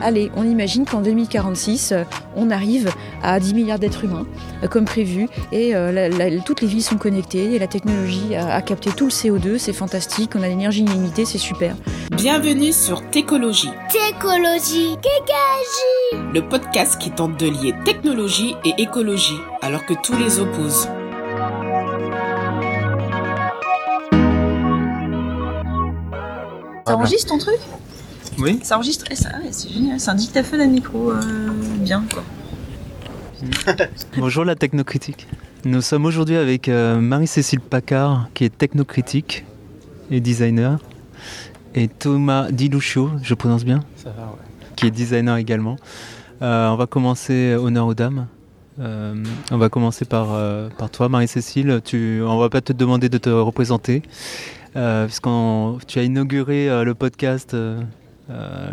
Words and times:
allez, 0.00 0.30
on 0.36 0.44
imagine 0.44 0.84
qu'en 0.84 1.00
2046, 1.00 1.92
euh, 1.92 2.04
on 2.36 2.50
arrive 2.50 2.90
à 3.22 3.38
10 3.40 3.54
milliards 3.54 3.78
d'êtres 3.78 4.04
humains, 4.04 4.26
euh, 4.62 4.68
comme 4.68 4.84
prévu, 4.84 5.28
et 5.52 5.74
toutes 6.44 6.60
les 6.60 6.66
villes 6.66 6.82
sont 6.82 6.96
connectées, 6.96 7.54
et 7.54 7.58
la 7.58 7.66
technologie 7.66 8.34
a, 8.34 8.60
capté 8.62 8.90
tout 8.90 9.06
le 9.06 9.10
CO2, 9.10 9.58
c'est 9.58 9.72
fantastique, 9.72 10.32
on 10.34 10.42
a 10.42 10.48
l'énergie 10.48 10.82
illimitée, 10.82 11.24
c'est 11.24 11.38
super. 11.38 11.74
Bienvenue 12.12 12.72
sur 12.72 13.08
Técologie. 13.10 13.70
Técologie, 13.90 14.96
Kékagie 15.02 16.30
Le 16.34 16.40
podcast 16.48 17.00
qui 17.00 17.10
tente 17.10 17.38
de 17.38 17.46
lier 17.46 17.74
technologie 17.84 18.54
et 18.64 18.74
écologie, 18.78 19.38
alors 19.62 19.84
que 19.86 19.94
tous 19.94 20.16
les 20.16 20.40
opposent. 20.40 20.88
Ça 26.86 26.96
enregistre 26.96 27.28
ton 27.28 27.38
truc? 27.38 27.58
Oui. 28.38 28.60
Ça 28.62 28.76
enregistre 28.76 29.06
ça, 29.14 29.30
c'est 29.50 29.70
génial. 29.70 30.00
C'est 30.00 30.10
un 30.10 30.14
dictaphone 30.14 30.60
à 30.60 30.66
micro 30.66 31.10
euh, 31.10 31.50
bien, 31.78 32.04
quoi. 32.12 32.22
Bonjour 34.18 34.44
la 34.44 34.54
technocritique. 34.54 35.26
Nous 35.64 35.80
sommes 35.80 36.04
aujourd'hui 36.04 36.36
avec 36.36 36.68
euh, 36.68 37.00
Marie-Cécile 37.00 37.60
Paccard, 37.60 38.28
qui 38.34 38.44
est 38.44 38.56
technocritique 38.56 39.44
et 40.10 40.20
designer, 40.20 40.78
et 41.74 41.88
Thomas 41.88 42.50
Diluccio, 42.50 43.10
je 43.22 43.34
prononce 43.34 43.64
bien? 43.64 43.80
Ça 43.96 44.10
va, 44.10 44.24
ouais. 44.24 44.66
Qui 44.76 44.86
est 44.86 44.90
designer 44.90 45.36
également. 45.36 45.76
Euh, 46.42 46.68
on 46.68 46.76
va 46.76 46.86
commencer 46.86 47.54
honneur 47.54 47.86
aux 47.86 47.94
dames. 47.94 48.26
on 48.78 49.58
va 49.58 49.68
commencer 49.68 50.04
par, 50.04 50.28
par 50.78 50.90
toi, 50.90 51.08
Marie-Cécile. 51.08 51.80
Tu, 51.84 52.22
on 52.22 52.38
va 52.38 52.48
pas 52.48 52.60
te 52.60 52.72
demander 52.72 53.08
de 53.08 53.18
te 53.18 53.28
représenter. 53.28 54.02
Euh, 54.76 55.06
puisqu'on 55.06 55.78
tu 55.88 55.98
as 55.98 56.04
inauguré 56.04 56.70
euh, 56.70 56.84
le 56.84 56.94
podcast 56.94 57.54
euh, 57.54 57.80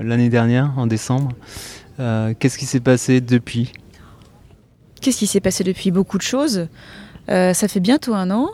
l'année 0.02 0.29
dernière, 0.29 0.73
en 0.77 0.88
décembre. 0.88 1.31
Qu'est-ce 1.98 2.57
qui 2.57 2.65
s'est 2.65 2.79
passé 2.79 3.21
depuis? 3.21 3.73
Qu'est-ce 5.02 5.18
qui 5.18 5.27
s'est 5.27 5.40
passé 5.40 5.63
depuis? 5.63 5.91
Beaucoup 5.91 6.18
de 6.18 6.23
choses. 6.23 6.68
ça 7.27 7.67
fait 7.67 7.79
bientôt 7.79 8.13
un 8.13 8.32
an. 8.32 8.49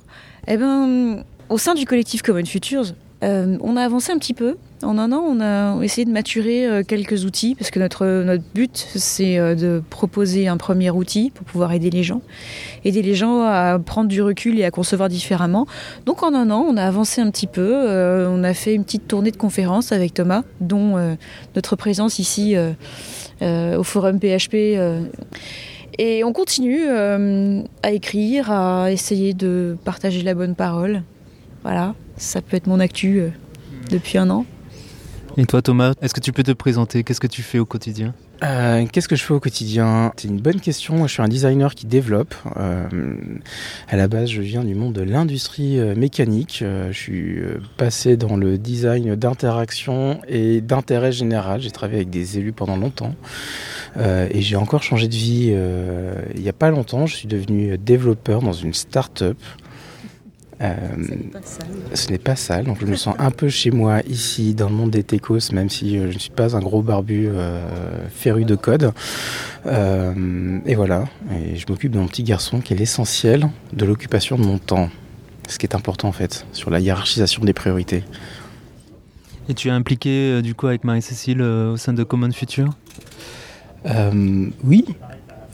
Eh 0.47 0.57
ben, 0.57 1.23
au 1.49 1.57
sein 1.57 1.73
du 1.73 1.85
collectif 1.85 2.21
Common 2.21 2.45
Futures, 2.45 2.93
on 3.21 3.77
a 3.77 3.81
avancé 3.81 4.11
un 4.11 4.17
petit 4.17 4.33
peu. 4.33 4.57
En 4.83 4.97
un 4.97 5.11
an, 5.11 5.23
on 5.25 5.39
a 5.39 5.81
essayé 5.83 6.05
de 6.05 6.11
maturer 6.11 6.65
euh, 6.65 6.83
quelques 6.83 7.25
outils 7.25 7.55
parce 7.55 7.71
que 7.71 7.79
notre, 7.79 8.37
but, 8.53 8.75
c'est 8.95 9.37
euh, 9.37 9.55
de 9.55 9.81
proposer 9.89 10.47
un 10.47 10.57
premier 10.57 10.89
outil 10.89 11.31
pour 11.31 11.45
pouvoir 11.45 11.71
aider 11.71 11.89
les 11.89 12.03
gens, 12.03 12.21
aider 12.83 13.01
les 13.01 13.15
gens 13.15 13.43
à 13.43 13.79
prendre 13.79 14.09
du 14.09 14.21
recul 14.21 14.59
et 14.59 14.65
à 14.65 14.71
concevoir 14.71 15.09
différemment. 15.09 15.67
Donc 16.05 16.23
en 16.23 16.33
un 16.33 16.49
an, 16.51 16.65
on 16.67 16.75
a 16.77 16.83
avancé 16.83 17.21
un 17.21 17.31
petit 17.31 17.47
peu. 17.47 17.61
Euh, 17.73 18.27
on 18.29 18.43
a 18.43 18.53
fait 18.53 18.73
une 18.73 18.83
petite 18.83 19.07
tournée 19.07 19.31
de 19.31 19.37
conférences 19.37 19.91
avec 19.91 20.13
Thomas, 20.13 20.43
dont 20.59 21.17
notre 21.55 21.75
présence 21.75 22.19
ici 22.19 22.55
au 23.41 23.83
forum 23.83 24.19
PHP. 24.19 24.55
Et 25.99 26.23
on 26.23 26.33
continue 26.33 26.87
à 26.87 27.91
écrire, 27.91 28.51
à 28.51 28.91
essayer 28.91 29.33
de 29.33 29.77
partager 29.83 30.21
la 30.23 30.33
bonne 30.33 30.55
parole. 30.55 31.03
Voilà, 31.63 31.95
ça 32.17 32.41
peut 32.41 32.57
être 32.57 32.67
mon 32.67 32.79
actu 32.79 33.23
depuis 33.89 34.17
un 34.17 34.29
an. 34.29 34.45
Et 35.35 35.45
toi 35.45 35.63
Thomas, 35.63 35.93
est-ce 36.01 36.13
que 36.13 36.19
tu 36.19 36.31
peux 36.31 36.43
te 36.43 36.51
présenter? 36.51 37.03
Qu'est-ce 37.03 37.19
que 37.19 37.27
tu 37.27 37.41
fais 37.41 37.57
au 37.57 37.65
quotidien? 37.65 38.13
Euh, 38.43 38.85
Qu'est-ce 38.91 39.07
que 39.07 39.15
je 39.15 39.23
fais 39.23 39.33
au 39.33 39.39
quotidien? 39.39 40.11
C'est 40.15 40.27
une 40.27 40.39
bonne 40.39 40.59
question. 40.59 40.95
Moi, 40.95 41.07
je 41.07 41.13
suis 41.13 41.23
un 41.23 41.27
designer 41.27 41.73
qui 41.73 41.87
développe. 41.87 42.35
Euh, 42.57 42.87
à 43.89 43.95
la 43.95 44.07
base, 44.07 44.29
je 44.29 44.41
viens 44.41 44.63
du 44.63 44.75
monde 44.75 44.93
de 44.93 45.01
l'industrie 45.01 45.79
euh, 45.79 45.95
mécanique. 45.95 46.63
je 46.63 46.97
suis 46.97 47.41
passé 47.77 48.15
dans 48.15 48.35
le 48.35 48.59
design 48.59 49.15
d'interaction 49.15 50.19
et 50.27 50.61
d'intérêt 50.61 51.11
général. 51.11 51.61
J'ai 51.61 51.71
travaillé 51.71 51.97
avec 51.97 52.11
des 52.11 52.37
élus 52.37 52.53
pendant 52.53 52.77
longtemps. 52.77 53.15
et 53.97 54.41
j'ai 54.41 54.55
encore 54.55 54.83
changé 54.83 55.07
de 55.07 55.15
vie 55.15 55.55
il 56.35 56.41
n'y 56.41 56.49
a 56.49 56.53
pas 56.53 56.69
longtemps. 56.69 57.07
Je 57.07 57.15
suis 57.15 57.27
devenu 57.27 57.77
développeur 57.77 58.41
dans 58.41 58.53
une 58.53 58.73
start-up 58.73 59.37
euh, 60.61 60.75
ce 61.93 62.09
n'est 62.11 62.17
pas 62.17 62.35
sale, 62.35 62.65
donc 62.65 62.77
je 62.79 62.85
me 62.85 62.95
sens 62.95 63.15
un 63.17 63.31
peu 63.31 63.49
chez 63.49 63.71
moi 63.71 64.01
ici 64.07 64.53
dans 64.53 64.69
le 64.69 64.75
monde 64.75 64.91
des 64.91 65.03
techos, 65.03 65.51
même 65.51 65.69
si 65.69 65.97
euh, 65.97 66.09
je 66.09 66.13
ne 66.13 66.19
suis 66.19 66.31
pas 66.31 66.55
un 66.55 66.59
gros 66.59 66.81
barbu 66.81 67.27
euh, 67.27 68.07
féru 68.09 68.45
de 68.45 68.55
code. 68.55 68.93
et 69.65 70.75
voilà, 70.75 71.05
et 71.31 71.55
je 71.55 71.65
m'occupe 71.67 71.91
de 71.91 71.99
mon 71.99 72.07
petit 72.07 72.23
garçon 72.23 72.59
qui 72.59 72.73
est 72.73 72.77
l'essentiel 72.77 73.49
de 73.73 73.85
l'occupation 73.85 74.37
de 74.37 74.43
mon 74.43 74.57
temps, 74.57 74.89
ce 75.47 75.57
qui 75.57 75.65
est 75.65 75.75
important 75.75 76.07
en 76.07 76.13
fait, 76.13 76.45
sur 76.53 76.69
la 76.69 76.79
hiérarchisation 76.79 77.43
des 77.43 77.53
priorités. 77.53 78.03
Et 79.49 79.53
tu 79.53 79.67
es 79.67 79.71
impliqué 79.71 80.41
du 80.41 80.55
coup 80.55 80.67
avec 80.67 80.83
Marie-Cécile 80.83 81.41
au 81.41 81.77
sein 81.77 81.93
de 81.93 82.03
Common 82.03 82.31
Future? 82.31 82.69
Oui, 84.63 84.85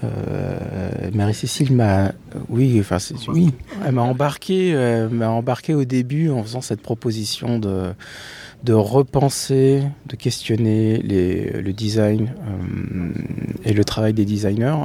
euh, 0.03 1.11
Marie-Cécile 1.13 1.73
m'a, 1.73 2.11
oui, 2.49 2.77
enfin, 2.79 2.97
oui, 3.27 3.51
elle 3.85 3.93
m'a 3.93 4.01
embarqué, 4.01 4.73
euh, 4.73 5.09
m'a 5.09 5.29
embarqué 5.29 5.73
au 5.73 5.83
début 5.83 6.29
en 6.29 6.43
faisant 6.43 6.61
cette 6.61 6.81
proposition 6.81 7.59
de, 7.59 7.93
de 8.63 8.73
repenser, 8.73 9.83
de 10.07 10.15
questionner 10.15 10.99
le 10.99 11.71
design 11.71 12.33
euh, 12.47 13.11
et 13.65 13.73
le 13.73 13.83
travail 13.83 14.13
des 14.13 14.25
designers. 14.25 14.77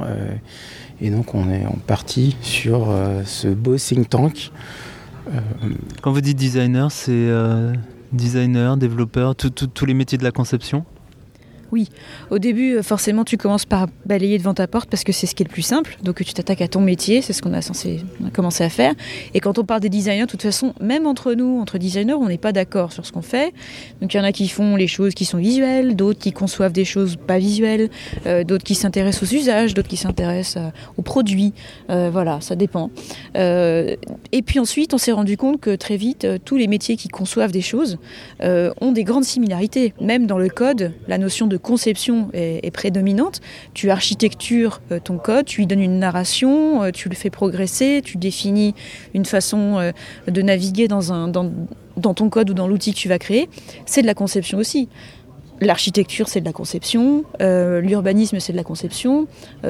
et 1.01 1.09
donc, 1.09 1.33
on 1.33 1.49
est 1.49 1.65
en 1.65 1.77
partie 1.87 2.35
sur 2.41 2.93
ce 3.25 3.47
beau 3.47 3.77
think 3.77 4.09
tank. 4.09 4.51
Quand 6.01 6.11
vous 6.11 6.21
dites 6.21 6.37
designer, 6.37 6.91
c'est 6.91 7.29
designer, 8.11 8.77
développeur, 8.77 9.35
tous 9.35 9.85
les 9.85 9.93
métiers 9.93 10.17
de 10.17 10.23
la 10.23 10.31
conception? 10.31 10.85
Oui, 11.75 11.89
au 12.31 12.39
début, 12.39 12.77
euh, 12.77 12.83
forcément, 12.83 13.25
tu 13.25 13.35
commences 13.35 13.65
par 13.65 13.87
balayer 14.05 14.37
devant 14.37 14.53
ta 14.53 14.65
porte 14.65 14.89
parce 14.89 15.03
que 15.03 15.11
c'est 15.11 15.27
ce 15.27 15.35
qui 15.35 15.43
est 15.43 15.45
le 15.45 15.51
plus 15.51 15.61
simple. 15.61 15.97
Donc, 16.03 16.23
tu 16.23 16.33
t'attaques 16.33 16.61
à 16.61 16.69
ton 16.69 16.79
métier, 16.79 17.21
c'est 17.21 17.33
ce 17.33 17.41
qu'on 17.41 17.53
a 17.53 17.61
censé 17.61 17.99
commencer 18.31 18.63
à 18.63 18.69
faire. 18.69 18.93
Et 19.33 19.41
quand 19.41 19.59
on 19.59 19.65
parle 19.65 19.81
des 19.81 19.89
designers, 19.89 20.21
de 20.21 20.31
toute 20.31 20.41
façon, 20.41 20.73
même 20.79 21.05
entre 21.05 21.33
nous, 21.33 21.59
entre 21.59 21.77
designers, 21.77 22.13
on 22.13 22.29
n'est 22.29 22.37
pas 22.37 22.53
d'accord 22.53 22.93
sur 22.93 23.05
ce 23.05 23.11
qu'on 23.11 23.21
fait. 23.21 23.53
Donc, 23.99 24.13
il 24.13 24.17
y 24.17 24.19
en 24.21 24.23
a 24.23 24.31
qui 24.31 24.47
font 24.47 24.77
les 24.77 24.87
choses 24.87 25.13
qui 25.13 25.25
sont 25.25 25.37
visuelles, 25.37 25.97
d'autres 25.97 26.19
qui 26.19 26.31
conçoivent 26.31 26.71
des 26.71 26.85
choses 26.85 27.17
pas 27.17 27.39
visuelles, 27.39 27.89
euh, 28.25 28.45
d'autres 28.45 28.63
qui 28.63 28.75
s'intéressent 28.75 29.29
aux 29.29 29.35
usages, 29.35 29.73
d'autres 29.73 29.89
qui 29.89 29.97
s'intéressent 29.97 30.63
euh, 30.63 30.69
aux 30.95 31.01
produits. 31.01 31.51
voilà, 31.89 32.39
ça 32.39 32.55
dépend. 32.55 32.89
et 33.35 34.41
puis 34.45 34.59
ensuite, 34.59 34.93
on 34.93 34.97
s'est 34.97 35.11
rendu 35.11 35.35
compte 35.35 35.59
que 35.59 35.75
très 35.75 35.97
vite, 35.97 36.25
tous 36.45 36.55
les 36.55 36.67
métiers 36.67 36.95
qui 36.95 37.09
conçoivent 37.09 37.51
des 37.51 37.61
choses 37.61 37.97
ont 38.41 38.91
des 38.93 39.03
grandes 39.03 39.25
similarités. 39.25 39.93
Même 39.99 40.25
dans 40.25 40.37
le 40.37 40.47
code, 40.47 40.93
la 41.07 41.17
notion 41.17 41.47
de 41.47 41.57
conception 41.65 42.29
est, 42.33 42.71
prédominante. 42.71 43.41
Tu 43.73 43.89
architectures 43.89 44.81
euh, 44.91 44.99
ton 45.03 45.17
code, 45.17 45.45
tu 45.45 45.61
lui 45.61 45.67
donnes 45.67 45.81
une 45.81 45.99
narration, 45.99 46.83
euh, 46.83 46.91
tu 46.91 47.09
le 47.09 47.15
fais 47.15 47.29
progresser, 47.29 48.01
tu 48.03 48.17
définis 48.17 48.73
une 49.13 49.25
façon 49.25 49.79
euh, 49.79 49.91
de 50.27 50.41
naviguer 50.41 50.87
dans, 50.87 51.01
ton 52.01 52.29
code 52.29 52.51
ou 52.51 52.53
dans 52.53 52.67
l'outil 52.67 52.93
que 52.93 52.99
tu 52.99 53.09
vas 53.09 53.19
créer. 53.19 53.49
C'est 53.85 54.01
de 54.01 54.07
la 54.07 54.13
conception 54.13 54.57
aussi. 54.59 54.87
L'architecture, 55.61 56.27
c'est 56.27 56.41
de 56.41 56.45
la 56.45 56.51
conception, 56.51 57.23
l'urbanisme, 57.39 58.41
c'est 58.41 58.51
de 58.51 58.57
la 58.57 58.65
conception, 58.65 59.25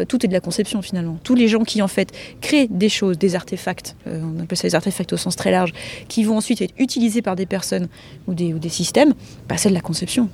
tout 0.08 0.26
est 0.26 0.28
de 0.28 0.34
la 0.34 0.40
conception 0.40 0.82
finalement. 0.82 1.20
Tous 1.22 1.36
les 1.36 1.48
gens 1.48 1.64
qui 1.64 1.84
en 1.84 1.88
fait 1.88 2.12
créent 2.42 2.68
des 2.68 2.90
choses, 2.90 3.20
des 3.20 3.36
artefacts, 3.36 3.96
on 4.08 4.40
appelle 4.42 4.58
ça 4.58 4.68
des 4.68 4.74
artefacts 4.74 5.14
au 5.14 5.18
sens 5.18 5.36
très 5.36 5.52
large, 5.52 5.74
qui 6.08 6.24
vont 6.24 6.38
ensuite 6.38 6.60
être 6.64 6.74
utilisés 6.80 7.22
par 7.22 7.36
des 7.36 7.46
personnes 7.46 7.88
ou 8.28 8.34
des, 8.34 8.52
ou 8.52 8.58
des 8.58 8.70
systèmes, 8.70 9.14
bah, 9.48 9.58
c'est 9.58 9.70
de 9.70 9.76
la 9.76 9.82
conception. 9.82 10.28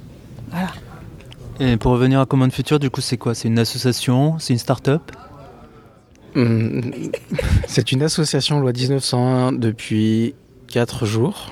Voilà. 0.51 0.71
Et 1.61 1.77
pour 1.77 1.91
revenir 1.91 2.19
à 2.19 2.25
Command 2.25 2.51
Future, 2.51 2.79
du 2.79 2.89
coup, 2.89 3.01
c'est 3.01 3.17
quoi? 3.17 3.35
C'est 3.35 3.47
une 3.47 3.59
association? 3.59 4.39
C'est 4.39 4.53
une 4.53 4.57
start-up? 4.59 5.11
Hum, 6.35 6.81
C'est 7.67 7.91
une 7.91 8.01
association 8.01 8.59
loi 8.59 8.71
1901 8.71 9.51
depuis 9.51 10.33
4 10.69 11.05
jours. 11.05 11.51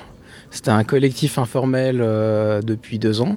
C'était 0.50 0.72
un 0.72 0.82
collectif 0.82 1.38
informel 1.38 2.00
euh, 2.00 2.60
depuis 2.60 2.98
2 2.98 3.20
ans. 3.20 3.36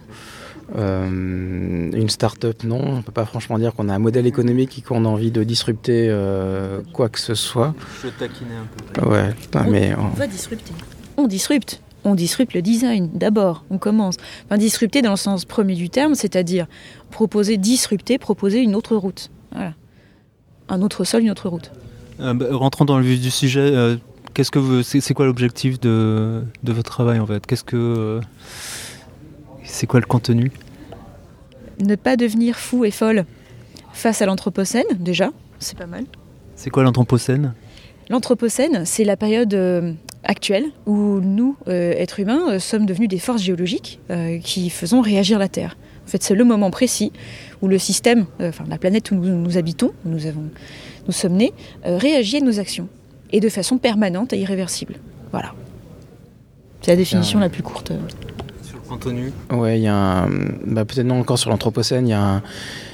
Euh, 0.75 1.05
une 1.07 2.09
start-up, 2.09 2.63
non. 2.63 2.81
On 2.83 2.97
ne 2.97 3.01
peut 3.03 3.11
pas 3.11 3.25
franchement 3.25 3.59
dire 3.59 3.75
qu'on 3.75 3.87
a 3.87 3.93
un 3.93 3.99
modèle 3.99 4.25
économique 4.25 4.79
et 4.79 4.81
qu'on 4.81 5.05
a 5.05 5.07
envie 5.07 5.29
de 5.29 5.43
disrupter 5.43 6.07
euh, 6.09 6.81
quoi 6.91 7.07
que 7.07 7.19
ce 7.19 7.35
soit. 7.35 7.75
Je 8.03 8.07
taquinais 8.07 8.55
un 8.55 8.99
peu. 8.99 9.09
Ouais, 9.09 9.29
mais 9.69 9.93
on 9.95 10.07
va 10.07 10.25
disrupter. 10.25 10.73
On 11.17 11.27
disrupte 11.27 11.82
on 12.03 12.15
disrupte 12.15 12.53
le 12.53 12.61
design 12.61 13.09
d'abord, 13.13 13.63
on 13.69 13.77
commence. 13.77 14.15
Enfin, 14.45 14.57
disrupter 14.57 15.01
dans 15.01 15.11
le 15.11 15.17
sens 15.17 15.45
premier 15.45 15.75
du 15.75 15.89
terme, 15.89 16.15
c'est-à-dire 16.15 16.67
proposer, 17.11 17.57
disrupter, 17.57 18.17
proposer 18.17 18.59
une 18.59 18.75
autre 18.75 18.95
route. 18.95 19.29
Voilà. 19.51 19.73
Un 20.69 20.81
autre 20.81 21.03
sol, 21.03 21.21
une 21.21 21.31
autre 21.31 21.49
route. 21.49 21.71
Euh, 22.19 22.33
bah, 22.33 22.45
rentrons 22.51 22.85
dans 22.85 22.97
le 22.97 23.03
vif 23.03 23.21
du 23.21 23.31
sujet, 23.31 23.59
euh, 23.61 23.97
qu'est-ce 24.33 24.51
que 24.51 24.81
c'est, 24.81 25.13
quoi 25.13 25.25
l'objectif 25.25 25.79
de, 25.79 26.43
votre 26.63 26.91
travail 26.91 27.19
en 27.19 27.25
fait? 27.25 27.45
Qu'est-ce 27.45 27.63
que 27.63 27.75
euh, 27.75 28.21
c'est 29.63 29.87
quoi 29.87 29.99
le 29.99 30.05
contenu? 30.05 30.51
Ne 31.79 31.95
pas 31.95 32.15
devenir 32.17 32.55
fou 32.55 32.85
et 32.85 32.91
folle 32.91 33.25
face 33.93 34.21
à 34.21 34.25
l'anthropocène 34.25 34.85
déjà, 34.99 35.31
c'est 35.59 35.77
pas 35.77 35.87
mal. 35.87 36.05
C'est 36.55 36.69
quoi 36.69 36.83
l'anthropocène? 36.83 37.53
L'anthropocène, 38.09 38.85
c'est 38.85 39.05
la 39.05 39.17
période 39.17 39.97
actuelle 40.23 40.65
où 40.85 41.19
nous, 41.21 41.55
euh, 41.67 41.93
êtres 41.93 42.19
humains, 42.19 42.53
euh, 42.53 42.59
sommes 42.59 42.85
devenus 42.85 43.09
des 43.09 43.19
forces 43.19 43.41
géologiques 43.41 43.99
euh, 44.09 44.39
qui 44.39 44.69
faisons 44.69 45.01
réagir 45.01 45.39
la 45.39 45.47
Terre. 45.47 45.77
En 46.05 46.09
fait, 46.09 46.21
c'est 46.21 46.35
le 46.35 46.43
moment 46.43 46.71
précis 46.71 47.11
où 47.61 47.67
le 47.67 47.77
système, 47.77 48.25
euh, 48.41 48.49
enfin 48.49 48.65
la 48.69 48.77
planète 48.77 49.11
où 49.11 49.15
nous, 49.15 49.35
nous 49.35 49.57
habitons, 49.57 49.91
où 50.05 50.09
nous, 50.09 50.25
avons, 50.25 50.49
nous 51.07 51.13
sommes 51.13 51.33
nés, 51.33 51.53
euh, 51.85 51.97
réagit 51.97 52.37
à 52.37 52.41
nos 52.41 52.59
actions. 52.59 52.87
Et 53.31 53.39
de 53.39 53.49
façon 53.49 53.77
permanente 53.77 54.33
et 54.33 54.39
irréversible. 54.39 54.95
Voilà. 55.31 55.53
C'est 56.81 56.91
la 56.91 56.97
définition 56.97 57.39
la 57.39 57.49
plus 57.49 57.63
courte. 57.63 57.91
Sur 58.61 58.77
le 58.77 58.87
contenu 58.87 59.31
Ouais, 59.51 59.79
il 59.79 59.83
y 59.83 59.87
a 59.87 59.95
un, 59.95 60.29
bah, 60.67 60.85
peut-être 60.85 61.05
non 61.05 61.19
encore 61.19 61.39
sur 61.39 61.49
l'anthropocène, 61.49 62.07
il 62.07 62.11
y 62.11 62.13
a 62.13 62.21
un, 62.21 62.43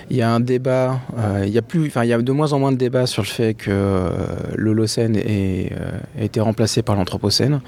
il 0.09 0.17
y 0.17 0.21
a 0.21 0.31
un 0.31 0.39
débat, 0.39 1.00
euh, 1.17 1.44
il 1.45 1.51
y 1.51 1.57
a 1.57 1.61
plus, 1.61 1.88
enfin 1.88 2.03
il 2.03 2.09
y 2.09 2.13
a 2.13 2.21
de 2.21 2.31
moins 2.31 2.53
en 2.53 2.59
moins 2.59 2.71
de 2.71 2.77
débats 2.77 3.06
sur 3.06 3.21
le 3.21 3.27
fait 3.27 3.53
que 3.53 3.69
euh, 3.69 4.09
l'Holocène 4.56 5.15
ait, 5.15 5.71
euh, 5.71 5.91
été 6.19 6.39
remplacé 6.39 6.81
par 6.81 6.95
l'anthropocène. 6.95 7.61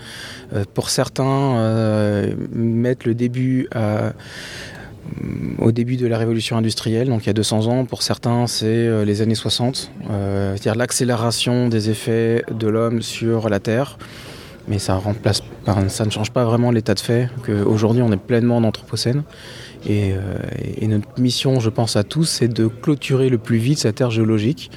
Pour 0.74 0.90
certains, 0.90 2.34
mettre 2.52 3.08
le 3.08 3.14
début 3.14 3.70
au 5.60 5.72
début 5.72 5.98
de 5.98 6.08
la 6.08 6.18
révolution 6.18 6.58
industrielle, 6.58 7.08
donc 7.08 7.24
il 7.24 7.28
y 7.28 7.30
a 7.30 7.34
200 7.34 7.68
ans. 7.68 7.86
Pour 7.86 8.02
certains, 8.02 8.48
c'est 8.48 9.06
les 9.06 9.22
années 9.22 9.36
60, 9.36 9.92
euh, 10.10 10.52
c'est-à-dire 10.52 10.76
l'accélération 10.76 11.70
des 11.70 11.90
effets 11.90 12.44
de 12.52 12.68
l'homme 12.68 13.02
sur 13.02 13.50
la 13.50 13.60
Terre. 13.60 13.98
Mais 14.68 14.80
ça, 14.80 14.96
remplace, 14.96 15.42
ça 15.88 16.06
ne 16.06 16.12
change 16.12 16.32
pas 16.32 16.46
vraiment 16.46 16.72
l'état 16.72 16.94
de 16.94 17.00
fait 17.00 17.30
qu'aujourd'hui 17.46 18.02
on 18.04 18.12
est 18.12 18.18
pleinement 18.18 18.58
en 18.58 18.64
anthropocène. 18.64 19.24
Et, 19.86 20.14
euh, 20.14 20.38
et 20.78 20.88
notre 20.88 21.20
mission, 21.20 21.60
je 21.60 21.70
pense 21.70 21.96
à 21.96 22.04
tous, 22.04 22.26
c'est 22.26 22.48
de 22.48 22.68
clôturer 22.68 23.30
le 23.30 23.38
plus 23.38 23.58
vite 23.58 23.80
cette 23.80 23.96
Terre 23.96 24.12
géologique 24.12 24.70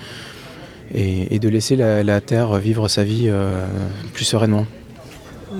et, 0.94 1.34
et 1.34 1.38
de 1.38 1.48
laisser 1.48 1.76
la, 1.76 2.02
la 2.02 2.20
Terre 2.20 2.56
vivre 2.58 2.88
sa 2.88 3.04
vie 3.04 3.26
euh, 3.26 3.66
plus 4.14 4.24
sereinement. 4.24 4.66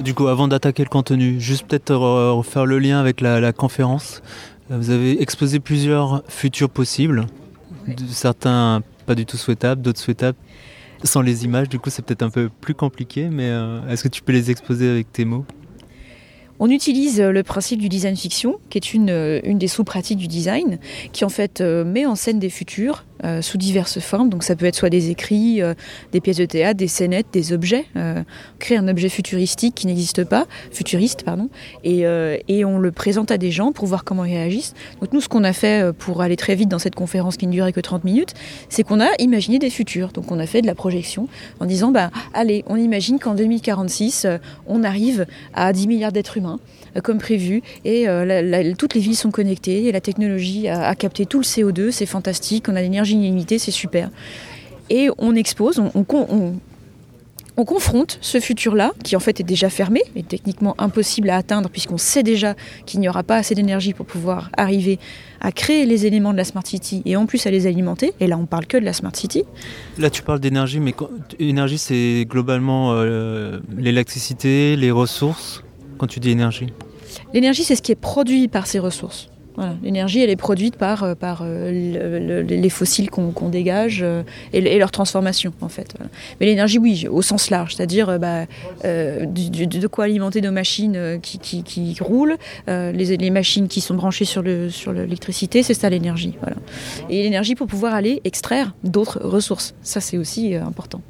Du 0.03 0.15
coup, 0.15 0.29
avant 0.29 0.49
d'attaquer 0.49 0.83
le 0.83 0.89
contenu, 0.89 1.41
juste 1.41 1.67
peut-être 1.67 1.95
refaire 1.95 2.67
le 2.67 2.79
lien 2.79 2.99
avec 2.99 3.21
la, 3.21 3.39
la 3.39 3.53
conférence. 3.53 4.23
Euh, 4.71 4.79
Vous 4.79 4.91
avez 4.91 5.21
exposé 5.21 5.61
plusieurs 5.61 6.23
futurs 6.27 6.71
possibles, 6.71 7.27
certains 8.09 8.83
pas 9.05 9.15
du 9.15 9.27
tout 9.27 9.37
souhaitables, 9.37 9.83
d'autres 9.83 10.01
souhaitables. 10.01 10.39
Sans 11.03 11.21
les 11.21 11.45
images, 11.45 11.69
du 11.69 11.79
coup, 11.79 11.91
c'est 11.91 12.01
peut-être 12.01 12.23
un 12.23 12.31
peu 12.31 12.49
plus 12.49 12.75
compliqué, 12.75 13.29
mais 13.31 13.51
euh, 13.51 13.87
est-ce 13.91 14.03
que 14.03 14.09
tu 14.09 14.23
peux 14.23 14.33
les 14.33 14.51
exposer 14.51 14.89
avec 14.89 15.13
tes 15.13 15.27
mots? 15.27 15.45
On 16.61 16.71
utilise 16.71 17.21
euh, 17.21 17.33
le 17.33 17.43
principe 17.43 17.81
du 17.81 17.89
design 17.89 18.17
fiction, 18.17 18.57
qui 18.71 18.79
est 18.79 18.95
une, 18.95 19.11
euh, 19.11 19.41
une 19.45 19.59
des 19.59 19.69
sous-pratiques 19.69 20.19
du 20.19 20.29
design, 20.29 20.79
qui 21.13 21.25
en 21.25 21.29
fait 21.29 21.61
euh, 21.61 21.85
met 21.85 22.07
en 22.07 22.15
scène 22.15 22.39
des 22.39 22.51
futurs 22.51 23.05
sous 23.41 23.57
diverses 23.57 24.01
formes. 24.01 24.29
Donc 24.29 24.43
ça 24.43 24.55
peut 24.55 24.67
être 24.67 24.75
soit 24.75 24.91
des 24.91 25.09
écrits, 25.09 25.63
des 26.13 26.21
pièces 26.21 26.37
de 26.37 26.45
théâtre, 26.45 26.77
des 26.77 26.89
scénettes, 26.89 27.29
des 27.33 27.55
objets. 27.55 27.87
Euh, 27.97 28.23
créer 28.59 28.77
un 28.77 28.87
objet 28.87 29.09
futuristique 29.09 29.75
qui 29.75 29.87
n'existe 29.87 30.25
pas, 30.25 30.47
futuriste 30.71 31.23
pardon, 31.23 31.49
et, 31.85 32.01
et 32.49 32.65
on 32.67 32.79
le 32.79 32.93
présente 32.93 33.31
à 33.31 33.39
des 33.39 33.51
gens 33.51 33.73
pour 33.73 33.87
voir 33.87 34.05
comment 34.05 34.27
ils 34.27 34.35
réagissent. 34.35 34.75
Donc 35.01 35.15
nous, 35.15 35.23
ce 35.23 35.31
qu'on 35.31 35.43
a 35.43 35.55
fait 35.55 35.91
pour 35.95 36.21
aller 36.21 36.37
très 36.37 36.55
vite 36.55 36.69
dans 36.69 36.79
cette 36.79 36.97
conférence 36.97 37.39
qui 37.39 37.47
ne 37.47 37.53
durait 37.53 37.73
que 37.73 37.81
30 37.81 38.05
minutes, 38.05 38.35
c'est 38.69 38.83
qu'on 38.83 39.01
a 39.01 39.09
imaginé 39.19 39.59
des 39.59 39.71
futurs. 39.71 40.13
Donc 40.13 40.31
on 40.31 40.39
a 40.39 40.45
fait 40.45 40.61
de 40.61 40.67
la 40.67 40.75
projection 40.75 41.27
en 41.61 41.65
disant, 41.65 41.93
bah, 41.93 42.11
allez, 42.35 42.63
on 42.67 42.77
imagine 42.77 43.19
qu'en 43.19 43.35
2046, 43.35 44.27
euh, 44.27 44.37
on 44.67 44.85
arrive 44.85 45.25
à 45.55 45.73
10 45.73 45.87
milliards 45.89 46.13
d'êtres 46.13 46.37
humains 46.37 46.44
euh, 46.97 47.01
comme 47.01 47.19
prévu 47.19 47.63
et 47.85 48.09
euh, 48.09 48.73
toutes 48.79 48.95
les 48.95 49.01
villes 49.01 49.17
sont 49.17 49.31
connectées 49.31 49.85
et 49.87 49.93
la 49.93 50.01
technologie 50.01 50.69
a, 50.69 50.95
capté 50.95 51.27
tout 51.27 51.39
le 51.39 51.45
CO2, 51.45 51.91
c'est 51.91 52.07
fantastique, 52.07 52.67
on 52.69 52.77
a 52.77 52.83
l'énergie 52.83 53.15
illimitée, 53.15 53.59
c'est 53.59 53.71
super. 53.71 54.11
Et 54.91 55.09
on 55.19 55.35
expose, 55.35 55.79
on, 55.79 55.91
on 55.95 56.05
con- 56.05 56.27
on- 56.31 56.55
on 57.57 57.65
confronte 57.65 58.19
ce 58.21 58.41
futur-là, 58.41 58.91
qui 59.05 59.15
en 59.15 59.21
fait 59.21 59.39
est 59.39 59.45
déjà 59.45 59.71
fermé, 59.71 60.03
et 60.17 60.25
techniquement 60.25 60.75
impossible 60.77 61.31
à 61.31 61.37
atteindre, 61.37 61.71
puisqu'on 61.71 61.99
sait 61.99 62.25
déjà 62.25 62.57
qu'il 62.85 62.99
n'y 62.99 63.09
aura 63.09 63.23
pas 63.23 63.37
assez 63.37 63.55
d'énergie 63.55 63.93
pour 63.93 64.07
pouvoir 64.07 64.51
arriver 64.57 64.99
à 65.41 65.53
créer 65.53 65.87
les 65.87 66.05
éléments 66.05 66.33
de 66.33 66.37
la 66.37 66.43
Smart 66.45 66.67
City 66.67 67.03
et 67.05 67.15
en 67.15 67.27
plus 67.27 67.47
à 67.47 67.53
les 67.53 67.69
alimenter. 67.69 68.13
Et 68.19 68.27
là, 68.27 68.37
on 68.39 68.47
parle 68.47 68.67
que 68.67 68.77
de 68.77 68.85
la 68.85 68.93
Smart 68.93 69.15
City. 69.15 69.45
Là, 69.99 70.11
tu 70.11 70.23
parles 70.23 70.41
d'énergie, 70.41 70.81
mais 70.81 70.95
énergie, 71.39 71.79
c'est 71.79 72.27
globalement 72.29 72.93
euh, 72.95 73.61
l'électricité, 73.79 74.75
les 74.75 74.91
ressources. 74.91 75.63
Quand 75.99 76.07
tu 76.07 76.21
dis 76.21 76.31
énergie, 76.31 76.67
L'énergie, 77.33 77.63
c'est 77.63 77.77
ce 77.77 77.83
qui 77.83 77.93
est 77.93 77.97
produit 77.97 78.49
par 78.49 78.67
ces 78.67 78.79
ressources. 78.81 79.29
L'énergie, 79.85 80.19
elle 80.21 80.31
est 80.31 80.37
produite 80.37 80.75
par, 80.75 81.05
euh, 81.05 81.15
par 81.15 81.43
euh, 81.45 81.71
le- 81.71 82.19
le- 82.19 82.43
les 82.43 82.69
fossiles 82.71 83.09
qu'on 83.09 83.49
dégage 83.51 84.01
euh, 84.03 84.25
et, 84.53 84.79
leur 84.81 84.91
transformation, 84.91 85.53
en 85.61 85.69
fait. 85.69 85.95
Mais 86.41 86.47
l'énergie, 86.47 86.79
oui, 86.79 87.07
au 87.09 87.23
sens 87.23 87.51
large, 87.51 87.77
c'est-à-dire 87.77 88.19
bah, 88.19 88.47
de 88.83 89.87
quoi 89.87 90.05
alimenter 90.07 90.41
nos 90.41 90.51
machines 90.51 91.21
qui, 91.23 91.39
qui- 91.39 91.63
qui 91.63 91.97
roulent, 92.01 92.37
les, 92.67 93.17
les 93.17 93.31
machines 93.31 93.69
qui 93.69 93.81
sont 93.81 93.95
branchées 93.95 94.25
sur 94.25 94.43
le- 94.43 94.71
sur 94.71 94.93
l'électricité, 94.93 95.63
c'est 95.63 95.75
ça 95.75 95.89
l'énergie. 95.89 96.35
Et 97.09 97.23
l'énergie 97.23 97.55
pour 97.55 97.69
pouvoir 97.69 97.95
aller 97.95 98.21
extraire 98.25 98.75
d'autres 98.83 99.21
ressources. 99.23 99.75
Ça, 99.83 100.01
c'est 100.01 100.19
aussi 100.19 100.57
important. 100.57 101.01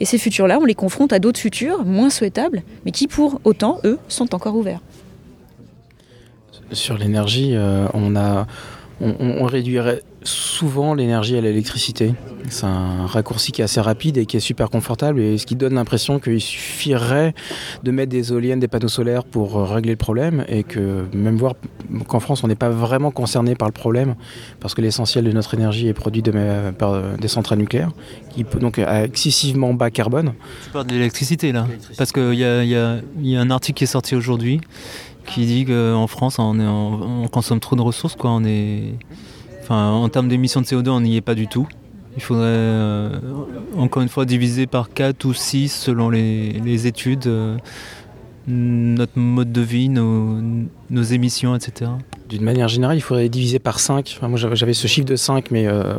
Et 0.00 0.06
ces 0.06 0.18
futurs-là, 0.18 0.58
on 0.60 0.64
les 0.64 0.74
confronte 0.74 1.12
à 1.12 1.18
d'autres 1.18 1.38
futurs 1.38 1.84
moins 1.84 2.10
souhaitables, 2.10 2.62
mais 2.84 2.90
qui, 2.90 3.06
pour 3.06 3.40
autant, 3.44 3.78
eux, 3.84 3.98
sont 4.08 4.34
encore 4.34 4.56
ouverts. 4.56 4.80
Sur 6.72 6.96
l'énergie, 6.96 7.54
euh, 7.54 7.86
on, 7.92 8.16
a, 8.16 8.46
on, 9.00 9.44
réduirait 9.46 10.02
souvent 10.22 10.94
l'énergie 10.94 11.36
à 11.36 11.40
l'électricité. 11.40 12.14
C'est 12.50 12.66
un 12.66 13.06
raccourci 13.06 13.52
qui 13.52 13.62
est 13.62 13.64
assez 13.64 13.80
rapide 13.80 14.18
et 14.18 14.26
qui 14.26 14.36
est 14.36 14.40
super 14.40 14.68
confortable 14.68 15.20
et 15.20 15.38
ce 15.38 15.46
qui 15.46 15.56
donne 15.56 15.74
l'impression 15.74 16.18
qu'il 16.18 16.40
suffirait 16.40 17.34
de 17.82 17.90
mettre 17.90 18.10
des 18.10 18.30
éoliennes, 18.30 18.60
des 18.60 18.68
panneaux 18.68 18.88
solaires 18.88 19.24
pour 19.24 19.56
euh, 19.56 19.64
régler 19.64 19.92
le 19.92 19.96
problème 19.96 20.44
et 20.48 20.62
que 20.62 21.06
même 21.14 21.36
voir 21.36 21.54
qu'en 22.06 22.20
France 22.20 22.44
on 22.44 22.48
n'est 22.48 22.54
pas 22.54 22.68
vraiment 22.68 23.10
concerné 23.10 23.54
par 23.54 23.68
le 23.68 23.72
problème 23.72 24.14
parce 24.60 24.74
que 24.74 24.82
l'essentiel 24.82 25.24
de 25.24 25.32
notre 25.32 25.54
énergie 25.54 25.88
est 25.88 25.94
produit 25.94 26.22
par 26.78 26.92
euh, 26.92 27.16
des 27.16 27.28
centrales 27.28 27.58
nucléaires 27.58 27.92
qui 28.30 28.44
peut 28.44 28.58
donc 28.58 28.78
à 28.78 29.04
excessivement 29.04 29.72
bas 29.72 29.90
carbone. 29.90 30.34
tu 30.72 30.84
de 30.84 30.92
l'électricité 30.92 31.52
là, 31.52 31.66
parce 31.96 32.12
qu'il 32.12 32.34
y 32.34 32.44
a 32.44 33.00
un 33.40 33.50
article 33.50 33.78
qui 33.78 33.84
est 33.84 33.86
sorti 33.86 34.14
aujourd'hui 34.14 34.60
qui 35.26 35.46
dit 35.46 35.64
qu'en 35.64 36.06
France, 36.06 36.38
on, 36.38 37.26
consomme 37.32 37.60
trop 37.60 37.76
de 37.76 37.82
ressources, 37.82 38.16
quoi. 38.16 38.30
On 38.30 38.44
est, 38.44 38.94
en 39.68 40.08
termes 40.08 40.28
d'émissions 40.28 40.60
de 40.60 40.66
CO2, 40.66 40.88
on 40.90 41.00
n'y 41.00 41.16
est 41.16 41.20
pas 41.20 41.34
du 41.34 41.46
tout. 41.46 41.68
Il 42.16 42.22
faudrait, 42.22 42.46
euh, 42.46 43.20
encore 43.76 44.02
une 44.02 44.08
fois, 44.08 44.24
diviser 44.24 44.66
par 44.66 44.92
4 44.92 45.24
ou 45.24 45.32
6 45.32 45.68
selon 45.68 46.10
les, 46.10 46.86
études, 46.86 47.28
euh, 47.28 47.56
notre 48.48 49.16
mode 49.16 49.52
de 49.52 49.60
vie, 49.60 49.88
nos, 49.88 51.02
émissions, 51.02 51.54
etc. 51.54 51.90
D'une 52.28 52.42
manière 52.42 52.68
générale, 52.68 52.96
il 52.96 53.00
faudrait 53.00 53.28
diviser 53.28 53.58
par 53.60 53.78
5. 53.78 54.18
moi, 54.22 54.38
j'avais 54.38 54.72
ce 54.72 54.88
chiffre 54.88 55.06
de 55.06 55.16
5, 55.16 55.50
mais 55.50 55.68
euh, 55.68 55.94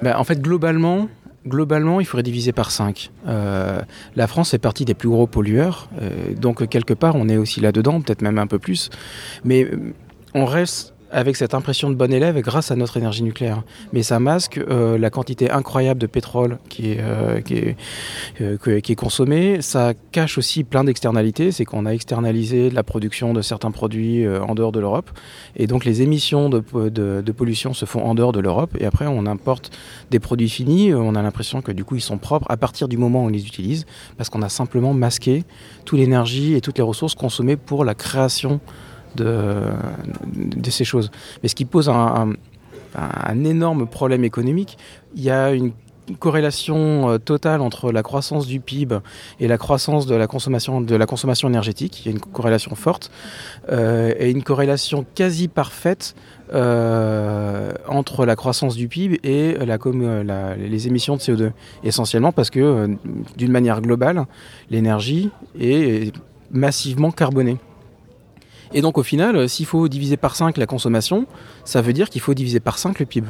bah, 0.00 0.18
en 0.18 0.24
fait, 0.24 0.40
globalement, 0.40 1.08
globalement, 1.46 2.00
il 2.00 2.06
faudrait 2.06 2.22
diviser 2.22 2.52
par 2.52 2.70
5. 2.70 3.10
la 3.26 4.26
France 4.26 4.50
fait 4.50 4.58
partie 4.58 4.84
des 4.84 4.94
plus 4.94 5.08
gros 5.08 5.26
pollueurs, 5.26 5.88
euh, 6.00 6.34
donc 6.34 6.66
quelque 6.68 6.94
part, 6.94 7.16
on 7.16 7.28
est 7.28 7.36
aussi 7.36 7.60
là-dedans, 7.60 8.00
peut-être 8.00 8.22
même 8.22 8.38
un 8.38 8.46
peu 8.46 8.58
plus. 8.58 8.90
Mais 9.44 9.64
euh, 9.64 9.92
on 10.34 10.44
reste 10.44 10.93
avec 11.14 11.36
cette 11.36 11.54
impression 11.54 11.88
de 11.90 11.94
bon 11.94 12.12
élève 12.12 12.38
grâce 12.40 12.70
à 12.70 12.76
notre 12.76 12.96
énergie 12.96 13.22
nucléaire. 13.22 13.62
Mais 13.92 14.02
ça 14.02 14.18
masque 14.18 14.58
euh, 14.58 14.98
la 14.98 15.10
quantité 15.10 15.50
incroyable 15.50 16.00
de 16.00 16.06
pétrole 16.06 16.58
qui 16.68 16.90
est, 16.92 17.00
euh, 17.00 17.40
euh, 18.40 18.80
consommée. 18.96 19.62
Ça 19.62 19.94
cache 20.12 20.36
aussi 20.38 20.64
plein 20.64 20.84
d'externalités. 20.84 21.52
C'est 21.52 21.64
qu'on 21.64 21.86
a 21.86 21.90
externalisé 21.92 22.68
la 22.70 22.82
production 22.82 23.32
de 23.32 23.42
certains 23.42 23.70
produits 23.70 24.26
euh, 24.26 24.42
en 24.42 24.54
dehors 24.54 24.72
de 24.72 24.80
l'Europe. 24.80 25.10
Et 25.56 25.66
donc 25.66 25.84
les 25.84 26.02
émissions 26.02 26.50
de, 26.50 26.62
de- 26.90 27.32
pollution 27.32 27.74
se 27.74 27.84
font 27.84 28.04
en 28.04 28.14
dehors 28.14 28.32
de 28.32 28.40
l'Europe. 28.40 28.76
Et 28.78 28.84
après, 28.84 29.06
on 29.06 29.26
importe 29.26 29.70
des 30.10 30.18
produits 30.20 30.48
finis. 30.48 30.94
On 30.94 31.14
a 31.14 31.22
l'impression 31.22 31.62
que 31.62 31.72
du 31.72 31.84
coup, 31.84 31.94
ils 31.96 32.00
sont 32.00 32.18
propres 32.18 32.46
à 32.48 32.56
partir 32.56 32.88
du 32.88 32.96
moment 32.96 33.22
où 33.22 33.26
on 33.26 33.28
les 33.28 33.46
utilise. 33.46 33.86
Parce 34.16 34.30
qu'on 34.30 34.42
a 34.42 34.48
simplement 34.48 34.94
masqué 34.94 35.44
toute 35.84 35.98
l'énergie 35.98 36.54
et 36.54 36.60
toutes 36.60 36.78
les 36.78 36.84
ressources 36.84 37.14
consommées 37.14 37.56
pour 37.56 37.84
la 37.84 37.94
création 37.94 38.60
de, 39.16 39.70
ces 40.70 40.84
choses. 40.84 41.10
Mais 41.42 41.48
ce 41.48 41.54
qui 41.54 41.64
pose 41.64 41.88
un, 41.88 42.34
énorme 43.44 43.86
problème 43.86 44.24
économique, 44.24 44.78
il 45.16 45.22
y 45.22 45.30
a 45.30 45.52
une 45.52 45.72
corrélation 46.18 47.10
euh, 47.10 47.18
totale 47.18 47.60
entre 47.60 47.90
la 47.92 48.02
croissance 48.02 48.46
du 48.46 48.60
PIB 48.60 48.98
et 49.40 49.48
la 49.48 49.58
croissance 49.58 50.06
de 50.06 50.14
la 50.14 50.26
consommation, 50.26 50.80
de 50.80 50.96
la 50.96 51.06
consommation 51.06 51.48
énergétique. 51.48 52.00
Il 52.00 52.06
y 52.06 52.08
a 52.08 52.12
une 52.12 52.20
corrélation 52.20 52.74
forte 52.74 53.10
euh, 53.70 54.12
et 54.18 54.30
une 54.30 54.42
corrélation 54.42 55.04
quasi 55.14 55.48
parfaite 55.48 56.14
euh, 56.52 57.72
entre 57.88 58.26
la 58.26 58.36
croissance 58.36 58.76
du 58.76 58.88
PIB 58.88 59.20
et 59.24 59.56
les 59.56 60.86
émissions 60.86 61.16
de 61.16 61.20
CO2. 61.20 61.52
Essentiellement 61.82 62.32
parce 62.32 62.50
que, 62.50 62.96
d'une 63.36 63.52
manière 63.52 63.80
globale, 63.80 64.26
l'énergie 64.70 65.30
est 65.58 66.14
massivement 66.50 67.10
carbonée. 67.10 67.56
Et 68.74 68.82
donc 68.82 68.98
au 68.98 69.02
final, 69.02 69.36
euh, 69.36 69.48
s'il 69.48 69.66
faut 69.66 69.88
diviser 69.88 70.16
par 70.16 70.36
5 70.36 70.58
la 70.58 70.66
consommation, 70.66 71.26
ça 71.64 71.80
veut 71.80 71.92
dire 71.92 72.10
qu'il 72.10 72.20
faut 72.20 72.34
diviser 72.34 72.60
par 72.60 72.76
5 72.76 72.98
le 72.98 73.06
PIB. 73.06 73.28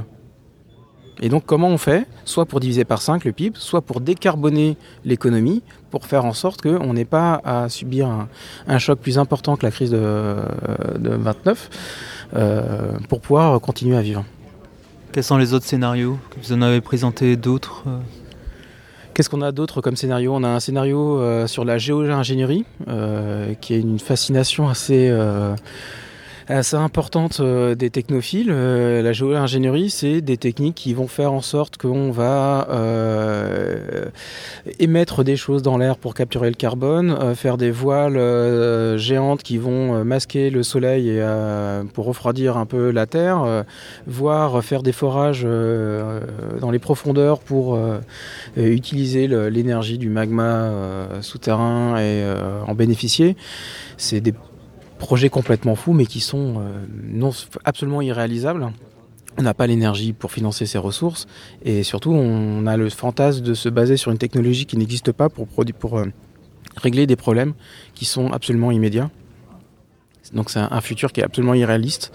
Et 1.21 1.29
donc 1.29 1.45
comment 1.47 1.69
on 1.69 1.79
fait 1.79 2.09
Soit 2.25 2.47
pour 2.47 2.59
diviser 2.59 2.85
par 2.85 3.03
5 3.03 3.25
le 3.25 3.33
PIB, 3.33 3.57
soit 3.61 3.83
pour 3.83 4.01
décarboner 4.01 4.77
l'économie, 5.05 5.63
pour 5.91 6.07
faire 6.07 6.25
en 6.25 6.33
sorte 6.33 6.63
qu'on 6.63 6.95
n'ait 6.95 7.05
pas 7.05 7.41
à 7.45 7.69
subir 7.69 8.27
un, 8.67 8.79
choc 8.79 8.99
plus 8.99 9.19
important 9.19 9.57
que 9.57 9.65
la 9.65 9.71
crise 9.71 9.91
de, 9.91 10.37
de 10.99 11.11
29, 11.11 11.71
euh, 12.35 12.99
pour 13.09 13.21
pouvoir 13.21 13.61
continuer 13.61 13.97
à 13.97 14.03
vivre. 14.03 14.25
Quels 15.13 15.23
sont 15.23 15.37
les 15.37 15.55
autres 15.55 15.67
scénarios? 15.67 16.19
Vous 16.43 16.53
en 16.53 16.63
avez 16.63 16.81
présenté 16.81 17.37
d'autres 17.37 17.85
euh? 17.87 18.01
Qu'est-ce 19.15 19.31
qu'on 19.31 19.43
a 19.43 19.53
d'autre 19.53 19.81
comme 19.81 19.95
scénario? 19.95 20.35
On 20.35 20.43
a 20.43 20.49
un 20.49 20.61
scénario 20.61 21.21
euh, 21.21 21.47
sur 21.47 21.65
la 21.65 21.79
géo-ingénierie, 21.79 22.65
qui 23.61 23.75
est 23.75 23.81
une 23.81 24.01
fascination 24.01 24.69
assez 24.69 25.09
assez 26.49 26.77
importante 26.77 27.41
euh, 27.41 27.75
des 27.75 27.91
technophiles. 27.91 28.51
Euh, 28.51 29.03
la 29.03 29.13
géo-ingénierie, 29.13 29.91
c'est 29.91 30.21
des 30.21 30.37
techniques 30.37 30.75
qui 30.75 30.95
vont 30.95 31.09
faire 31.09 31.33
en 31.33 31.41
sorte 31.41 31.77
qu'on 31.77 32.11
va 32.11 32.69
euh, 32.71 34.07
émettre 34.79 35.25
des 35.25 35.37
choses 35.37 35.63
dans 35.63 35.79
l'air 35.79 35.97
pour 35.97 36.15
capturer 36.15 36.49
le 36.49 36.55
carbone, 36.55 37.35
faire 37.35 37.57
des 37.57 37.71
voiles 37.71 38.19
géantes 38.99 39.43
qui 39.43 39.59
vont 39.59 40.05
masquer 40.05 40.51
le 40.51 40.63
soleil 40.63 41.09
et, 41.09 41.25
pour 41.93 42.07
refroidir 42.07 42.57
un 42.57 42.67
peu 42.67 42.91
la 42.91 43.07
Terre, 43.07 43.65
voire 44.07 44.63
faire 44.63 44.83
des 44.83 44.93
forages 44.93 45.45
dans 45.45 46.71
les 46.71 46.79
profondeurs 46.79 47.41
pour 47.41 47.79
utiliser 48.57 49.27
l'énergie 49.27 49.99
du 49.99 50.09
magma 50.09 50.71
souterrain 51.21 51.99
et 51.99 52.25
en 52.67 52.75
bénéficier. 52.75 53.37
C'est 53.97 54.21
des 54.21 54.35
projets 55.05 55.29
complètement 55.29 55.75
fous, 55.75 55.93
mais 55.93 56.07
qui 56.07 56.21
sont 56.21 56.55
euh, 56.61 56.87
non, 57.07 57.31
absolument 57.65 58.01
irréalisables. 58.01 58.73
On 59.37 59.43
n'a 59.43 59.53
pas 59.53 59.67
l'énergie 59.67 60.15
pour 60.15 60.33
financer 60.33 60.65
ces 60.65 60.79
ressources 60.79 61.27
et 61.63 61.83
surtout 61.83 62.13
on 62.13 62.67
a 62.67 62.79
le 62.79 62.89
fantasme 62.89 63.43
de 63.43 63.53
se 63.53 63.69
baser 63.69 63.99
sur 63.99 64.13
une 64.13 64.19
technologie 64.19 64.65
qui 64.65 64.79
n'existe 64.79 65.13
pas 65.13 65.29
pour, 65.29 65.47
pour 65.47 65.99
euh, 65.99 66.07
régler 66.79 67.07
des 67.07 67.17
problèmes 67.17 67.53
qui 67.95 68.07
sont 68.07 68.33
absolument 68.33 68.71
immédiats. 68.71 69.11
Donc 70.33 70.49
c'est 70.49 70.61
un, 70.61 70.81
futur 70.81 71.13
qui 71.13 71.21
est 71.21 71.25
absolument 71.25 71.53
irréaliste. 71.53 72.11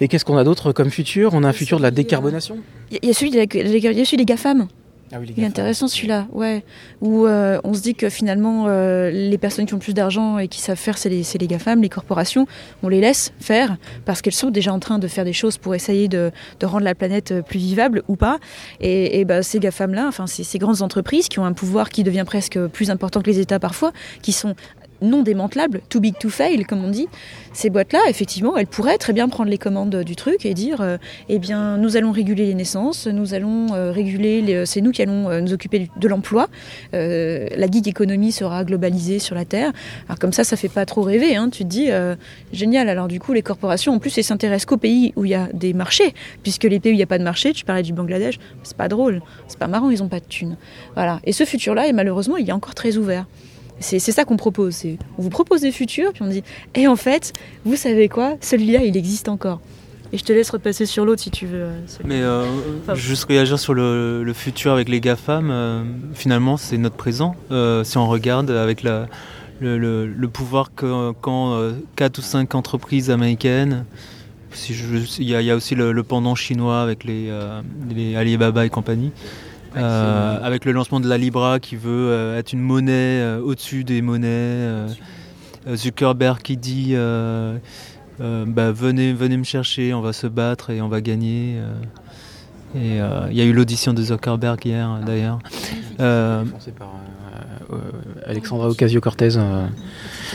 Et 0.00 0.08
qu'est-ce 0.08 0.24
qu'on 0.24 0.38
a 0.38 0.44
d'autre 0.44 0.72
comme 0.72 0.90
futur? 0.90 1.34
On 1.34 1.44
a 1.44 1.48
un 1.48 1.52
futur 1.52 1.76
de 1.76 1.82
la 1.82 1.90
décarbonation. 1.90 2.58
Il 2.90 3.06
y 3.06 3.10
a 3.10 3.12
celui, 3.12 3.30
des 3.30 4.24
GAFAM. 4.24 4.68
Ah 5.12 5.18
il 5.24 5.42
est 5.42 5.46
intéressant 5.46 5.88
celui-là, 5.88 6.28
ouais. 6.32 6.62
Où 7.00 7.26
euh, 7.26 7.60
on 7.64 7.74
se 7.74 7.80
dit 7.80 7.96
que 7.96 8.08
finalement, 8.08 8.66
euh, 8.68 9.10
les 9.10 9.38
personnes 9.38 9.66
qui 9.66 9.74
ont 9.74 9.78
le 9.78 9.82
plus 9.82 9.94
d'argent 9.94 10.38
et 10.38 10.46
qui 10.46 10.60
savent 10.60 10.78
faire, 10.78 10.98
c'est 10.98 11.08
les, 11.08 11.24
les 11.40 11.46
GAFAM, 11.48 11.82
les 11.82 11.88
corporations. 11.88 12.46
On 12.84 12.88
les 12.88 13.00
laisse 13.00 13.32
faire 13.40 13.76
parce 14.04 14.22
qu'elles 14.22 14.34
sont 14.34 14.50
déjà 14.50 14.72
en 14.72 14.78
train 14.78 15.00
de 15.00 15.08
faire 15.08 15.24
des 15.24 15.32
choses 15.32 15.58
pour 15.58 15.74
essayer 15.74 16.06
de, 16.06 16.30
rendre 16.62 16.84
la 16.84 16.94
planète 16.94 17.32
euh, 17.32 17.42
plus 17.42 17.58
vivable 17.58 18.04
ou 18.06 18.14
pas. 18.14 18.38
Et, 18.80 19.24
bah, 19.24 19.42
ces 19.42 19.58
GAFAM-là, 19.58 20.06
enfin, 20.06 20.28
ces, 20.28 20.44
ces 20.44 20.58
grandes 20.58 20.82
entreprises 20.82 21.28
qui 21.28 21.40
ont 21.40 21.44
un 21.44 21.54
pouvoir 21.54 21.90
qui 21.90 22.04
devient 22.04 22.24
presque 22.24 22.58
plus 22.68 22.90
important 22.90 23.20
que 23.20 23.30
les 23.30 23.40
États 23.40 23.58
parfois, 23.58 23.92
qui 24.22 24.30
sont 24.30 24.54
non 25.02 25.22
démantelables, 25.22 25.80
too 25.88 26.00
big 26.00 26.18
to 26.18 26.28
fail, 26.28 26.64
comme 26.64 26.84
on 26.84 26.90
dit, 26.90 27.08
ces 27.52 27.68
boîtes-là, 27.70 28.00
effectivement, 28.08 28.56
elles 28.56 28.66
pourraient 28.66 28.98
très 28.98 29.12
bien 29.12 29.28
prendre 29.28 29.50
les 29.50 29.58
commandes 29.58 30.04
du 30.04 30.14
truc 30.14 30.46
et 30.46 30.54
dire, 30.54 30.80
euh, 30.80 30.98
eh 31.28 31.38
bien, 31.38 31.76
nous 31.78 31.96
allons 31.96 32.12
réguler 32.12 32.46
les 32.46 32.54
naissances, 32.54 33.06
nous 33.06 33.34
allons 33.34 33.74
euh, 33.74 33.90
réguler, 33.90 34.44
euh, 34.54 34.64
c'est 34.64 34.80
nous 34.80 34.92
qui 34.92 35.02
allons 35.02 35.40
nous 35.40 35.52
occuper 35.52 35.88
de 35.96 36.08
l'emploi, 36.08 36.48
la 36.92 37.66
gig 37.70 37.88
économie 37.88 38.32
sera 38.32 38.64
globalisée 38.64 39.18
sur 39.18 39.34
la 39.34 39.44
Terre. 39.44 39.72
Alors 40.08 40.18
comme 40.18 40.32
ça, 40.32 40.44
ça 40.44 40.56
fait 40.56 40.68
pas 40.68 40.86
trop 40.86 41.02
rêver, 41.02 41.36
hein. 41.36 41.50
tu 41.50 41.64
te 41.64 41.68
dis, 41.68 41.88
génial, 42.52 42.88
alors 42.88 43.08
du 43.08 43.20
coup, 43.20 43.32
les 43.32 43.42
corporations, 43.42 43.94
en 43.94 43.98
plus, 43.98 44.16
elles 44.18 44.24
s'intéressent 44.24 44.66
qu'aux 44.66 44.76
pays 44.76 45.12
où 45.16 45.24
il 45.24 45.30
y 45.30 45.34
a 45.34 45.48
des 45.52 45.72
marchés, 45.72 46.14
puisque 46.42 46.64
les 46.64 46.80
pays 46.80 46.92
où 46.92 46.94
il 46.94 46.98
n'y 46.98 47.02
a 47.02 47.06
pas 47.06 47.18
de 47.18 47.24
marché, 47.24 47.52
tu 47.52 47.64
parlais 47.64 47.82
du 47.82 47.92
Bangladesh, 47.92 48.38
c'est 48.62 48.76
pas 48.76 48.88
drôle, 48.88 49.22
c'est 49.48 49.58
pas 49.58 49.68
marrant, 49.68 49.90
ils 49.90 50.00
n'ont 50.00 50.08
pas 50.08 50.20
de 50.20 50.26
thunes. 50.26 50.56
Voilà. 50.94 51.20
Et 51.24 51.32
ce 51.32 51.44
futur-là, 51.44 51.92
malheureusement, 51.92 52.36
il 52.36 52.48
est 52.48 52.52
encore 52.52 52.74
très 52.74 52.96
ouvert. 52.96 53.26
C'est 53.80 53.98
ça 53.98 54.24
qu'on 54.24 54.36
propose. 54.36 54.84
On 55.18 55.22
vous 55.22 55.30
propose 55.30 55.62
des 55.62 55.72
futurs, 55.72 56.12
puis 56.12 56.22
on 56.22 56.28
dit 56.28 56.44
Et 56.74 56.86
en 56.86 56.96
fait, 56.96 57.32
vous 57.64 57.76
savez 57.76 58.08
quoi? 58.08 58.36
Celui-là, 58.40 58.84
il 58.84 58.96
existe 58.96 59.28
encore. 59.28 59.60
Et 60.12 60.18
je 60.18 60.24
te 60.24 60.32
laisse 60.32 60.50
repasser 60.50 60.86
sur 60.86 61.04
l'autre 61.04 61.22
si 61.22 61.30
tu 61.30 61.46
veux. 61.46 61.62
Euh, 61.62 61.80
Mais 62.04 62.20
euh, 62.20 62.44
juste 62.94 63.24
réagir 63.24 63.58
sur 63.58 63.74
le, 63.74 64.32
futur 64.34 64.72
avec 64.72 64.88
les 64.88 65.00
GAFAM, 65.00 65.50
euh, 65.50 65.84
finalement, 66.14 66.56
c'est 66.56 66.78
notre 66.78 66.96
présent. 66.96 67.34
si 67.84 67.96
on 67.96 68.08
regarde 68.08 68.50
avec 68.50 68.82
la, 68.82 69.06
le, 69.60 70.26
pouvoir 70.26 70.74
qu'ont 70.74 71.14
quand 71.20 71.60
4 71.96 72.18
ou 72.18 72.22
5 72.22 72.54
entreprises 72.54 73.10
américaines, 73.10 73.84
il 74.68 75.28
y, 75.28 75.50
a 75.50 75.54
aussi 75.54 75.76
le, 75.76 76.02
pendant 76.02 76.34
chinois 76.34 76.82
avec 76.82 77.04
les, 77.04 77.32
les 77.94 78.16
Alibaba 78.16 78.66
et 78.66 78.70
compagnie. 78.70 79.12
Euh, 79.76 80.38
avec 80.42 80.64
le 80.64 80.72
lancement 80.72 81.00
de 81.00 81.08
la 81.08 81.18
Libra 81.18 81.60
qui 81.60 81.76
veut 81.76 82.10
euh, 82.10 82.38
être 82.38 82.52
une 82.52 82.60
monnaie 82.60 83.20
euh, 83.20 83.40
au-dessus 83.40 83.84
des 83.84 84.02
monnaies. 84.02 84.86
Zuckerberg 85.74 86.40
qui 86.40 86.56
dit 86.56 86.94
bah, 86.94 88.72
venez, 88.72 89.12
venez 89.12 89.36
me 89.36 89.44
chercher, 89.44 89.94
on 89.94 90.00
va 90.00 90.12
se 90.12 90.26
battre 90.26 90.70
et 90.70 90.80
on 90.80 90.88
va 90.88 91.00
gagner. 91.00 91.58
Et 92.74 92.98
il 93.30 93.36
y 93.36 93.40
a 93.40 93.44
eu 93.44 93.52
l'audition 93.52 93.92
de 93.92 94.02
Zuckerberg 94.02 94.64
hier 94.64 95.00
d'ailleurs. 95.04 95.38
Alexandra 98.26 98.68
Ocasio-Cortez, 98.68 99.36
euh, 99.36 99.66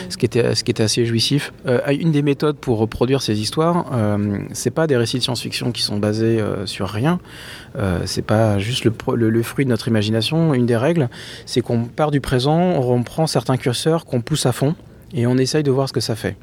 ce, 0.10 0.18
qui 0.18 0.26
était, 0.26 0.56
ce 0.56 0.64
qui 0.64 0.72
était 0.72 0.84
assez 0.84 1.06
jouissif. 1.06 1.54
Euh, 1.66 1.80
une 1.88 2.12
des 2.12 2.22
méthodes 2.22 2.58
pour 2.58 2.78
reproduire 2.78 3.22
ces 3.22 3.40
histoires, 3.40 3.86
euh, 3.94 4.40
c'est 4.54 4.72
pas 4.72 4.88
des 4.88 4.98
récits 4.98 5.18
de 5.18 5.24
science-fiction 5.24 5.72
qui 5.72 5.82
sont 5.82 5.98
basés 5.98 6.42
sur 6.66 6.90
rien. 6.90 7.20
c'est 8.06 8.22
pas 8.22 8.60
juste 8.60 8.86
le, 8.86 8.94
le, 9.30 9.44
fruit 9.44 9.66
de 9.66 9.70
notre 9.70 9.88
imagination. 9.88 10.54
Une 10.54 10.66
des 10.66 10.78
règles, 10.78 11.10
c'est 11.46 11.62
qu'on 11.62 11.86
part 11.86 12.12
du 12.12 12.22
présent, 12.22 12.58
on 12.58 13.04
prend 13.04 13.28
certains 13.28 13.58
curseurs 13.58 14.06
qu'on 14.06 14.22
pousse 14.22 14.46
à 14.46 14.52
fond 14.52 14.76
et 15.14 15.28
on 15.28 15.38
essaye 15.38 15.64
de 15.64 15.72
voir 15.72 15.88
ce 15.88 15.94
que 15.94 16.00
ça 16.00 16.16
fait 16.16 16.36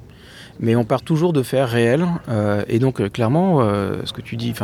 mais 0.61 0.76
on 0.76 0.85
part 0.85 1.02
toujours 1.02 1.32
de 1.32 1.42
faire 1.42 1.68
réel. 1.68 2.06
Euh, 2.28 2.62
et 2.68 2.78
donc, 2.78 3.00
euh, 3.00 3.09
clairement, 3.09 3.61
euh, 3.61 4.02
ce 4.04 4.12
que 4.12 4.21
tu 4.21 4.37
dis, 4.37 4.54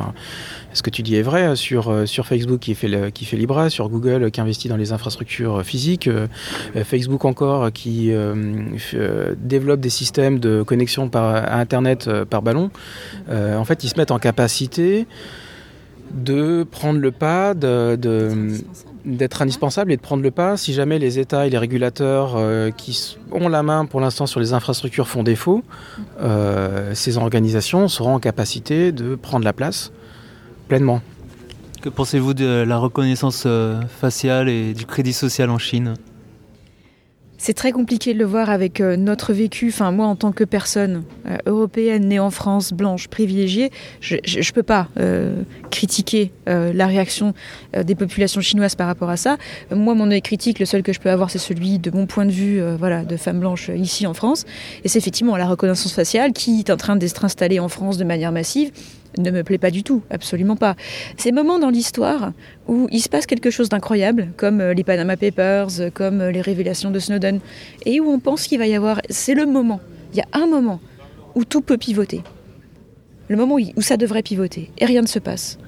ce 0.73 0.83
que 0.83 0.91
tu 0.91 1.03
dis 1.03 1.17
est 1.17 1.23
vrai 1.23 1.57
sur, 1.57 2.07
sur 2.07 2.27
Facebook 2.27 2.61
qui 2.61 2.75
fait, 2.75 3.13
qui 3.13 3.25
fait 3.25 3.37
Libra, 3.37 3.71
sur 3.71 3.89
Google 3.89 4.31
qui 4.31 4.41
investit 4.41 4.69
dans 4.69 4.77
les 4.77 4.93
infrastructures 4.93 5.63
physiques, 5.63 6.09
Facebook 6.85 7.25
encore 7.25 7.73
qui 7.73 8.13
développe 9.39 9.81
des 9.81 9.91
systèmes 9.91 10.39
de 10.39 10.63
connexion 10.63 11.09
par, 11.09 11.35
à 11.35 11.59
Internet 11.59 12.09
par 12.25 12.43
ballon. 12.43 12.71
en 13.31 13.65
fait, 13.65 13.85
ils 13.85 13.89
se 13.89 13.97
mettent 13.97 14.11
en 14.11 14.19
capacité 14.19 15.07
de 16.13 16.65
prendre 16.71 17.01
le 17.01 17.11
pas, 17.11 17.55
de, 17.55 17.99
d'être 19.17 19.43
indispensable 19.43 19.93
et 19.93 19.97
de 19.97 20.03
prendre 20.03 20.23
le 20.23 20.31
pas 20.31 20.57
si 20.57 20.73
jamais 20.73 20.99
les 20.99 21.19
États 21.19 21.47
et 21.47 21.51
les 21.51 21.59
régulateurs 21.59 22.35
euh, 22.37 22.71
qui 22.71 23.17
ont 23.33 23.49
la 23.49 23.63
main 23.63 23.87
pour 23.87 24.01
l'instant 24.01 24.27
sur 24.27 24.41
les 24.41 24.53
infrastructures 24.53 25.09
font 25.09 25.23
défaut, 25.23 25.65
euh, 26.21 26.95
ces 26.95 27.17
organisations 27.17 27.89
seront 27.89 28.15
en 28.15 28.21
capacité 28.21 28.93
de 28.93 29.15
prendre 29.15 29.45
la 29.45 29.53
place 29.53 29.93
pleinement. 30.69 31.01
Que 31.81 31.89
pensez-vous 31.89 32.35
de 32.35 32.65
la 32.67 32.77
reconnaissance 32.77 33.45
euh, 33.47 33.81
faciale 34.01 34.49
et 34.49 34.75
du 34.75 34.85
crédit 34.85 35.13
social 35.13 35.49
en 35.51 35.59
Chine? 35.59 35.95
C'est 37.39 37.55
très 37.55 37.71
compliqué 37.71 38.13
de 38.15 38.19
le 38.19 38.25
voir 38.25 38.51
avec 38.51 38.81
euh, 38.81 38.97
notre 38.97 39.33
vécu. 39.33 39.69
Enfin, 39.69 39.93
moi, 39.93 40.07
en 40.07 40.17
tant 40.17 40.33
que 40.33 40.43
personne 40.43 41.05
euh, 41.27 41.37
européenne 41.47 42.09
née 42.09 42.19
en 42.19 42.31
France, 42.31 42.73
blanche, 42.73 43.07
privilégiée, 43.07 43.71
je 44.01 44.17
ne 44.17 44.53
peux 44.53 44.65
pas 44.65 44.89
euh, 44.99 45.43
critiquer 45.71 46.33
la 46.47 46.87
réaction 46.87 47.35
des 47.77 47.95
populations 47.95 48.41
chinoises 48.41 48.75
par 48.75 48.87
rapport 48.87 49.11
à 49.11 49.19
ça. 49.19 49.37
Moi, 49.71 49.95
mon 49.95 50.11
œil 50.11 50.23
critique, 50.23 50.59
le 50.59 50.67
seul 50.67 50.83
que 50.83 50.95
je 50.95 50.99
peux 50.99 51.11
avoir, 51.11 51.31
c'est 51.31 51.39
celui 51.39 51.79
de 51.79 51.91
mon 51.91 52.07
point 52.07 52.25
de 52.25 52.31
vue, 52.31 52.61
voilà, 52.79 53.05
de 53.05 53.17
femme 53.17 53.41
blanche 53.41 53.71
ici 53.75 54.07
en 54.07 54.15
France. 54.15 54.47
Et 54.83 54.89
c'est 54.89 54.99
effectivement 54.99 55.37
la 55.37 55.47
reconnaissance 55.47 55.93
faciale 55.93 56.33
qui 56.33 56.61
est 56.61 56.71
en 56.71 56.77
train 56.77 56.97
d'être 56.97 57.25
installée 57.25 57.61
en 57.61 57.69
France 57.69 57.99
de 57.99 58.05
manière 58.05 58.33
massive 58.33 58.73
ne 59.23 59.31
me 59.31 59.43
plaît 59.43 59.59
pas 59.59 59.71
du 59.71 59.83
tout, 59.83 60.03
absolument 60.11 60.57
pas. 60.57 60.77
Ces 61.17 61.33
moments 61.33 61.59
dans 61.59 61.71
l'histoire 61.71 62.33
où 62.67 62.89
il 62.91 63.01
se 63.01 63.09
passe 63.09 63.27
quelque 63.27 63.51
chose 63.51 63.69
d'incroyable, 63.69 64.29
comme 64.37 64.61
euh, 64.61 64.75
les 64.75 64.85
Panama 64.85 65.17
Papers, 65.17 65.93
comme 65.95 66.21
euh, 66.21 66.31
les 66.31 66.41
révélations 66.41 66.91
de 66.91 66.99
Snowden, 66.99 67.41
et 67.85 68.01
où 68.01 68.11
on 68.11 68.19
pense 68.19 68.47
qu'il 68.47 68.59
va 68.59 68.67
y 68.67 68.75
avoir, 68.75 69.01
c'est 69.11 69.35
le 69.35 69.47
moment, 69.47 69.81
il 70.13 70.19
y 70.19 70.21
a 70.21 70.27
un 70.33 70.47
moment 70.47 70.81
où 71.35 71.45
tout 71.45 71.61
peut 71.61 71.77
pivoter. 71.77 72.23
Le 73.29 73.37
moment 73.37 73.57
où 73.57 73.83
ça 73.83 73.97
devrait 73.97 74.23
pivoter, 74.23 74.71
et 74.79 74.87
rien 74.87 75.03
ne 75.03 75.07
se 75.07 75.19
passe. 75.19 75.59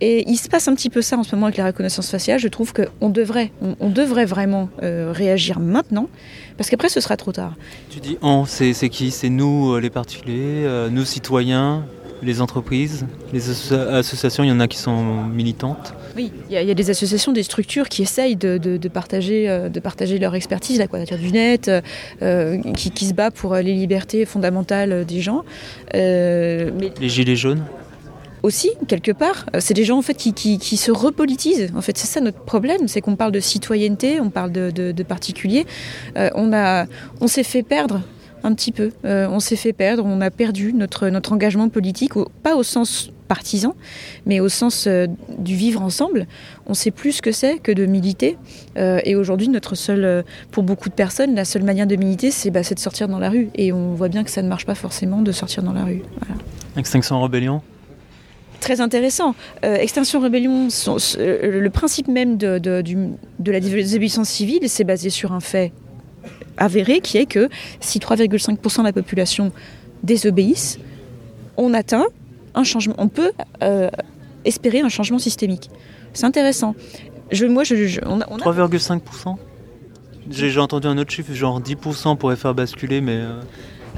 Et 0.00 0.28
il 0.28 0.36
se 0.36 0.48
passe 0.48 0.66
un 0.66 0.74
petit 0.74 0.90
peu 0.90 1.00
ça 1.00 1.16
en 1.16 1.22
ce 1.22 1.36
moment 1.36 1.46
avec 1.46 1.58
la 1.58 1.66
reconnaissance 1.66 2.10
faciale. 2.10 2.40
Je 2.40 2.48
trouve 2.48 2.72
qu'on 2.72 3.08
devrait, 3.08 3.52
on, 3.78 3.88
devrait 3.88 4.24
vraiment 4.24 4.68
euh, 4.82 5.12
réagir 5.14 5.60
maintenant, 5.60 6.08
parce 6.56 6.70
qu'après 6.70 6.88
ce 6.88 7.00
sera 7.00 7.16
trop 7.16 7.30
tard. 7.30 7.54
Tu 7.90 8.00
dis 8.00 8.18
c'est 8.46 8.88
qui? 8.88 9.10
C'est 9.12 9.28
nous 9.28 9.78
les 9.78 9.90
particuliers, 9.90 10.66
nous 10.90 11.04
citoyens? 11.04 11.84
Les 12.22 12.40
entreprises, 12.40 13.06
les 13.32 13.50
associations, 13.50 14.44
il 14.44 14.48
y 14.48 14.52
en 14.52 14.60
a 14.60 14.68
qui 14.68 14.78
sont 14.78 15.24
militantes. 15.24 15.94
Oui, 16.16 16.32
il 16.50 16.54
y, 16.54 16.70
a 16.70 16.74
des 16.74 16.90
associations, 16.90 17.32
des 17.32 17.42
structures 17.42 17.88
qui 17.88 18.02
essayent 18.02 18.36
de, 18.36 18.88
partager, 18.88 19.48
euh, 19.48 19.68
de 19.68 19.80
partager 19.80 20.18
leur 20.18 20.34
expertise, 20.34 20.78
la 20.78 20.86
Quadrature 20.86 21.18
du 21.18 21.32
Net, 21.32 21.70
euh, 22.22 22.58
qui, 22.74 23.06
se 23.06 23.14
bat 23.14 23.30
pour 23.30 23.54
les 23.56 23.74
libertés 23.74 24.24
fondamentales 24.24 25.04
des 25.04 25.20
gens. 25.20 25.42
Euh, 25.94 26.70
les 27.00 27.08
Gilets 27.08 27.36
jaunes 27.36 27.64
aussi, 28.42 28.72
quelque 28.88 29.12
part, 29.12 29.46
euh, 29.54 29.58
c'est 29.60 29.74
des 29.74 29.84
gens 29.84 29.98
en 29.98 30.02
fait 30.02 30.14
qui, 30.14 30.32
qui, 30.32 30.58
qui 30.58 30.76
se 30.76 30.90
repolitisent. 30.90 31.72
En 31.76 31.80
fait, 31.80 31.96
c'est 31.96 32.06
ça 32.06 32.20
notre 32.20 32.40
problème, 32.40 32.88
c'est 32.88 33.00
qu'on 33.00 33.16
parle 33.16 33.32
de 33.32 33.40
citoyenneté, 33.40 34.20
on 34.20 34.30
parle 34.30 34.52
de, 34.52 34.70
de, 34.70 34.92
de 34.92 35.02
particuliers. 35.02 35.66
Euh, 36.16 36.30
on 36.34 36.52
a, 36.52 36.86
on 37.20 37.26
s'est 37.26 37.44
fait 37.44 37.62
perdre 37.62 38.02
un 38.44 38.54
petit 38.54 38.72
peu. 38.72 38.90
Euh, 39.04 39.26
on 39.30 39.40
s'est 39.40 39.56
fait 39.56 39.72
perdre, 39.72 40.04
on 40.06 40.20
a 40.20 40.30
perdu 40.30 40.72
notre, 40.72 41.08
notre 41.08 41.32
engagement 41.32 41.68
politique, 41.68 42.16
au, 42.16 42.28
pas 42.42 42.56
au 42.56 42.62
sens 42.62 43.10
partisan, 43.28 43.74
mais 44.26 44.40
au 44.40 44.48
sens 44.50 44.86
euh, 44.86 45.06
du 45.38 45.54
vivre 45.56 45.80
ensemble. 45.80 46.26
On 46.66 46.74
sait 46.74 46.90
plus 46.90 47.12
ce 47.12 47.22
que 47.22 47.32
c'est 47.32 47.58
que 47.58 47.72
de 47.72 47.86
militer. 47.86 48.36
Euh, 48.76 49.00
et 49.04 49.16
aujourd'hui, 49.16 49.48
notre 49.48 49.74
seul, 49.74 50.04
euh, 50.04 50.22
pour 50.50 50.64
beaucoup 50.64 50.88
de 50.90 50.94
personnes, 50.94 51.34
la 51.34 51.44
seule 51.44 51.62
manière 51.62 51.86
de 51.86 51.96
militer, 51.96 52.30
c'est 52.30 52.50
bah, 52.50 52.62
c'est 52.62 52.74
de 52.74 52.80
sortir 52.80 53.08
dans 53.08 53.18
la 53.18 53.30
rue. 53.30 53.48
Et 53.54 53.72
on 53.72 53.94
voit 53.94 54.08
bien 54.08 54.22
que 54.24 54.30
ça 54.30 54.42
ne 54.42 54.48
marche 54.48 54.66
pas 54.66 54.74
forcément 54.74 55.22
de 55.22 55.32
sortir 55.32 55.62
dans 55.62 55.72
la 55.72 55.84
rue. 55.84 56.02
Voilà. 56.18 56.34
Extinction 56.76 57.20
Rebellion 57.22 57.62
Très 58.60 58.80
intéressant. 58.80 59.34
Euh, 59.64 59.74
Extinction 59.76 60.22
euh, 60.22 61.60
le 61.60 61.70
principe 61.70 62.06
même 62.06 62.36
de, 62.36 62.58
de- 62.58 62.80
du- 62.82 63.08
de 63.40 63.50
la 63.50 63.58
désobéissance 63.58 64.28
civile, 64.28 64.68
c'est 64.68 64.84
basé 64.84 65.10
sur 65.10 65.32
un 65.32 65.40
fait 65.40 65.72
avéré 66.56 67.00
qui 67.00 67.18
est 67.18 67.26
que 67.26 67.48
si 67.80 67.98
3,5% 67.98 68.78
de 68.80 68.84
la 68.84 68.92
population 68.92 69.52
désobéissent, 70.02 70.78
on 71.56 71.74
atteint 71.74 72.04
un 72.54 72.64
changement. 72.64 72.94
On 72.98 73.08
peut 73.08 73.32
euh, 73.62 73.88
espérer 74.44 74.80
un 74.80 74.88
changement 74.88 75.18
systémique. 75.18 75.70
C'est 76.12 76.26
intéressant. 76.26 76.74
Moi, 77.48 77.62
on 78.06 78.20
a- 78.20 78.26
on 78.28 78.36
a- 78.36 78.40
3,5% 78.40 79.36
J'ai 80.30 80.50
j'ai 80.50 80.60
entendu 80.60 80.86
un 80.86 80.98
autre 80.98 81.10
chiffre, 81.10 81.32
genre 81.32 81.60
10% 81.60 82.16
pourrait 82.16 82.36
faire 82.36 82.54
basculer, 82.54 83.00
mais 83.00 83.16
euh, 83.16 83.40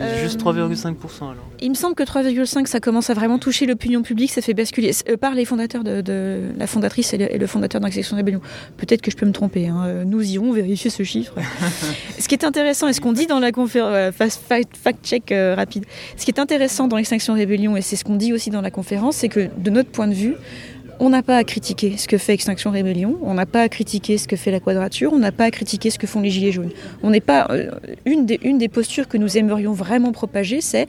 Euh, 0.00 0.22
juste 0.22 0.40
3,5% 0.40 0.94
alors. 1.22 1.34
Il 1.60 1.70
me 1.70 1.74
semble 1.74 1.94
que 1.94 2.02
3,5, 2.02 2.66
ça 2.66 2.80
commence 2.80 3.10
à 3.10 3.14
vraiment 3.14 3.38
toucher 3.38 3.64
l'opinion 3.66 4.02
publique, 4.02 4.30
ça 4.32 4.42
fait 4.42 4.54
basculer 4.54 4.90
euh, 5.08 5.16
par 5.16 5.34
les 5.34 5.44
fondateurs 5.44 5.84
de, 5.84 6.00
de- 6.00 6.40
la 6.58 6.66
fondatrice 6.66 7.14
et 7.14 7.18
le, 7.18 7.32
et 7.32 7.38
le 7.38 7.46
fondateur 7.46 7.80
d'Extinction 7.80 8.16
Rebellion. 8.16 8.40
Peut-être 8.76 9.02
que 9.02 9.10
je 9.10 9.16
peux 9.16 9.26
me 9.26 9.32
tromper. 9.32 9.68
hein. 9.68 10.02
Nous 10.04 10.22
irons 10.32 10.52
vérifier 10.52 10.90
ce 10.90 11.02
chiffre. 11.04 11.34
ce 12.18 12.26
qui 12.26 12.34
est 12.34 12.44
intéressant 12.44 12.88
et 12.88 12.92
ce 12.92 13.00
qu'on 13.00 13.12
dit 13.12 13.26
dans 13.26 13.38
la 13.40 13.52
conférence, 13.52 14.12
fact-check 14.12 15.30
euh, 15.32 15.54
rapide. 15.54 15.84
Ce 16.16 16.24
qui 16.24 16.30
est 16.30 16.40
intéressant 16.40 16.88
dans 16.88 16.96
Extinction 16.96 17.34
Rebellion 17.34 17.76
et 17.76 17.80
c'est 17.80 17.96
ce 17.96 18.04
qu'on 18.04 18.16
dit 18.16 18.32
aussi 18.32 18.50
dans 18.50 18.60
la 18.62 18.70
conférence, 18.70 19.16
c'est 19.16 19.28
que 19.28 19.48
de 19.58 19.70
notre 19.70 19.90
point 19.90 20.08
de 20.08 20.14
vue, 20.14 20.34
on 21.00 21.10
n'a 21.10 21.22
pas 21.22 21.36
à 21.36 21.44
critiquer 21.44 21.96
ce 21.96 22.08
que 22.08 22.18
fait 22.18 22.34
Extinction 22.34 22.70
Rebellion, 22.70 23.18
on 23.22 23.34
n'a 23.34 23.46
pas 23.46 23.62
à 23.62 23.68
critiquer 23.68 24.18
ce 24.18 24.28
que 24.28 24.36
fait 24.36 24.50
la 24.50 24.60
Quadrature, 24.60 25.12
on 25.12 25.18
n'a 25.18 25.32
pas 25.32 25.44
à 25.44 25.50
critiquer 25.50 25.90
ce 25.90 25.98
que 25.98 26.06
font 26.06 26.20
les 26.20 26.30
Gilets 26.30 26.52
jaunes. 26.52 26.70
On 27.02 27.10
n'est 27.10 27.20
pas 27.20 27.46
euh, 27.50 27.70
une 28.04 28.26
des, 28.26 28.68
postures 28.68 29.08
que 29.08 29.16
nous 29.16 29.36
aimerions 29.36 29.72
vraiment 29.72 30.12
propager, 30.12 30.60
c'est 30.60 30.86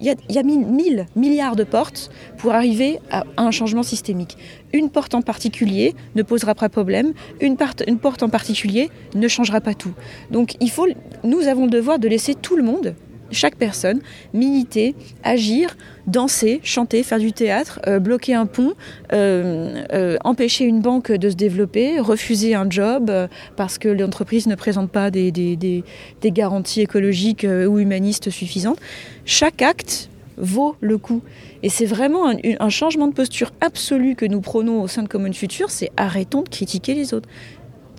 il 0.00 0.16
y 0.30 0.38
a, 0.38 0.42
mille, 0.42 1.06
milliards 1.14 1.54
de 1.54 1.62
portes 1.62 2.10
pour 2.36 2.54
arriver 2.54 2.98
à, 3.12 3.22
un 3.36 3.52
changement 3.52 3.84
systémique. 3.84 4.36
Une 4.72 4.90
porte 4.90 5.14
en 5.14 5.22
particulier 5.22 5.94
ne 6.16 6.24
posera 6.24 6.56
pas 6.56 6.68
problème, 6.68 7.12
une 7.40 7.56
porte 7.56 8.22
en 8.24 8.28
particulier 8.28 8.90
ne 9.14 9.28
changera 9.28 9.60
pas 9.60 9.74
tout. 9.74 9.92
Donc 10.32 10.56
il 10.60 10.70
faut, 10.70 10.88
nous 11.22 11.46
avons 11.46 11.66
le 11.66 11.70
devoir 11.70 12.00
de 12.00 12.08
laisser 12.08 12.34
tout 12.34 12.56
le 12.56 12.64
monde, 12.64 12.96
chaque 13.32 13.56
personne, 13.56 14.00
militer, 14.32 14.94
agir, 15.22 15.76
danser, 16.06 16.60
chanter, 16.62 17.02
faire 17.02 17.18
du 17.18 17.32
théâtre, 17.32 17.80
euh, 17.86 17.98
bloquer 17.98 18.34
un 18.34 18.46
pont, 18.46 18.74
euh, 19.12 19.84
euh, 19.92 20.16
empêcher 20.24 20.64
une 20.64 20.80
banque 20.80 21.12
de 21.12 21.30
se 21.30 21.36
développer, 21.36 22.00
refuser 22.00 22.54
un 22.54 22.68
job 22.68 23.10
parce 23.56 23.78
que 23.78 23.88
l'entreprise 23.88 24.46
ne 24.46 24.54
présente 24.54 24.90
pas 24.90 25.10
des, 25.10 25.82
garanties 26.24 26.80
écologiques 26.80 27.46
ou 27.46 27.78
humanistes 27.78 28.30
suffisantes. 28.30 28.78
Chaque 29.24 29.62
acte 29.62 30.08
vaut 30.38 30.76
le 30.80 30.98
coup. 30.98 31.22
Et 31.62 31.68
c'est 31.68 31.84
vraiment 31.84 32.28
un, 32.28 32.36
un 32.58 32.68
changement 32.70 33.06
de 33.06 33.12
posture 33.12 33.52
absolu 33.60 34.16
que 34.16 34.24
nous 34.24 34.40
prônons 34.40 34.82
au 34.82 34.88
sein 34.88 35.02
de 35.02 35.08
Commune 35.08 35.34
Future, 35.34 35.70
c'est 35.70 35.90
arrêtons 35.96 36.42
de 36.42 36.48
critiquer 36.48 36.94
les 36.94 37.14
autres. 37.14 37.28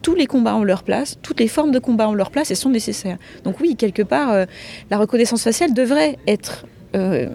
Tous 0.03 0.15
les 0.15 0.27
combats 0.27 0.55
ont 0.55 0.63
leur 0.63 0.83
place, 0.83 1.17
toutes 1.21 1.39
les 1.39 1.47
formes 1.47 1.71
de 1.71 1.79
combat 1.79 2.09
ont 2.09 2.13
leur 2.13 2.29
place 2.29 2.51
et 2.51 2.55
sont 2.55 2.69
nécessaires. 2.69 3.17
Donc 3.45 3.59
oui, 3.61 3.75
quelque 3.75 4.03
part, 4.03 4.31
euh, 4.31 4.45
la 4.91 4.97
reconnaissance 4.97 5.43
faciale 5.43 5.73
devrait 5.73 6.19
être 6.27 6.65
euh, 6.93 7.29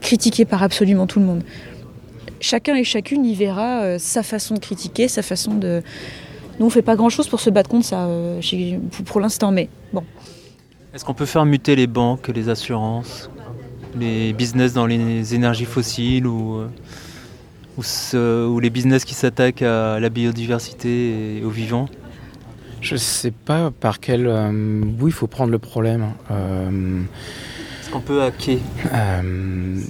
critiquée 0.00 0.44
par 0.44 0.62
absolument 0.62 1.06
tout 1.06 1.18
le 1.18 1.26
monde. 1.26 1.42
Chacun 2.40 2.76
et 2.76 2.84
chacune 2.84 3.26
y 3.26 3.34
verra 3.34 3.82
euh, 3.82 3.98
sa 3.98 4.22
façon 4.22 4.54
de 4.54 4.60
critiquer, 4.60 5.08
sa 5.08 5.22
façon 5.22 5.54
de... 5.54 5.82
Nous, 6.60 6.66
on 6.66 6.70
fait 6.70 6.82
pas 6.82 6.96
grand-chose 6.96 7.28
pour 7.28 7.40
se 7.40 7.50
battre 7.50 7.68
contre 7.68 7.86
ça, 7.86 8.08
pour, 9.04 9.20
l'instant, 9.20 9.52
mais 9.52 9.68
bon. 9.92 10.02
Est-ce 10.94 11.04
qu'on 11.04 11.14
peut 11.14 11.26
faire 11.26 11.44
muter 11.44 11.76
les 11.76 11.86
banques, 11.86 12.28
les 12.28 12.48
assurances, 12.48 13.30
les 13.96 14.32
business 14.32 14.72
dans 14.72 14.86
les 14.86 15.34
énergies 15.36 15.66
fossiles 15.66 16.26
ou, 16.26 16.62
ou, 17.78 17.82
ce- 17.82 18.46
ou 18.46 18.60
les 18.60 18.70
business 18.70 19.04
qui 19.04 19.14
s'attaquent 19.14 19.62
à 19.62 19.98
la 20.00 20.08
biodiversité 20.10 21.38
et 21.38 21.44
aux 21.44 21.50
vivants 21.50 21.88
Je 22.80 22.96
sais 22.96 23.30
pas 23.30 23.70
par 23.70 24.00
quel 24.00 24.26
euh, 24.26 24.50
bout 24.84 25.08
il 25.08 25.12
faut 25.14 25.26
prendre 25.26 25.50
le 25.52 25.58
problème. 25.58 26.06
Euh, 26.30 27.00
Est-ce 27.80 27.90
qu'on 27.90 28.00
peut 28.00 28.22
hacker? 28.22 28.58
euh, 28.92 29.22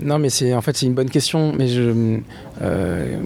non, 0.03 0.19
mais 0.19 0.31
c'est 0.31 0.55
en 0.55 0.61
fait 0.63 0.77
c'est 0.77 0.87
une 0.87 0.95
bonne 0.95 1.11
question, 1.11 1.53
mais 1.57 1.69
je, 1.69 2.19
euh, 2.63 3.19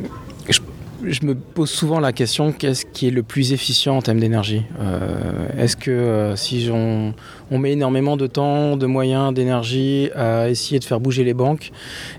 je, 1.04 1.26
me 1.26 1.34
pose 1.34 1.70
souvent 1.70 2.00
la 2.00 2.12
question 2.12 2.52
qu'est-ce 2.52 2.84
qui 2.86 3.08
est 3.08 3.10
le 3.10 3.22
plus 3.22 3.52
efficient 3.52 3.96
en 3.96 4.02
termes 4.02 4.20
d'énergie 4.20 4.62
Euh, 4.80 5.46
Est-ce 5.58 5.76
que 5.76 5.90
euh, 5.90 6.36
si 6.36 6.68
on, 6.72 7.14
met 7.58 7.72
énormément 7.72 8.16
de 8.16 8.26
temps, 8.26 8.76
de 8.76 8.86
moyens, 8.86 9.34
d'énergie 9.34 10.10
à 10.14 10.48
essayer 10.48 10.78
de 10.78 10.84
faire 10.84 11.00
bouger 11.00 11.24
les 11.24 11.34
banques, 11.34 11.70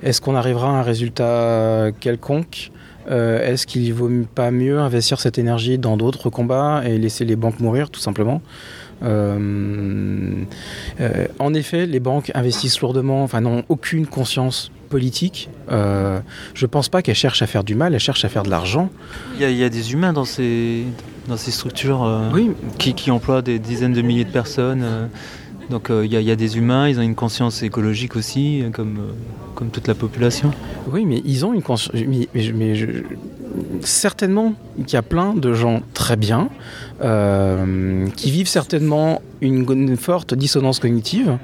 est-ce 0.03 0.21
qu'on 0.21 0.35
arrivera 0.35 0.67
à 0.67 0.71
un 0.71 0.83
résultat 0.83 1.91
quelconque 1.99 2.71
Euh, 3.09 3.45
Est-ce 3.45 3.67
qu'il 3.67 3.93
vaut 3.93 4.09
pas 4.33 4.51
mieux 4.51 4.79
investir 4.79 5.19
cette 5.19 5.37
énergie 5.37 5.77
dans 5.77 5.97
d'autres 5.97 6.29
combats 6.29 6.83
et 6.85 6.97
laisser 6.97 7.25
les 7.25 7.35
banques 7.35 7.59
mourir 7.59 7.89
tout 7.89 8.01
simplement 8.01 8.41
en 11.39 11.53
effet, 11.53 11.85
les 11.85 11.99
banques 11.99 12.31
investissent 12.33 12.79
lourdement, 12.79 13.23
enfin 13.23 13.41
n'ont 13.41 13.65
aucune 13.67 14.07
conscience 14.07 14.71
politique. 14.97 15.49
Euh, 15.71 16.19
je 16.53 16.65
pense 16.67 16.87
pas 16.93 17.01
qu'elles 17.01 17.15
cherchent 17.25 17.41
à 17.41 17.47
faire 17.47 17.63
du 17.63 17.75
mal, 17.75 17.89
elles 17.95 17.99
cherchent 18.09 18.25
à 18.25 18.29
faire 18.29 18.43
de 18.43 18.51
l'argent. 18.55 18.89
il 19.35 19.41
y, 19.41 19.45
a, 19.45 19.49
il 19.49 19.57
y 19.57 19.63
a 19.63 19.69
des 19.69 19.85
humains 19.93 20.13
dans 20.13 20.23
ces, 20.35 20.83
dans 21.27 21.37
ces 21.37 21.49
structures 21.51 22.03
euh, 22.03 22.29
Oui, 22.31 22.51
qui, 22.77 22.93
qui 22.93 23.09
emploient 23.09 23.41
des 23.41 23.57
dizaines 23.57 23.93
de 23.93 24.03
milliers 24.03 24.25
de 24.25 24.31
personnes. 24.41 24.83
euh, 24.83 25.07
donc 25.71 25.89
il 25.89 26.13
y, 26.13 26.23
y 26.23 26.31
a 26.31 26.35
des 26.35 26.57
humains, 26.59 26.87
ils 26.89 26.99
ont 26.99 27.07
une 27.11 27.15
conscience 27.15 27.63
écologique 27.63 28.15
aussi, 28.15 28.63
comme, 28.73 28.99
comme 29.55 29.69
toute 29.69 29.87
la 29.87 29.95
population. 29.95 30.51
oui, 30.91 31.05
mais 31.05 31.21
ils 31.25 31.43
ont 31.45 31.53
une 31.53 31.63
conscience. 31.63 31.95
Mais, 31.95 32.27
mais 32.35 32.41
je- 32.43 32.53
mais 32.53 32.75
je- 32.75 32.87
certainement 33.81 34.53
qu'il 34.85 34.93
y 34.93 34.97
a 34.97 35.01
plein 35.15 35.33
de 35.35 35.53
gens 35.53 35.81
très 35.93 36.17
bien 36.17 36.49
qui 38.19 38.31
vivent 38.31 38.47
certainement 38.47 39.21
une, 39.41 39.65
une 39.71 39.97
forte 39.97 40.33
dissonance 40.33 40.79
cognitive. 40.79 41.37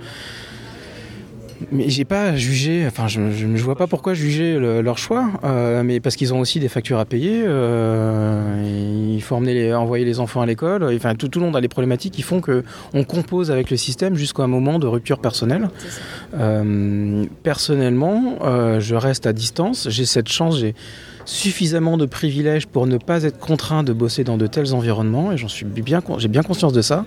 Mais 1.72 1.90
j'ai 1.90 2.06
pas 2.06 2.24
à 2.30 2.36
juger, 2.38 2.86
enfin 2.88 3.08
je, 3.08 3.20
je 3.32 3.64
vois 3.64 3.76
pas 3.76 3.86
pourquoi 3.88 4.14
juger 4.14 4.58
le- 4.58 4.82
leur 4.82 4.98
choix, 4.98 5.30
euh, 5.44 5.84
mais 5.84 6.00
parce 6.00 6.16
qu'ils 6.16 6.34
ont 6.34 6.40
aussi 6.40 6.60
des 6.60 6.70
factures 6.70 7.00
à 7.00 7.06
payer, 7.06 7.44
euh, 7.46 9.14
il 9.16 9.22
faut 9.22 9.36
emmener 9.36 9.54
les, 9.54 9.74
envoyer 9.74 10.06
les 10.06 10.20
enfants 10.22 10.42
à 10.42 10.46
l'école, 10.46 10.84
enfin 10.96 11.16
tout, 11.16 11.28
tout 11.28 11.40
le 11.40 11.46
monde 11.46 11.56
a 11.58 11.62
des 11.62 11.68
problématiques 11.68 12.14
qui 12.14 12.22
font 12.22 12.40
que 12.40 12.64
on 12.94 13.04
compose 13.04 13.52
avec 13.52 13.70
le 13.72 13.78
système 13.78 14.16
jusqu'à 14.16 14.44
un 14.44 14.48
moment 14.48 14.80
de 14.80 14.88
rupture 14.88 15.20
personnelle. 15.20 15.70
Euh, 16.40 17.26
personnellement, 17.44 18.38
euh, 18.44 18.80
je 18.80 18.96
reste 18.96 19.26
à 19.28 19.34
distance, 19.34 19.88
j'ai 19.90 20.06
cette 20.06 20.30
chance, 20.30 20.60
j'ai 20.60 20.76
suffisamment 21.26 21.98
de 21.98 22.06
privilèges 22.06 22.68
pour 22.68 22.88
ne 22.88 22.98
pas 22.98 23.24
être 23.24 23.38
contraint 23.38 23.84
de 23.84 23.94
bosser 23.94 24.24
dans 24.24 24.38
de 24.38 24.48
tels 24.48 24.74
environnements 24.74 25.32
et 25.32 25.38
j'en 25.38 25.48
suis 25.50 25.66
bien, 25.66 26.02
j'ai 26.18 26.28
bien 26.30 26.42
conscience 26.42 26.74
de 26.74 26.82
ça. 26.82 27.06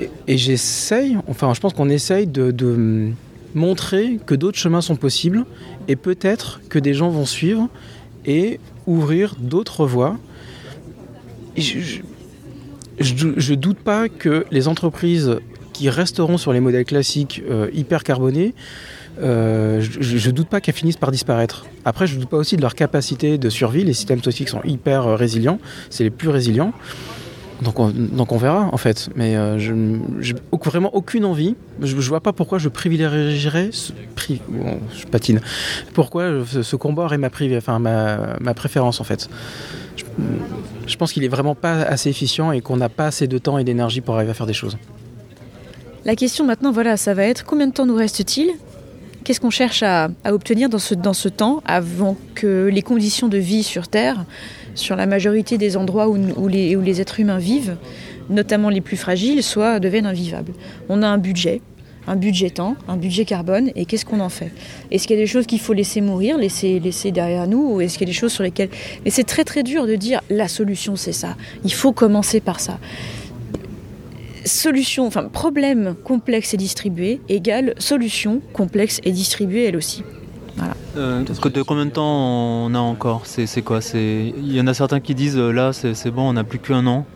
Et, 0.00 0.10
et 0.28 0.38
j'essaye, 0.38 1.18
enfin 1.28 1.52
je 1.54 1.60
pense 1.60 1.72
qu'on 1.72 1.88
essaye 1.90 2.26
de, 2.26 2.50
de 2.52 3.08
montrer 3.54 4.18
que 4.26 4.34
d'autres 4.34 4.58
chemins 4.58 4.80
sont 4.80 4.96
possibles 4.96 5.44
et 5.88 5.96
peut-être 5.96 6.60
que 6.68 6.78
des 6.78 6.94
gens 6.94 7.08
vont 7.08 7.26
suivre 7.26 7.68
et 8.26 8.60
ouvrir 8.86 9.36
d'autres 9.38 9.86
voies. 9.86 10.18
Je, 11.56 12.00
je 12.98 13.54
doute 13.54 13.78
pas 13.78 14.08
que 14.08 14.44
les 14.50 14.68
entreprises 14.68 15.38
qui 15.74 15.90
resteront 15.90 16.38
sur 16.38 16.52
les 16.52 16.60
modèles 16.60 16.84
classiques 16.86 17.42
euh, 17.50 17.68
hyper 17.74 18.04
carbonés, 18.04 18.54
euh, 19.20 19.80
je, 19.80 20.00
je 20.00 20.30
doute 20.30 20.48
pas 20.48 20.60
qu'elles 20.60 20.74
finissent 20.74 20.96
par 20.96 21.10
disparaître. 21.10 21.66
Après, 21.84 22.06
je 22.06 22.18
doute 22.18 22.30
pas 22.30 22.38
aussi 22.38 22.56
de 22.56 22.62
leur 22.62 22.74
capacité 22.74 23.38
de 23.38 23.50
survie. 23.50 23.84
Les 23.84 23.92
systèmes 23.92 24.20
toxiques 24.20 24.48
sont 24.48 24.62
hyper 24.64 25.06
euh, 25.06 25.16
résilients, 25.16 25.58
c'est 25.90 26.04
les 26.04 26.10
plus 26.10 26.30
résilients. 26.30 26.72
Donc 27.62 27.78
on, 27.78 28.36
verra 28.36 28.68
en 28.72 28.76
fait. 28.76 29.10
Mais 29.14 29.36
euh, 29.36 29.58
je 29.58 30.34
vraiment 30.64 30.94
aucune 30.94 31.24
envie. 31.24 31.54
Je, 31.80 32.00
je 32.00 32.08
vois 32.08 32.20
pas 32.20 32.32
pourquoi 32.32 32.58
je 32.58 32.68
privilégierais 32.68 33.68
ce 33.72 33.92
pri- 34.16 34.40
bon, 34.48 34.78
je 34.96 35.04
patine. 35.06 35.40
Pourquoi 35.92 36.44
ce, 36.46 36.62
ce 36.62 36.76
combat 36.76 37.04
aurait 37.04 37.18
ma, 37.18 37.30
préférence 38.54 39.00
en 39.00 39.04
fait. 39.04 39.28
Je, 40.86 40.96
pense 40.96 41.12
qu'il 41.12 41.24
est 41.24 41.28
vraiment 41.28 41.54
pas 41.54 41.82
assez 41.82 42.10
efficient 42.10 42.52
et 42.52 42.60
qu'on 42.60 42.76
n'a 42.76 42.88
pas 42.88 43.06
assez 43.06 43.26
de 43.26 43.38
temps 43.38 43.58
et 43.58 43.64
d'énergie 43.64 44.00
pour 44.00 44.16
arriver 44.16 44.30
à 44.30 44.34
faire 44.34 44.46
des 44.46 44.52
choses. 44.52 44.76
La 46.04 46.16
question 46.16 46.44
maintenant, 46.44 46.72
voilà, 46.72 46.96
ça 46.96 47.14
va 47.14 47.24
être 47.24 47.44
combien 47.44 47.66
de 47.66 47.72
temps 47.72 47.86
nous 47.86 47.96
reste-t-il? 47.96 48.50
Qu'est-ce 49.24 49.40
qu'on 49.40 49.50
cherche 49.50 49.82
à, 49.82 50.10
obtenir 50.26 50.68
dans 50.68 50.78
ce 50.78 51.28
temps 51.28 51.62
avant 51.64 52.16
que 52.34 52.68
les 52.70 52.82
conditions 52.82 53.28
de 53.28 53.38
vie 53.38 53.62
sur 53.62 53.88
Terre, 53.88 54.24
sur 54.74 54.96
la 54.96 55.06
majorité 55.06 55.58
des 55.58 55.76
endroits 55.76 56.08
où, 56.08 56.48
les, 56.48 57.00
êtres 57.00 57.20
humains 57.20 57.38
vivent, 57.38 57.76
notamment 58.30 58.70
les 58.70 58.80
plus 58.80 58.96
fragiles, 58.96 59.42
soient, 59.42 59.80
deviennent 59.80 60.06
invivables. 60.06 60.52
On 60.88 61.02
a 61.02 61.08
un 61.08 61.18
budget, 61.18 61.60
un 62.06 62.16
budget 62.16 62.50
temps, 62.50 62.76
un 62.88 62.96
budget 62.96 63.24
carbone, 63.24 63.70
et 63.74 63.84
qu'est-ce 63.84 64.04
qu'on 64.04 64.20
en 64.20 64.28
fait? 64.28 64.50
Est-ce 64.90 65.06
qu'il 65.06 65.16
y 65.16 65.18
a 65.18 65.22
des 65.22 65.28
choses 65.28 65.46
qu'il 65.46 65.60
faut 65.60 65.72
laisser 65.72 66.00
mourir, 66.00 66.38
laisser, 66.38 66.80
laisser 66.80 67.12
derrière 67.12 67.46
nous, 67.46 67.74
ou 67.74 67.80
est-ce 67.80 67.98
qu'il 67.98 68.06
y 68.06 68.10
a 68.10 68.12
des 68.12 68.18
choses 68.18 68.32
sur 68.32 68.42
lesquelles... 68.42 68.70
Mais 69.04 69.10
c'est 69.10 69.24
très 69.24 69.44
très 69.44 69.62
dur 69.62 69.86
de 69.86 69.94
dire 69.94 70.20
la 70.30 70.48
solution 70.48 70.96
c'est 70.96 71.12
ça, 71.12 71.36
il 71.64 71.72
faut 71.72 71.92
commencer 71.92 72.40
par 72.40 72.60
ça. 72.60 72.78
Solution, 74.44 75.06
enfin 75.06 75.24
problème 75.24 75.94
complexe 76.04 76.52
et 76.52 76.58
distribué 76.58 77.20
égale 77.30 77.74
solution 77.78 78.42
complexe 78.52 79.00
et 79.02 79.10
distribuée 79.10 79.64
elle 79.64 79.76
aussi. 79.76 80.02
Voilà. 80.56 80.74
Euh, 80.96 81.22
de 81.22 81.62
combien 81.62 81.86
de 81.86 81.90
temps 81.90 82.66
on 82.66 82.74
a 82.74 82.78
encore 82.78 83.22
C'est 83.24 83.62
quoi 83.62 83.80
Il 83.94 84.52
y 84.52 84.60
en 84.60 84.66
a 84.66 84.74
certains 84.74 85.00
qui 85.00 85.14
disent 85.14 85.38
euh, 85.38 85.50
là 85.50 85.72
c'est 85.72 86.10
bon, 86.10 86.28
on 86.28 86.34
n'a 86.34 86.44
plus 86.44 86.58
qu'un 86.58 86.86
an, 86.86 87.06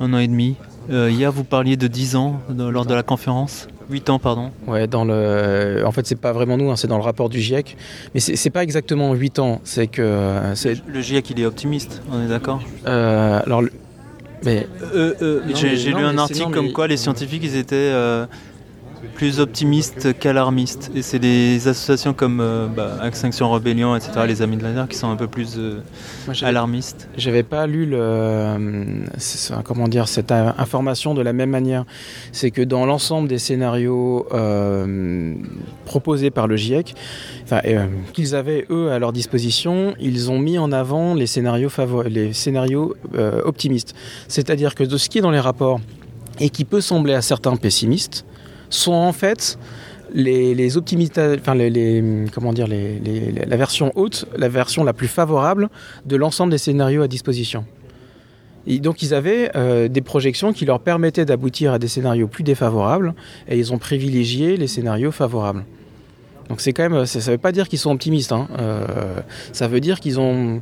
un 0.00 0.12
an 0.12 0.18
et 0.18 0.28
demi. 0.28 0.56
Euh, 0.90 1.10
hier 1.10 1.30
vous 1.30 1.44
parliez 1.44 1.76
de 1.76 1.86
10 1.86 2.16
ans 2.16 2.40
de, 2.48 2.64
lors 2.64 2.86
de 2.86 2.94
la 2.94 3.04
conférence 3.04 3.68
8 3.90 4.10
ans, 4.10 4.18
pardon. 4.18 4.50
Ouais, 4.66 4.86
dans 4.86 5.04
le... 5.04 5.82
En 5.86 5.92
fait, 5.92 6.06
c'est 6.06 6.16
pas 6.16 6.32
vraiment 6.32 6.56
nous, 6.56 6.70
hein, 6.70 6.76
c'est 6.76 6.88
dans 6.88 6.96
le 6.96 7.02
rapport 7.02 7.28
du 7.28 7.40
GIEC. 7.40 7.76
Mais 8.14 8.20
c'est 8.20 8.50
pas 8.50 8.62
exactement 8.62 9.12
8 9.12 9.38
ans, 9.38 9.60
c'est 9.64 9.86
que. 9.86 10.02
Euh, 10.02 10.54
le 10.86 11.00
GIEC, 11.00 11.30
il 11.30 11.40
est 11.40 11.46
optimiste, 11.46 12.02
on 12.10 12.24
est 12.24 12.28
d'accord 12.28 12.62
euh, 12.86 13.40
Alors. 13.44 13.62
Mais. 14.44 14.66
Euh, 14.94 15.14
euh 15.22 15.40
J'ai 15.54 15.92
lu 15.92 16.02
un 16.02 16.18
article 16.18 16.50
comme 16.50 16.72
quoi 16.72 16.88
les 16.88 16.96
scientifiques, 16.96 17.42
ils 17.44 17.56
étaient 17.56 17.92
plus 19.22 19.38
optimistes 19.38 20.18
qu'alarmistes. 20.18 20.90
Et 20.96 21.02
c'est 21.02 21.20
des 21.20 21.68
associations 21.68 22.12
comme 22.12 22.40
euh, 22.40 22.66
bah, 22.66 22.98
Extinction 23.06 23.48
Rebellion, 23.52 23.94
etc., 23.94 24.10
les 24.26 24.42
Amis 24.42 24.56
de 24.56 24.64
la 24.64 24.72
Terre, 24.72 24.88
qui 24.88 24.96
sont 24.96 25.10
un 25.10 25.14
peu 25.14 25.28
plus 25.28 25.54
euh, 25.58 25.80
alarmistes. 26.42 27.08
J'avais 27.16 27.44
pas 27.44 27.68
lu 27.68 27.86
le, 27.86 29.04
comment 29.62 29.86
dire, 29.86 30.08
cette 30.08 30.32
information 30.32 31.14
de 31.14 31.22
la 31.22 31.32
même 31.32 31.50
manière. 31.50 31.84
C'est 32.32 32.50
que 32.50 32.62
dans 32.62 32.84
l'ensemble 32.84 33.28
des 33.28 33.38
scénarios 33.38 34.26
euh, 34.34 35.36
proposés 35.84 36.32
par 36.32 36.48
le 36.48 36.56
GIEC, 36.56 36.96
qu'ils 38.12 38.34
avaient 38.34 38.66
eux 38.70 38.90
à 38.90 38.98
leur 38.98 39.12
disposition, 39.12 39.94
ils 40.00 40.32
ont 40.32 40.40
mis 40.40 40.58
en 40.58 40.72
avant 40.72 41.14
les 41.14 41.28
scénarios, 41.28 41.70
les 42.06 42.32
scénarios 42.32 42.96
optimistes. 43.44 43.94
C'est-à-dire 44.26 44.74
que 44.74 44.82
de 44.82 44.96
ce 44.96 45.08
qui 45.08 45.18
est 45.18 45.22
dans 45.22 45.30
les 45.30 45.38
rapports 45.38 45.78
et 46.40 46.50
qui 46.50 46.64
peut 46.64 46.80
sembler 46.80 47.14
à 47.14 47.22
certains 47.22 47.54
pessimistes, 47.54 48.24
sont 48.74 48.92
en 48.92 49.12
fait 49.12 49.58
les, 50.14 50.54
les 50.54 50.76
enfin 50.76 51.54
les, 51.54 52.04
comment 52.32 52.52
dire, 52.52 52.66
les, 52.66 53.00
la 53.46 53.56
version 53.56 53.92
haute, 53.94 54.26
la 54.36 54.48
version 54.48 54.84
la 54.84 54.92
plus 54.92 55.08
favorable 55.08 55.68
de 56.06 56.16
l'ensemble 56.16 56.50
des 56.52 56.58
scénarios 56.58 57.02
à 57.02 57.08
disposition. 57.08 57.64
Donc 58.66 59.02
ils 59.02 59.12
avaient 59.12 59.50
euh, 59.56 59.88
des 59.88 60.02
projections 60.02 60.52
qui 60.52 60.64
leur 60.64 60.80
permettaient 60.80 61.24
d'aboutir 61.24 61.72
à 61.72 61.78
des 61.78 61.88
scénarios 61.88 62.28
plus 62.28 62.44
défavorables 62.44 63.14
et 63.48 63.58
ils 63.58 63.72
ont 63.72 63.78
privilégié 63.78 64.56
les 64.56 64.68
scénarios 64.68 65.10
favorables. 65.10 65.64
Donc 66.48 66.60
c'est 66.60 66.72
quand 66.72 66.88
même, 66.88 67.06
ça 67.06 67.18
ne 67.18 67.24
veut 67.24 67.38
pas 67.38 67.52
dire 67.52 67.68
qu'ils 67.68 67.78
sont 67.78 67.90
optimistes, 67.90 68.32
hein. 68.32 68.48
euh, 68.58 69.20
ça 69.52 69.66
veut 69.68 69.80
dire 69.80 70.00
qu'ils 70.00 70.20
ont 70.20 70.60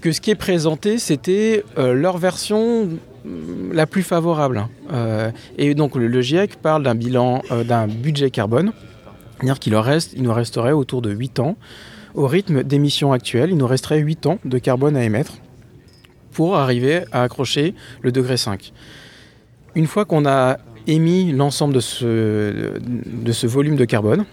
que 0.00 0.10
ce 0.10 0.20
qui 0.20 0.30
est 0.30 0.36
présenté 0.36 0.98
c'était 0.98 1.64
euh, 1.78 1.92
leur 1.92 2.18
version 2.18 2.88
la 3.24 3.86
plus 3.86 4.02
favorable. 4.02 4.66
Euh, 4.92 5.30
et 5.58 5.74
donc 5.74 5.96
le, 5.96 6.20
GIEC 6.20 6.56
parle 6.56 6.82
d'un 6.82 6.94
bilan, 6.94 7.42
euh, 7.50 7.64
d'un 7.64 7.86
budget 7.86 8.30
carbone, 8.30 8.72
c'est-à-dire 9.36 9.58
qu'il 9.58 9.74
il 10.16 10.22
nous 10.22 10.32
resterait 10.32 10.72
autour 10.72 11.02
de 11.02 11.10
8 11.10 11.40
ans. 11.40 11.56
Au 12.14 12.26
rythme 12.26 12.62
d'émissions 12.62 13.12
actuelles, 13.12 13.50
il 13.50 13.56
nous 13.56 13.66
resterait 13.66 13.98
8 13.98 14.26
ans 14.26 14.38
de 14.44 14.58
carbone 14.58 14.96
à 14.96 15.04
émettre 15.04 15.34
pour 16.32 16.56
arriver 16.56 17.02
à 17.12 17.22
accrocher 17.22 17.74
le 18.02 18.12
degré 18.12 18.36
5. 18.36 18.72
Une 19.74 19.86
fois 19.86 20.04
qu'on 20.04 20.26
a 20.26 20.58
émis 20.86 21.32
l'ensemble 21.32 21.74
de 21.74 21.80
ce, 21.80 22.78
de 22.80 23.32
ce 23.32 23.46
volume 23.46 23.76
de 23.76 23.84
carbone, 23.84 24.24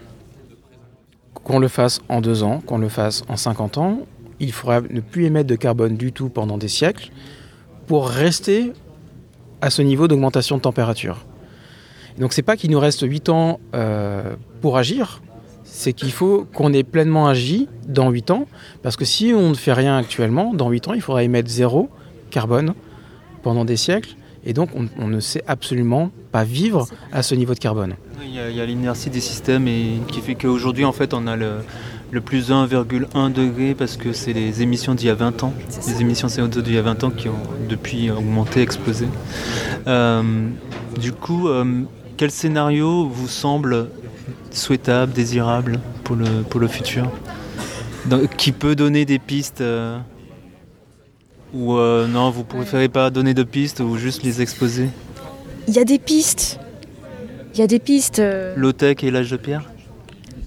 qu'on 1.34 1.58
le 1.58 1.68
fasse 1.68 2.00
en 2.08 2.20
2 2.20 2.42
ans, 2.42 2.60
qu'on 2.64 2.78
le 2.78 2.88
fasse 2.88 3.22
en 3.28 3.36
50 3.36 3.78
ans, 3.78 4.00
il 4.40 4.52
faudra 4.52 4.80
ne 4.80 5.00
plus 5.00 5.26
émettre 5.26 5.48
de 5.48 5.56
carbone 5.56 5.96
du 5.96 6.12
tout 6.12 6.28
pendant 6.28 6.58
des 6.58 6.68
siècles 6.68 7.10
pour 7.90 8.08
rester 8.08 8.72
à 9.60 9.68
ce 9.68 9.82
niveau 9.82 10.06
d'augmentation 10.06 10.58
de 10.58 10.62
température. 10.62 11.26
Donc 12.20 12.32
c'est 12.32 12.42
pas 12.42 12.56
qu'il 12.56 12.70
nous 12.70 12.78
reste 12.78 13.02
8 13.02 13.30
ans 13.30 13.58
euh, 13.74 14.36
pour 14.60 14.78
agir, 14.78 15.20
c'est 15.64 15.92
qu'il 15.92 16.12
faut 16.12 16.46
qu'on 16.54 16.72
ait 16.72 16.84
pleinement 16.84 17.26
agi 17.26 17.66
dans 17.88 18.10
8 18.10 18.30
ans, 18.30 18.46
parce 18.84 18.96
que 18.96 19.04
si 19.04 19.32
on 19.34 19.48
ne 19.48 19.54
fait 19.54 19.72
rien 19.72 19.98
actuellement, 19.98 20.54
dans 20.54 20.70
8 20.70 20.86
ans, 20.86 20.94
il 20.94 21.00
faudra 21.00 21.24
émettre 21.24 21.50
zéro 21.50 21.90
carbone 22.30 22.74
pendant 23.42 23.64
des 23.64 23.76
siècles, 23.76 24.14
et 24.44 24.52
donc 24.52 24.70
on, 24.76 25.08
ne 25.08 25.18
sait 25.18 25.42
absolument 25.48 26.12
pas 26.30 26.44
vivre 26.44 26.86
à 27.10 27.24
ce 27.24 27.34
niveau 27.34 27.54
de 27.54 27.58
carbone. 27.58 27.96
Il 28.22 28.32
y 28.32 28.38
a, 28.38 28.62
a 28.62 28.66
l'inertie 28.66 29.10
des 29.10 29.18
systèmes 29.18 29.66
et 29.66 29.94
qui 30.06 30.20
fait 30.20 30.36
qu'aujourd'hui, 30.36 30.84
en 30.84 30.92
fait, 30.92 31.12
on 31.12 31.26
a 31.26 31.34
le, 31.34 31.56
le 32.12 32.20
plus 32.20 32.50
1,1 32.50 33.32
degré 33.32 33.74
parce 33.74 33.96
que 33.96 34.12
c'est 34.12 34.32
les 34.32 34.62
émissions 34.62 34.94
d'il 34.94 35.06
y 35.06 35.10
a 35.10 35.14
20 35.14 35.44
ans, 35.44 35.54
les 35.86 36.00
émissions 36.00 36.28
CO2 36.28 36.60
d'il 36.60 36.74
y 36.74 36.78
a 36.78 36.82
20 36.82 37.04
ans 37.04 37.10
qui 37.10 37.28
ont 37.28 37.38
depuis 37.68 38.10
augmenté, 38.10 38.62
explosé. 38.62 39.06
Euh, 39.86 40.48
du 41.00 41.12
coup, 41.12 41.48
euh, 41.48 41.82
quel 42.16 42.30
scénario 42.30 43.06
vous 43.06 43.28
semble 43.28 43.88
souhaitable, 44.50 45.12
désirable 45.12 45.80
pour 46.04 46.16
le, 46.16 46.42
pour 46.48 46.60
le 46.60 46.68
futur? 46.68 47.10
Qui 48.36 48.52
peut 48.52 48.74
donner 48.74 49.04
des 49.04 49.18
pistes 49.18 49.60
euh, 49.60 49.98
Ou 51.54 51.74
non, 51.76 52.30
vous 52.30 52.44
préférez 52.44 52.88
pas 52.88 53.10
donner 53.10 53.34
de 53.34 53.44
pistes 53.44 53.80
ou 53.80 53.96
juste 53.96 54.22
les 54.24 54.42
exposer? 54.42 54.88
Il 55.68 55.74
y 55.74 55.78
a 55.78 55.84
des 55.84 55.98
pistes. 55.98 56.58
Il 57.54 57.60
y 57.60 57.62
a 57.62 57.66
des 57.66 57.78
pistes. 57.78 58.22
Low-tech 58.56 59.04
et 59.04 59.10
l'âge 59.10 59.30
de 59.30 59.36
pierre? 59.36 59.62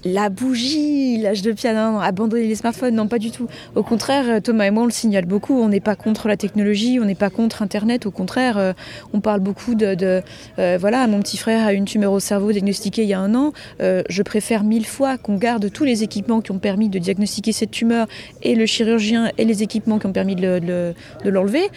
La 0.04 0.28
bougie, 0.28 1.18
l'âge 1.18 1.42
de 1.42 1.52
pierre, 1.52 1.76
abandonner 2.00 2.46
les 2.46 2.54
smartphones, 2.54 2.94
non 2.94 3.08
pas 3.08 3.18
du 3.18 3.30
tout. 3.30 3.48
Au 3.74 3.82
contraire, 3.82 4.24
euh, 4.28 4.40
Thomas 4.40 4.66
et 4.66 4.70
moi 4.70 4.82
on 4.82 4.86
le 4.86 4.92
signale 4.92 5.24
beaucoup, 5.24 5.58
on 5.60 5.68
n'est 5.68 5.80
pas 5.80 5.96
contre 5.96 6.28
la 6.28 6.36
technologie, 6.36 6.98
on 7.00 7.04
n'est 7.04 7.14
pas 7.14 7.30
contre 7.30 7.62
Internet, 7.62 8.06
au 8.06 8.10
contraire, 8.10 8.58
euh, 8.58 8.72
on 9.12 9.20
parle 9.20 9.40
beaucoup 9.40 9.74
de... 9.74 10.22
Euh, 10.58 10.78
voilà, 10.78 11.06
mon 11.06 11.20
petit 11.20 11.36
frère 11.36 11.66
a 11.66 11.72
une 11.72 11.84
tumeur 11.84 12.12
au 12.12 12.20
cerveau 12.20 12.52
diagnostiquée 12.52 13.02
il 13.02 13.08
y 13.08 13.14
a 13.14 13.20
un 13.20 13.34
an, 13.34 13.52
je 13.80 14.22
préfère 14.22 14.64
mille 14.64 14.86
fois 14.86 15.18
qu'on 15.18 15.36
garde 15.36 15.70
tous 15.70 15.84
les 15.84 16.02
équipements 16.02 16.40
qui 16.40 16.50
ont 16.52 16.58
permis 16.58 16.88
de 16.88 16.98
diagnostiquer 16.98 17.52
cette 17.52 17.70
tumeur 17.70 18.06
et 18.42 18.54
le 18.54 18.66
chirurgien 18.66 19.30
et 19.38 19.44
les 19.44 19.62
équipements 19.62 19.98
qui 19.98 20.06
ont 20.06 20.12
permis 20.12 20.36
de 20.36 20.94
l'enlever. 21.24 21.70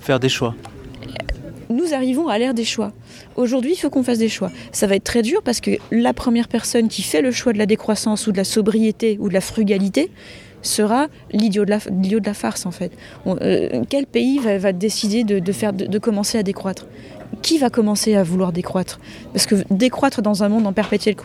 Faire 0.00 0.20
des 0.20 0.28
choix 0.28 0.54
nous 1.70 1.94
arrivons 1.94 2.28
à 2.28 2.38
l'ère 2.38 2.54
des 2.54 2.64
choix. 2.64 2.92
Aujourd'hui, 3.36 3.72
il 3.72 3.76
faut 3.76 3.90
qu'on 3.90 4.02
fasse 4.02 4.18
des 4.18 4.28
choix. 4.28 4.50
Ça 4.72 4.86
va 4.86 4.96
être 4.96 5.04
très 5.04 5.22
dur 5.22 5.42
parce 5.42 5.60
que 5.60 5.72
la 5.90 6.12
première 6.12 6.48
personne 6.48 6.88
qui 6.88 7.02
fait 7.02 7.22
le 7.22 7.32
choix 7.32 7.52
de 7.52 7.58
la 7.58 7.66
décroissance 7.66 8.26
ou 8.26 8.32
de 8.32 8.36
la 8.36 8.44
sobriété 8.44 9.16
ou 9.20 9.28
de 9.28 9.34
la 9.34 9.40
frugalité 9.40 10.10
sera 10.62 11.08
l'idiot 11.32 11.64
de, 11.64 12.26
la 12.26 12.34
farce 12.34 12.66
en 12.66 12.70
fait. 12.70 12.92
Euh, 13.26 13.82
quel 13.88 14.06
pays 14.06 14.38
va, 14.38 14.72
décider 14.72 15.24
de, 15.24 15.98
commencer 15.98 16.38
à 16.38 16.42
décroître? 16.42 16.86
Qui 17.42 17.58
va 17.58 17.68
commencer 17.68 18.14
à 18.14 18.22
vouloir 18.22 18.52
décroître? 18.52 19.00
Parce 19.32 19.46
que 19.46 19.56
décroître 19.70 20.22
dans 20.22 20.44
un 20.44 20.48
monde 20.48 20.66
en 20.66 20.72
perpétuelle, 20.72 21.16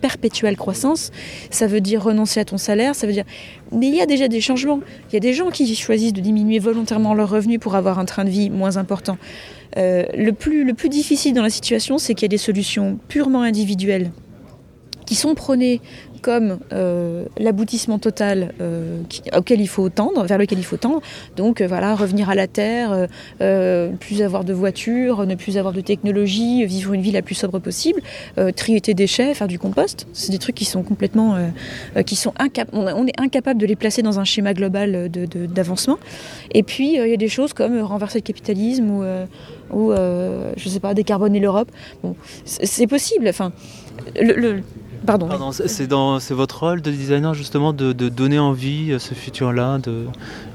perpétuelle, 0.00 0.56
croissance, 0.56 1.10
ça 1.50 1.66
veut 1.66 1.80
dire 1.80 2.02
renoncer 2.02 2.40
à 2.40 2.44
ton 2.44 2.58
salaire, 2.58 2.94
ça 2.94 3.06
veut 3.06 3.12
dire... 3.12 3.24
Mais 3.72 3.88
il 3.88 3.94
y 3.94 4.00
a 4.00 4.06
déjà 4.06 4.28
des 4.28 4.40
changements. 4.40 4.80
Il 5.08 5.14
y 5.14 5.16
a 5.16 5.20
des 5.20 5.32
gens 5.32 5.50
qui 5.50 5.74
choisissent 5.74 6.12
de 6.12 6.20
diminuer 6.20 6.58
volontairement 6.58 7.14
leurs 7.14 7.30
revenus 7.30 7.58
pour 7.58 7.76
avoir 7.76 7.98
un 7.98 8.04
train 8.04 8.24
de 8.24 8.30
vie 8.30 8.50
moins 8.50 8.76
important. 8.76 9.16
Euh, 9.76 10.04
le, 10.14 10.32
plus, 10.32 10.64
le 10.64 10.74
plus 10.74 10.88
difficile 10.88 11.34
dans 11.34 11.42
la 11.42 11.50
situation, 11.50 11.98
c'est 11.98 12.14
qu'il 12.14 12.22
y 12.22 12.26
a 12.26 12.28
des 12.28 12.38
solutions 12.38 12.98
purement 13.08 13.42
individuelles 13.42 14.10
qui 15.06 15.14
sont 15.14 15.34
prônées 15.34 15.80
comme 16.24 16.58
euh, 16.72 17.26
l'aboutissement 17.36 17.98
total 17.98 18.54
euh, 18.62 19.02
auquel 19.36 19.60
il 19.60 19.68
faut 19.68 19.90
tendre, 19.90 20.24
vers 20.24 20.38
lequel 20.38 20.58
il 20.58 20.64
faut 20.64 20.78
tendre. 20.78 21.02
Donc 21.36 21.60
euh, 21.60 21.66
voilà, 21.66 21.94
revenir 21.94 22.30
à 22.30 22.34
la 22.34 22.46
terre, 22.46 23.08
plus 24.00 24.22
avoir 24.22 24.44
de 24.44 24.54
voitures, 24.54 25.26
ne 25.26 25.34
plus 25.34 25.58
avoir 25.58 25.74
de 25.74 25.82
technologie, 25.82 26.64
vivre 26.64 26.94
une 26.94 27.02
vie 27.02 27.10
la 27.10 27.20
plus 27.20 27.34
sobre 27.34 27.58
possible, 27.58 28.00
trier 28.56 28.80
tes 28.80 28.94
déchets, 28.94 29.34
faire 29.34 29.48
du 29.48 29.58
compost. 29.58 30.06
C'est 30.14 30.30
des 30.30 30.38
trucs 30.38 30.54
qui 30.54 30.64
sont 30.64 30.82
complètement, 30.82 31.36
qui 32.06 32.16
sont 32.16 32.32
on, 32.72 33.06
est 33.06 33.20
incapable 33.20 33.60
de 33.60 33.66
les 33.66 33.76
placer 33.76 34.00
dans 34.00 34.18
un 34.18 34.24
schéma 34.24 34.54
global 34.54 35.10
d'avancement. 35.10 35.98
Et 36.52 36.62
puis 36.62 36.94
il 36.94 37.08
y 37.08 37.12
a 37.12 37.16
des 37.18 37.28
choses 37.28 37.52
comme 37.52 37.78
renverser 37.80 38.20
le 38.20 38.22
capitalisme 38.22 38.88
ou, 38.90 39.04
ou 39.76 39.92
je 39.92 40.68
sais 40.68 40.80
pas, 40.80 40.94
décarboner 40.94 41.40
l'Europe. 41.40 41.70
Bon, 42.02 42.16
c'est 42.44 42.86
possible. 42.86 43.28
Enfin, 43.28 43.52
le 44.18 44.62
Pardon. 45.06 45.52
c'est 45.52 46.34
votre 46.34 46.60
rôle 46.60 46.82
de 46.82 46.90
designer 46.90 47.34
justement 47.34 47.72
de, 47.72 47.92
donner 47.92 48.38
envie 48.38 48.92
à 48.92 48.98
ce 48.98 49.14
futur-là, 49.14 49.78
de 49.78 50.06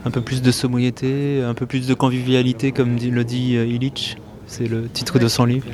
un 0.06 0.12
peu 0.12 0.22
plus 0.22 0.42
de 0.42 0.52
sobriété, 0.52 1.44
un 1.44 1.54
peu 1.54 1.66
plus 1.66 1.88
de 1.88 1.94
convivialité, 1.94 2.72
comme 2.72 2.98
le 2.98 3.24
dit 3.24 3.56
euh, 3.58 3.66
Illich? 3.66 4.18
C'est 4.48 4.68
le 4.68 4.88
titre 4.88 5.20
de 5.20 5.28
son 5.28 5.46
livre. 5.46 5.68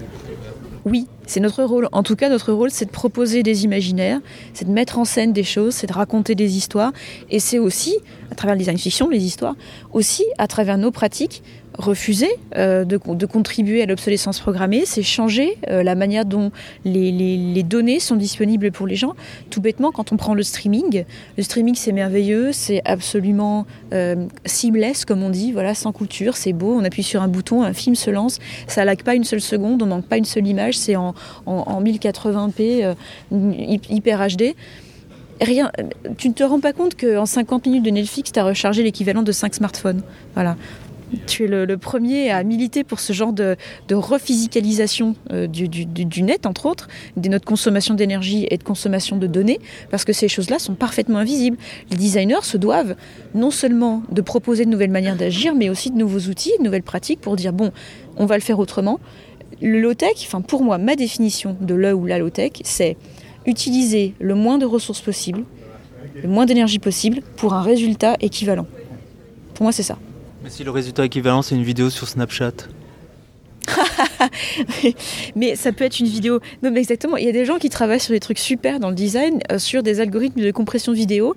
Oui, 0.85 1.07
c'est 1.25 1.39
notre 1.39 1.63
rôle. 1.63 1.89
En 1.93 2.03
tout 2.03 2.15
cas, 2.15 2.29
notre 2.29 2.53
rôle, 2.53 2.69
c'est 2.69 2.85
de 2.85 2.91
proposer 2.91 3.41
des 3.41 3.63
imaginaires, 3.63 4.19
c'est 4.53 4.65
de 4.65 4.71
mettre 4.71 4.99
en 4.99 5.05
scène 5.05 5.33
des 5.33 5.43
choses, 5.43 5.73
c'est 5.73 5.87
de 5.87 5.93
raconter 5.93 6.35
des 6.35 6.57
histoires. 6.57 6.91
Et 7.31 7.39
c'est 7.39 7.57
aussi, 7.57 7.97
à 8.31 8.35
travers 8.35 8.53
le 8.53 8.59
design 8.59 8.77
fiction, 8.77 9.09
les 9.09 9.23
histoires, 9.23 9.55
aussi 9.93 10.25
à 10.37 10.45
travers 10.45 10.77
nos 10.77 10.91
pratiques, 10.91 11.41
refuser 11.77 12.29
euh, 12.55 12.85
de, 12.85 13.25
contribuer 13.25 13.81
à 13.81 13.85
l'obsolescence 13.85 14.39
programmée, 14.39 14.83
c'est 14.85 15.03
changer 15.03 15.57
euh, 15.69 15.83
la 15.83 15.95
manière 15.95 16.25
dont 16.25 16.51
les, 16.83 17.63
données 17.63 17.99
sont 17.99 18.15
disponibles 18.15 18.71
pour 18.71 18.87
les 18.87 18.95
gens. 18.95 19.15
Tout 19.49 19.61
bêtement, 19.61 19.91
quand 19.91 20.11
on 20.11 20.17
prend 20.17 20.33
le 20.33 20.43
streaming, 20.43 21.05
le 21.37 21.43
streaming 21.43 21.75
c'est 21.75 21.91
merveilleux, 21.91 22.51
c'est 22.51 22.81
absolument 22.85 23.65
euh, 23.93 24.27
seamless 24.45 25.05
comme 25.05 25.23
on 25.23 25.29
dit, 25.29 25.51
voilà, 25.51 25.73
sans 25.73 25.91
couture, 25.91 26.37
c'est 26.37 26.53
beau, 26.53 26.75
on 26.79 26.83
appuie 26.83 27.03
sur 27.03 27.21
un 27.21 27.27
bouton, 27.27 27.63
un 27.63 27.73
film 27.73 27.95
se 27.95 28.09
lance, 28.09 28.39
ça 28.67 28.85
lag 28.85 29.01
pas 29.01 29.15
une 29.15 29.23
seule 29.23 29.41
seconde, 29.41 29.81
on 29.81 29.87
manque 29.87 30.05
pas 30.05 30.17
une 30.17 30.25
seule 30.25 30.47
image, 30.47 30.77
c'est 30.77 30.95
en, 30.95 31.15
en, 31.45 31.53
en, 31.53 31.83
1080p, 31.83 32.95
hyper 33.89 34.27
HD 34.27 34.55
rien, 35.41 35.71
tu 36.17 36.29
ne 36.29 36.33
te 36.33 36.43
rends 36.43 36.59
pas 36.59 36.73
compte 36.73 36.95
qu'en 36.95 37.25
50 37.25 37.65
minutes 37.65 37.83
de 37.83 37.89
Netflix, 37.89 38.31
tu 38.31 38.39
as 38.39 38.43
rechargé 38.43 38.83
l'équivalent 38.83 39.21
de 39.21 39.31
5 39.31 39.55
smartphones. 39.55 40.01
Voilà. 40.33 40.55
Tu 41.27 41.45
es 41.45 41.47
le, 41.47 41.77
premier 41.77 42.31
à 42.31 42.43
militer 42.43 42.83
pour 42.83 42.99
ce 42.99 43.13
genre 43.13 43.33
de, 43.33 43.55
de 43.87 43.95
rephysicalisation 43.95 45.15
euh, 45.31 45.47
du, 45.47 46.23
net, 46.23 46.45
entre 46.45 46.65
autres, 46.65 46.87
de 47.15 47.29
notre 47.29 47.45
consommation 47.45 47.93
d'énergie 47.93 48.47
et 48.49 48.57
de 48.57 48.63
consommation 48.63 49.17
de 49.17 49.27
données, 49.27 49.59
parce 49.91 50.03
que 50.03 50.13
ces 50.13 50.27
choses-là 50.27 50.59
sont 50.59 50.73
parfaitement 50.73 51.19
invisibles. 51.19 51.57
Les 51.91 51.97
designers 51.97 52.43
se 52.43 52.57
doivent 52.57 52.95
non 53.33 53.51
seulement 53.51 54.03
de 54.11 54.21
proposer 54.21 54.65
de 54.65 54.69
nouvelles 54.69 54.91
manières 54.91 55.15
d'agir, 55.15 55.53
mais 55.55 55.69
aussi 55.69 55.91
de 55.91 55.97
nouveaux 55.97 56.29
outils, 56.29 56.53
de 56.59 56.63
nouvelles 56.63 56.83
pratiques 56.83 57.21
pour 57.21 57.35
dire, 57.35 57.53
bon, 57.53 57.71
on 58.17 58.25
va 58.25 58.35
le 58.35 58.41
faire 58.41 58.59
autrement. 58.59 58.99
Le 59.61 59.79
low-tech, 59.79 60.15
enfin 60.23 60.41
pour 60.41 60.63
moi, 60.63 60.77
ma 60.77 60.95
définition 60.95 61.55
de 61.61 61.75
le 61.75 61.93
ou 61.93 62.05
la 62.05 62.17
low-tech, 62.17 62.51
c'est 62.63 62.97
utiliser 63.45 64.13
le 64.19 64.35
moins 64.35 64.57
de 64.57 64.65
ressources 64.65 65.01
possible, 65.01 65.43
le 66.21 66.27
moins 66.27 66.45
d'énergie 66.45 66.79
possible 66.79 67.21
pour 67.37 67.53
un 67.53 67.61
résultat 67.61 68.15
équivalent. 68.21 68.67
Pour 69.53 69.63
moi, 69.63 69.71
c'est 69.71 69.83
ça. 69.83 69.97
Mais 70.45 70.51
si 70.51 70.63
le 70.63 70.69
résultat 70.69 71.03
équivalent, 71.03 71.41
c'est 71.41 71.55
une 71.55 71.63
vidéo 71.63 71.89
sur 71.89 72.07
Snapchat 72.07 72.53
mais 75.35 75.55
ça 75.55 75.71
peut 75.71 75.85
être 75.85 75.99
une 75.99 76.05
vidéo. 76.05 76.39
Non, 76.61 76.69
mais 76.69 76.81
exactement. 76.81 77.17
Il 77.17 77.25
y 77.25 77.29
a 77.29 77.31
des 77.31 77.45
gens 77.45 77.57
qui 77.57 77.69
travaillent 77.69 77.99
sur 77.99 78.13
des 78.13 78.19
trucs 78.19 78.37
super 78.37 78.79
dans 78.79 78.89
le 78.89 78.95
design, 78.95 79.39
euh, 79.51 79.57
sur 79.57 79.81
des 79.81 80.01
algorithmes 80.01 80.41
de 80.41 80.51
compression 80.51 80.93
vidéo. 80.93 81.35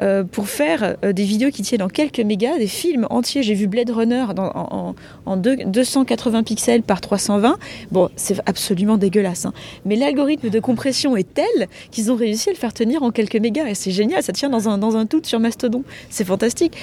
Euh, 0.00 0.24
pour 0.24 0.48
faire 0.48 0.96
euh, 1.04 1.12
des 1.12 1.24
vidéos 1.24 1.50
qui 1.50 1.62
tiennent 1.62 1.82
en 1.82 1.88
quelques 1.88 2.20
mégas, 2.20 2.58
des 2.58 2.66
films 2.66 3.06
entiers. 3.08 3.42
J'ai 3.42 3.54
vu 3.54 3.68
Blade 3.68 3.90
Runner 3.90 4.26
en, 4.36 4.94
en 5.24 5.36
deux, 5.36 5.56
280 5.64 6.42
pixels 6.42 6.82
par 6.82 7.00
320. 7.00 7.58
Bon, 7.90 8.10
c'est 8.16 8.38
absolument 8.46 8.98
dégueulasse. 8.98 9.46
Hein. 9.46 9.52
Mais 9.86 9.96
l'algorithme 9.96 10.50
de 10.50 10.60
compression 10.60 11.16
est 11.16 11.34
tel 11.34 11.68
qu'ils 11.90 12.12
ont 12.12 12.16
réussi 12.16 12.50
à 12.50 12.52
le 12.52 12.58
faire 12.58 12.74
tenir 12.74 13.02
en 13.02 13.10
quelques 13.10 13.36
mégas. 13.36 13.66
Et 13.68 13.74
c'est 13.74 13.92
génial, 13.92 14.22
ça 14.22 14.32
tient 14.32 14.50
dans 14.50 14.68
un, 14.68 14.76
dans 14.76 14.96
un 14.96 15.06
tout 15.06 15.22
sur 15.24 15.40
Mastodon. 15.40 15.84
C'est 16.10 16.24
fantastique 16.24 16.76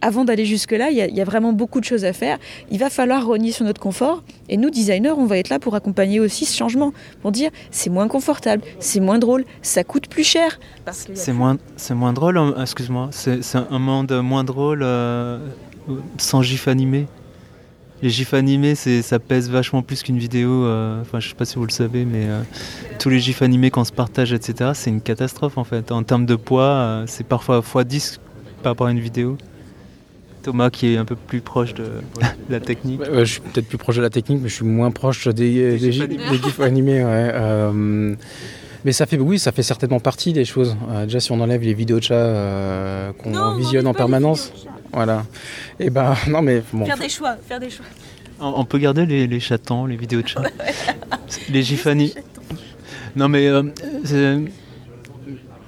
avant 0.00 0.24
d'aller 0.24 0.44
jusque-là, 0.44 0.90
il 0.90 0.96
y, 0.96 1.16
y, 1.16 1.20
a 1.20 1.24
vraiment 1.24 1.52
beaucoup 1.52 1.78
de 1.78 1.84
choses 1.84 2.04
à 2.04 2.12
faire. 2.12 2.38
Il 2.70 2.78
va 2.78 2.90
falloir 2.90 3.24
rogner 3.24 3.52
sur 3.52 3.64
notre 3.64 3.80
confort. 3.80 4.24
Et 4.48 4.56
nous, 4.56 4.70
designers, 4.70 5.14
on 5.16 5.26
va 5.26 5.38
être 5.38 5.48
là 5.48 5.58
pour 5.58 5.74
accompagner 5.74 6.18
aussi 6.18 6.44
ce 6.44 6.56
changement. 6.56 6.92
Pour 7.22 7.30
dire, 7.30 7.50
c'est 7.70 7.90
moins 7.90 8.08
confortable, 8.08 8.62
c'est 8.80 9.00
moins 9.00 9.18
drôle, 9.18 9.44
ça 9.62 9.84
coûte 9.84 10.08
plus 10.08 10.24
cher. 10.24 10.58
C'est 11.14 11.32
moins, 11.32 11.58
moins 11.90 12.12
drôle, 12.12 12.40
excuse-moi, 12.60 13.10
c'est 13.12 13.40
un 13.54 13.78
monde 13.78 14.12
moins 14.22 14.44
drôle 14.44 14.80
euh, 14.82 15.38
sans 16.18 16.42
gif 16.42 16.66
animé 16.66 17.06
les 18.02 18.10
gifs 18.10 18.34
animés, 18.34 18.74
ça 18.74 19.18
pèse 19.20 19.48
vachement 19.48 19.82
plus 19.82 20.02
qu'une 20.02 20.18
vidéo. 20.18 20.64
Euh, 20.64 21.00
enfin, 21.00 21.20
je 21.20 21.28
sais 21.28 21.34
pas 21.34 21.44
si 21.44 21.54
vous 21.54 21.64
le 21.64 21.70
savez, 21.70 22.04
mais 22.04 22.26
euh, 22.26 22.42
tous 22.98 23.08
les 23.08 23.20
gifs 23.20 23.42
animés 23.42 23.70
qu'on 23.70 23.84
se 23.84 23.92
partage, 23.92 24.32
etc., 24.32 24.72
c'est 24.74 24.90
une 24.90 25.00
catastrophe 25.00 25.56
en 25.56 25.64
fait. 25.64 25.92
En 25.92 26.02
termes 26.02 26.26
de 26.26 26.34
poids, 26.34 26.64
euh, 26.64 27.04
c'est 27.06 27.24
parfois 27.24 27.60
x10 27.60 28.18
par 28.62 28.72
rapport 28.72 28.88
à 28.88 28.90
une 28.90 29.00
vidéo. 29.00 29.38
Thomas 30.42 30.70
qui 30.70 30.94
est 30.94 30.96
un 30.96 31.04
peu 31.04 31.16
plus 31.16 31.40
proche 31.40 31.74
de, 31.74 31.84
la 32.50 32.60
technique. 32.60 33.00
Ouais, 33.00 33.10
ouais, 33.10 33.24
je 33.24 33.32
suis 33.32 33.40
peut-être 33.40 33.68
plus 33.68 33.78
proche 33.78 33.96
de 33.96 34.02
la 34.02 34.10
technique, 34.10 34.40
mais 34.42 34.48
je 34.48 34.54
suis 34.54 34.64
moins 34.64 34.90
proche 34.90 35.28
des, 35.28 35.32
des, 35.32 35.78
des, 35.78 35.92
gifs, 35.92 36.02
animés. 36.02 36.30
des 36.30 36.42
gifs 36.42 36.60
animés. 36.60 37.04
Ouais. 37.04 37.30
Euh, 37.32 38.14
mais 38.84 38.92
ça 38.92 39.06
fait, 39.06 39.18
oui, 39.18 39.38
ça 39.38 39.52
fait 39.52 39.62
certainement 39.62 40.00
partie 40.00 40.32
des 40.32 40.44
choses. 40.44 40.76
Euh, 40.90 41.04
déjà, 41.04 41.20
si 41.20 41.30
on 41.32 41.40
enlève 41.40 41.62
les 41.62 41.74
vidéos 41.74 41.98
de 41.98 42.04
chats 42.04 42.14
euh, 42.14 43.12
qu'on 43.12 43.54
visionne 43.54 43.86
en 43.86 43.94
permanence, 43.94 44.52
voilà. 44.92 45.24
Et 45.78 45.90
ben, 45.90 46.14
non, 46.28 46.42
mais 46.42 46.62
bon. 46.72 46.84
Faire 46.84 46.98
des 46.98 47.08
choix, 47.08 47.36
faire 47.46 47.60
des 47.60 47.70
choix. 47.70 47.86
On, 48.40 48.54
on 48.56 48.64
peut 48.64 48.78
garder 48.78 49.06
les, 49.06 49.26
les, 49.26 49.40
chatons, 49.40 49.86
les 49.86 49.96
vidéos 49.96 50.22
de 50.22 50.28
chats, 50.28 50.42
les 51.48 51.62
gifs 51.62 51.86
animés. 51.86 52.12
Non, 53.14 53.28
mais 53.28 53.46
euh, 53.46 53.62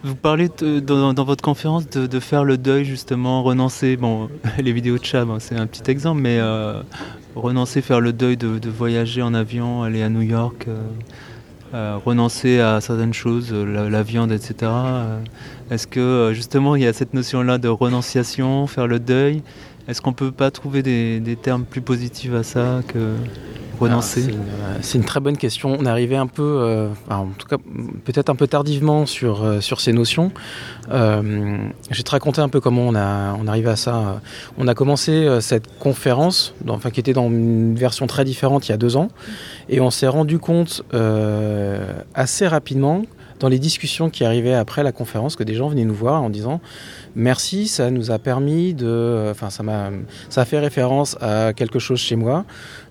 vous 0.04 0.14
parlez 0.14 0.48
dans, 0.82 1.14
votre 1.24 1.42
conférence 1.42 1.88
de, 1.88 2.20
faire 2.20 2.44
le 2.44 2.58
deuil 2.58 2.84
justement, 2.84 3.42
renoncer. 3.42 3.96
Bon, 3.96 4.28
les 4.58 4.72
vidéos 4.72 4.98
de 4.98 5.04
chat, 5.04 5.24
bon, 5.24 5.38
c'est 5.40 5.56
un 5.56 5.66
petit 5.66 5.90
exemple, 5.90 6.20
mais 6.20 6.38
euh, 6.38 6.82
renoncer, 7.34 7.80
faire 7.80 8.00
le 8.00 8.12
deuil 8.12 8.36
de, 8.36 8.68
voyager 8.68 9.22
en 9.22 9.32
avion, 9.32 9.82
aller 9.82 10.02
à 10.02 10.10
New 10.10 10.20
York, 10.20 10.66
euh, 10.68 10.82
euh, 11.72 11.98
renoncer 12.04 12.60
à 12.60 12.82
certaines 12.82 13.14
choses, 13.14 13.52
la, 13.52 14.02
viande, 14.02 14.30
etc. 14.30 14.70
Est-ce 15.70 15.86
que 15.86 16.32
justement 16.34 16.76
il 16.76 16.82
y 16.82 16.86
a 16.86 16.92
cette 16.92 17.14
notion-là 17.14 17.56
de 17.56 17.68
renonciation, 17.68 18.66
faire 18.66 18.86
le 18.86 19.00
deuil 19.00 19.42
Est-ce 19.88 20.02
qu'on 20.02 20.12
peut 20.12 20.32
pas 20.32 20.50
trouver 20.50 20.82
des, 20.82 21.18
des, 21.18 21.36
termes 21.36 21.64
plus 21.64 21.80
positifs 21.80 22.34
à 22.34 22.42
ça 22.42 22.80
que 22.86 23.14
ah, 23.90 24.00
C'est 24.80 24.98
une, 24.98 25.04
très 25.04 25.20
bonne 25.20 25.36
question. 25.36 25.76
On 25.78 25.86
est 25.86 25.88
arrivé 25.88 26.16
un 26.16 26.26
peu, 26.26 26.42
euh, 26.42 26.88
en 27.10 27.26
tout 27.38 27.46
cas 27.46 27.56
peut-être 28.04 28.30
un 28.30 28.34
peu 28.34 28.46
tardivement 28.46 29.06
sur, 29.06 29.42
euh, 29.42 29.60
sur 29.60 29.80
ces 29.80 29.92
notions. 29.92 30.32
Euh, 30.90 31.58
je 31.90 31.96
vais 31.96 32.02
te 32.02 32.10
raconter 32.10 32.40
un 32.40 32.48
peu 32.48 32.60
comment 32.60 32.82
on 32.82 32.94
a 32.94 33.34
on 33.34 33.46
arrivé 33.46 33.70
à 33.70 33.76
ça. 33.76 34.20
On 34.58 34.68
a 34.68 34.74
commencé 34.74 35.12
euh, 35.12 35.40
cette 35.40 35.78
conférence, 35.78 36.54
enfin 36.68 36.90
qui 36.90 37.00
était 37.00 37.12
dans 37.12 37.28
une 37.28 37.74
version 37.74 38.06
très 38.06 38.24
différente 38.24 38.68
il 38.68 38.72
y 38.72 38.74
a 38.74 38.78
deux 38.78 38.96
ans, 38.96 39.08
et 39.68 39.80
on 39.80 39.90
s'est 39.90 40.08
rendu 40.08 40.38
compte 40.38 40.82
assez 42.14 42.46
rapidement 42.46 43.02
dans 43.40 43.48
les 43.48 43.58
discussions 43.58 44.10
qui 44.10 44.24
arrivaient 44.24 44.54
après 44.54 44.82
la 44.82 44.92
conférence 44.92 45.36
que 45.36 45.42
des 45.42 45.54
gens 45.54 45.68
venaient 45.68 45.84
nous 45.84 45.94
voir 45.94 46.22
en 46.22 46.30
disant 46.30 46.60
merci, 47.16 47.68
ça 47.68 47.90
nous 47.90 48.10
a 48.10 48.18
permis 48.18 48.74
de, 48.74 49.28
enfin 49.30 49.50
ça 49.50 49.62
m'a, 49.62 49.90
ça 50.28 50.44
fait 50.44 50.58
référence 50.58 51.16
à 51.20 51.52
quelque 51.52 51.78
chose 51.78 51.98
chez 51.98 52.16
moi 52.16 52.44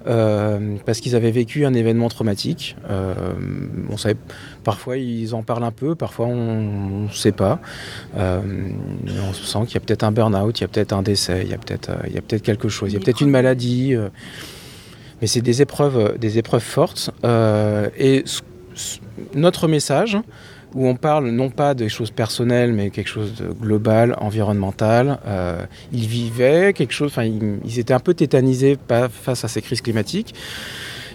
euh, 0.07 0.77
parce 0.85 0.99
qu'ils 0.99 1.15
avaient 1.15 1.31
vécu 1.31 1.65
un 1.65 1.73
événement 1.73 2.09
traumatique. 2.09 2.75
Euh, 2.89 3.13
on 3.89 3.97
savait, 3.97 4.17
parfois 4.63 4.97
ils 4.97 5.33
en 5.33 5.43
parlent 5.43 5.63
un 5.63 5.71
peu, 5.71 5.95
parfois 5.95 6.27
on 6.27 7.03
ne 7.03 7.09
sait 7.09 7.31
pas. 7.31 7.59
Euh, 8.17 8.41
on 9.07 9.33
sent 9.33 9.59
qu'il 9.67 9.75
y 9.75 9.77
a 9.77 9.81
peut-être 9.81 10.03
un 10.03 10.11
burn-out, 10.11 10.59
il 10.59 10.61
y 10.61 10.65
a 10.65 10.67
peut-être 10.67 10.93
un 10.93 11.01
décès, 11.01 11.41
il 11.43 11.49
y 11.49 11.53
a 11.53 11.57
peut-être, 11.57 11.91
a 11.91 12.21
peut-être 12.21 12.43
quelque 12.43 12.69
chose, 12.69 12.91
il 12.91 12.93
y 12.93 12.97
a 12.97 12.99
peut-être 12.99 13.21
une 13.21 13.29
maladie. 13.29 13.95
Euh, 13.95 14.09
mais 15.21 15.27
c'est 15.27 15.41
des 15.41 15.61
épreuves, 15.61 16.17
des 16.17 16.37
épreuves 16.37 16.63
fortes. 16.63 17.11
Euh, 17.23 17.89
et 17.97 18.25
notre 19.35 19.69
message, 19.69 20.17
où 20.73 20.87
on 20.87 20.95
parle 20.95 21.29
non 21.29 21.49
pas 21.49 21.73
des 21.73 21.89
choses 21.89 22.11
personnelles, 22.11 22.73
mais 22.73 22.89
quelque 22.89 23.09
chose 23.09 23.35
de 23.35 23.47
global, 23.53 24.15
environnemental. 24.19 25.19
Euh, 25.25 25.65
ils 25.91 26.07
vivaient 26.07 26.73
quelque 26.73 26.93
chose, 26.93 27.11
enfin, 27.11 27.23
ils, 27.23 27.79
étaient 27.79 27.93
un 27.93 27.99
peu 27.99 28.13
tétanisés 28.13 28.77
face 29.11 29.43
à 29.43 29.47
ces 29.47 29.61
crises 29.61 29.81
climatiques. 29.81 30.33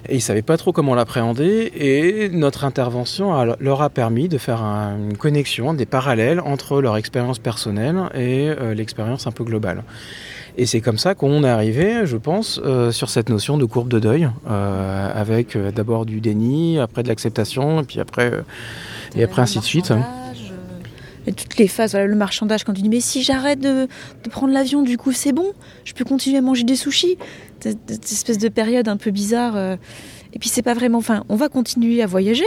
Et 0.08 0.12
ils 0.12 0.16
ne 0.16 0.22
savaient 0.22 0.42
pas 0.42 0.56
trop 0.56 0.72
comment 0.72 0.94
l'appréhender. 0.94 1.72
Et 1.74 2.28
notre 2.30 2.64
intervention 2.64 3.56
leur 3.58 3.82
a 3.82 3.90
permis 3.90 4.28
de 4.28 4.38
faire 4.38 4.62
un, 4.62 4.96
une 4.96 5.16
connexion, 5.16 5.74
des 5.74 5.86
parallèles 5.86 6.40
entre 6.40 6.80
leur 6.80 6.96
expérience 6.96 7.38
personnelle 7.38 7.98
et 8.14 8.48
euh, 8.48 8.74
l'expérience 8.74 9.26
un 9.26 9.32
peu 9.32 9.44
globale. 9.44 9.82
Et 10.60 10.66
c'est 10.66 10.80
comme 10.80 10.98
ça 10.98 11.14
qu'on 11.14 11.44
est 11.44 11.48
arrivé, 11.48 12.04
je 12.04 12.16
pense, 12.16 12.60
euh, 12.64 12.90
sur 12.90 13.10
cette 13.10 13.28
notion 13.28 13.58
de 13.58 13.64
courbe 13.64 13.88
de 13.88 14.00
deuil, 14.00 14.28
euh, 14.50 15.10
avec 15.14 15.54
euh, 15.54 15.70
d'abord 15.70 16.04
du 16.04 16.20
déni, 16.20 16.80
après 16.80 17.04
de 17.04 17.08
l'acceptation, 17.08 17.82
et 17.82 17.84
puis 17.84 18.00
après, 18.00 18.32
et 19.14 19.22
après 19.22 19.40
ainsi 19.40 19.60
de 19.60 19.64
suite. 19.64 19.92
Et 21.28 21.32
toutes 21.32 21.58
les 21.58 21.68
phases, 21.68 21.92
voilà, 21.92 22.08
le 22.08 22.16
marchandage, 22.16 22.64
quand 22.64 22.72
tu 22.72 22.82
dis 22.82 22.88
mais 22.88 22.98
si 22.98 23.22
j'arrête 23.22 23.60
de, 23.60 23.86
de, 24.24 24.30
prendre 24.30 24.52
l'avion, 24.52 24.82
du 24.82 24.98
coup 24.98 25.12
c'est 25.12 25.32
bon, 25.32 25.52
je 25.84 25.92
peux 25.92 26.04
continuer 26.04 26.38
à 26.38 26.42
manger 26.42 26.64
des 26.64 26.76
sushis. 26.76 27.18
Cette 27.60 28.10
espèce 28.10 28.38
de 28.38 28.48
période 28.48 28.88
un 28.88 28.96
peu 28.96 29.12
bizarre. 29.12 29.56
Et 30.32 30.38
puis 30.40 30.48
c'est 30.48 30.62
pas 30.62 30.74
vraiment, 30.74 30.98
enfin, 30.98 31.22
on 31.28 31.36
va 31.36 31.48
continuer 31.48 32.02
à 32.02 32.06
voyager. 32.06 32.44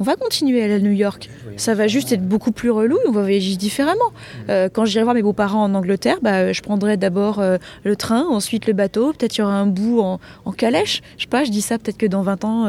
On 0.00 0.04
va 0.04 0.16
continuer 0.16 0.62
à 0.62 0.64
aller 0.64 0.74
à 0.74 0.78
New 0.80 0.90
York. 0.92 1.28
Ça 1.56 1.74
va 1.74 1.86
juste 1.86 2.10
être 2.12 2.26
beaucoup 2.26 2.52
plus 2.52 2.70
relou, 2.70 2.98
on 3.06 3.12
va 3.12 3.20
voyager 3.20 3.54
différemment. 3.56 4.10
Euh, 4.48 4.68
quand 4.72 4.84
j'irai 4.86 5.04
voir 5.04 5.14
mes 5.14 5.22
beaux-parents 5.22 5.62
en 5.62 5.74
Angleterre, 5.74 6.16
bah, 6.22 6.52
je 6.52 6.60
prendrai 6.62 6.96
d'abord 6.96 7.38
euh, 7.38 7.58
le 7.84 7.96
train, 7.96 8.22
ensuite 8.24 8.66
le 8.66 8.72
bateau, 8.72 9.12
peut-être 9.12 9.36
il 9.36 9.40
y 9.40 9.44
aura 9.44 9.54
un 9.54 9.66
bout 9.66 10.00
en, 10.00 10.18
en 10.46 10.52
calèche. 10.52 11.02
Je 11.18 11.22
sais 11.24 11.28
pas, 11.28 11.44
je 11.44 11.50
dis 11.50 11.60
ça, 11.60 11.78
peut-être 11.78 11.98
que 11.98 12.06
dans 12.06 12.22
20 12.22 12.44
ans, 12.44 12.66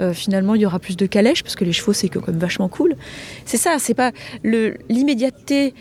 euh, 0.00 0.12
finalement, 0.12 0.54
il 0.54 0.60
y 0.60 0.66
aura 0.66 0.78
plus 0.78 0.96
de 0.96 1.06
calèches, 1.06 1.42
parce 1.42 1.56
que 1.56 1.64
les 1.64 1.72
chevaux, 1.72 1.92
c'est 1.94 2.08
quand 2.08 2.26
même 2.28 2.38
vachement 2.38 2.68
cool. 2.68 2.94
C'est 3.46 3.56
ça, 3.56 3.76
c'est 3.78 3.94
pas 3.94 4.12
l'immédiateté 4.88 5.74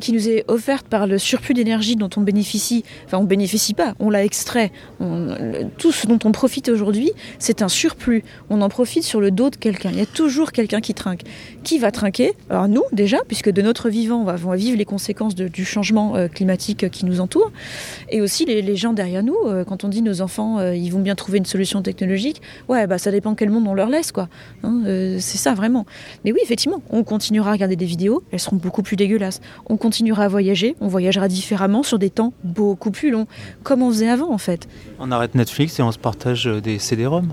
qui 0.00 0.12
nous 0.12 0.28
est 0.28 0.44
offerte 0.48 0.86
par 0.88 1.06
le 1.06 1.18
surplus 1.18 1.54
d'énergie 1.54 1.96
dont 1.96 2.10
on 2.16 2.20
bénéficie. 2.20 2.84
Enfin, 3.06 3.18
on 3.18 3.24
bénéficie 3.24 3.74
pas, 3.74 3.94
on 4.00 4.10
l'a 4.10 4.24
extrait. 4.24 4.72
On- 5.00 5.26
le- 5.38 5.66
tout 5.78 5.92
ce 5.92 6.06
dont 6.06 6.18
on 6.24 6.32
profite 6.32 6.68
aujourd'hui, 6.68 7.12
c'est 7.38 7.62
un 7.62 7.68
surplus. 7.68 8.24
On 8.50 8.60
en 8.62 8.68
profite 8.68 9.04
sur 9.04 9.20
le 9.20 9.30
dos 9.30 9.50
de 9.50 9.56
quelqu'un. 9.56 9.90
Il 9.92 9.98
y 9.98 10.02
a 10.02 10.06
toujours 10.24 10.52
quelqu'un 10.52 10.80
qui 10.80 10.94
trinque. 10.94 11.20
Qui 11.64 11.78
va 11.78 11.90
trinquer? 11.90 12.32
Alors 12.48 12.66
nous, 12.66 12.84
déjà, 12.92 13.18
puisque 13.28 13.50
de 13.50 13.60
notre 13.60 13.90
vivant, 13.90 14.22
on 14.22 14.24
va, 14.24 14.56
vivre 14.56 14.78
les 14.78 14.86
conséquences 14.86 15.34
du 15.34 15.64
changement 15.66 16.16
euh, 16.16 16.28
climatique 16.28 16.88
qui 16.88 17.04
nous 17.04 17.20
entoure. 17.20 17.52
Et 18.08 18.22
aussi 18.22 18.46
les, 18.46 18.74
gens 18.74 18.94
derrière 18.94 19.22
nous, 19.22 19.36
euh, 19.44 19.64
quand 19.64 19.84
on 19.84 19.88
dit 19.88 20.00
nos 20.00 20.22
enfants, 20.22 20.60
euh, 20.60 20.74
ils 20.74 20.88
vont 20.88 21.00
bien 21.00 21.14
trouver 21.14 21.36
une 21.36 21.44
solution 21.44 21.82
technologique, 21.82 22.40
ouais, 22.70 22.86
bah 22.86 22.96
ça 22.96 23.10
dépend 23.10 23.34
quel 23.34 23.50
monde 23.50 23.68
on 23.68 23.74
leur 23.74 23.90
laisse, 23.90 24.12
quoi. 24.12 24.30
Hein, 24.62 24.80
c'est 25.18 25.36
ça, 25.36 25.52
vraiment. 25.52 25.84
Mais 26.24 26.32
oui, 26.32 26.38
effectivement, 26.42 26.80
on 26.88 27.04
continuera 27.04 27.50
à 27.50 27.52
regarder 27.52 27.76
des 27.76 27.84
vidéos, 27.84 28.22
elles 28.32 28.40
seront 28.40 28.56
beaucoup 28.56 28.82
plus 28.82 28.96
dégueulasses. 28.96 29.42
On 29.66 29.76
continuera 29.76 30.24
à 30.24 30.28
voyager, 30.28 30.74
on 30.80 30.88
voyagera 30.88 31.28
différemment 31.28 31.82
sur 31.82 31.98
des 31.98 32.08
temps 32.08 32.32
beaucoup 32.44 32.90
plus 32.90 33.10
longs, 33.10 33.26
comme 33.62 33.82
on 33.82 33.90
faisait 33.90 34.08
avant, 34.08 34.32
en 34.32 34.38
fait. 34.38 34.68
On 34.98 35.10
arrête 35.10 35.34
Netflix 35.34 35.78
et 35.78 35.82
on 35.82 35.92
se 35.92 35.98
partage 35.98 36.46
des 36.46 36.78
CD-ROM. 36.78 37.28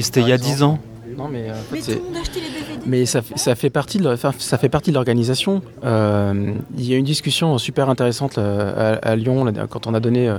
C'était 0.00 0.20
il 0.20 0.28
y 0.28 0.32
a 0.32 0.38
10 0.38 0.62
ans. 0.62 0.78
Non, 1.16 1.28
mais, 1.28 1.48
euh, 1.48 1.52
en 1.52 1.74
fait, 1.74 1.80
c'est- 1.80 1.94
monde 2.02 2.16
achetait 2.20 2.40
les 2.40 2.48
DVD. 2.48 2.82
Mais 2.86 3.06
ça, 3.06 3.22
fait- 3.22 3.38
ça 3.38 3.54
fait 3.54 3.70
partie 3.70 3.98
de 3.98 4.16
ça 4.38 4.58
fait 4.58 4.68
partie 4.68 4.90
de 4.90 4.94
l'organisation. 4.94 5.62
Euh, 5.84 6.52
il 6.76 6.84
y 6.88 6.94
a 6.94 6.96
une 6.98 7.04
discussion 7.04 7.56
super 7.58 7.88
intéressante 7.88 8.38
euh, 8.38 8.98
à, 9.02 9.08
à 9.12 9.16
Lyon 9.16 9.50
quand 9.70 9.86
on 9.86 9.94
a 9.94 10.00
donné 10.00 10.28
euh, 10.28 10.38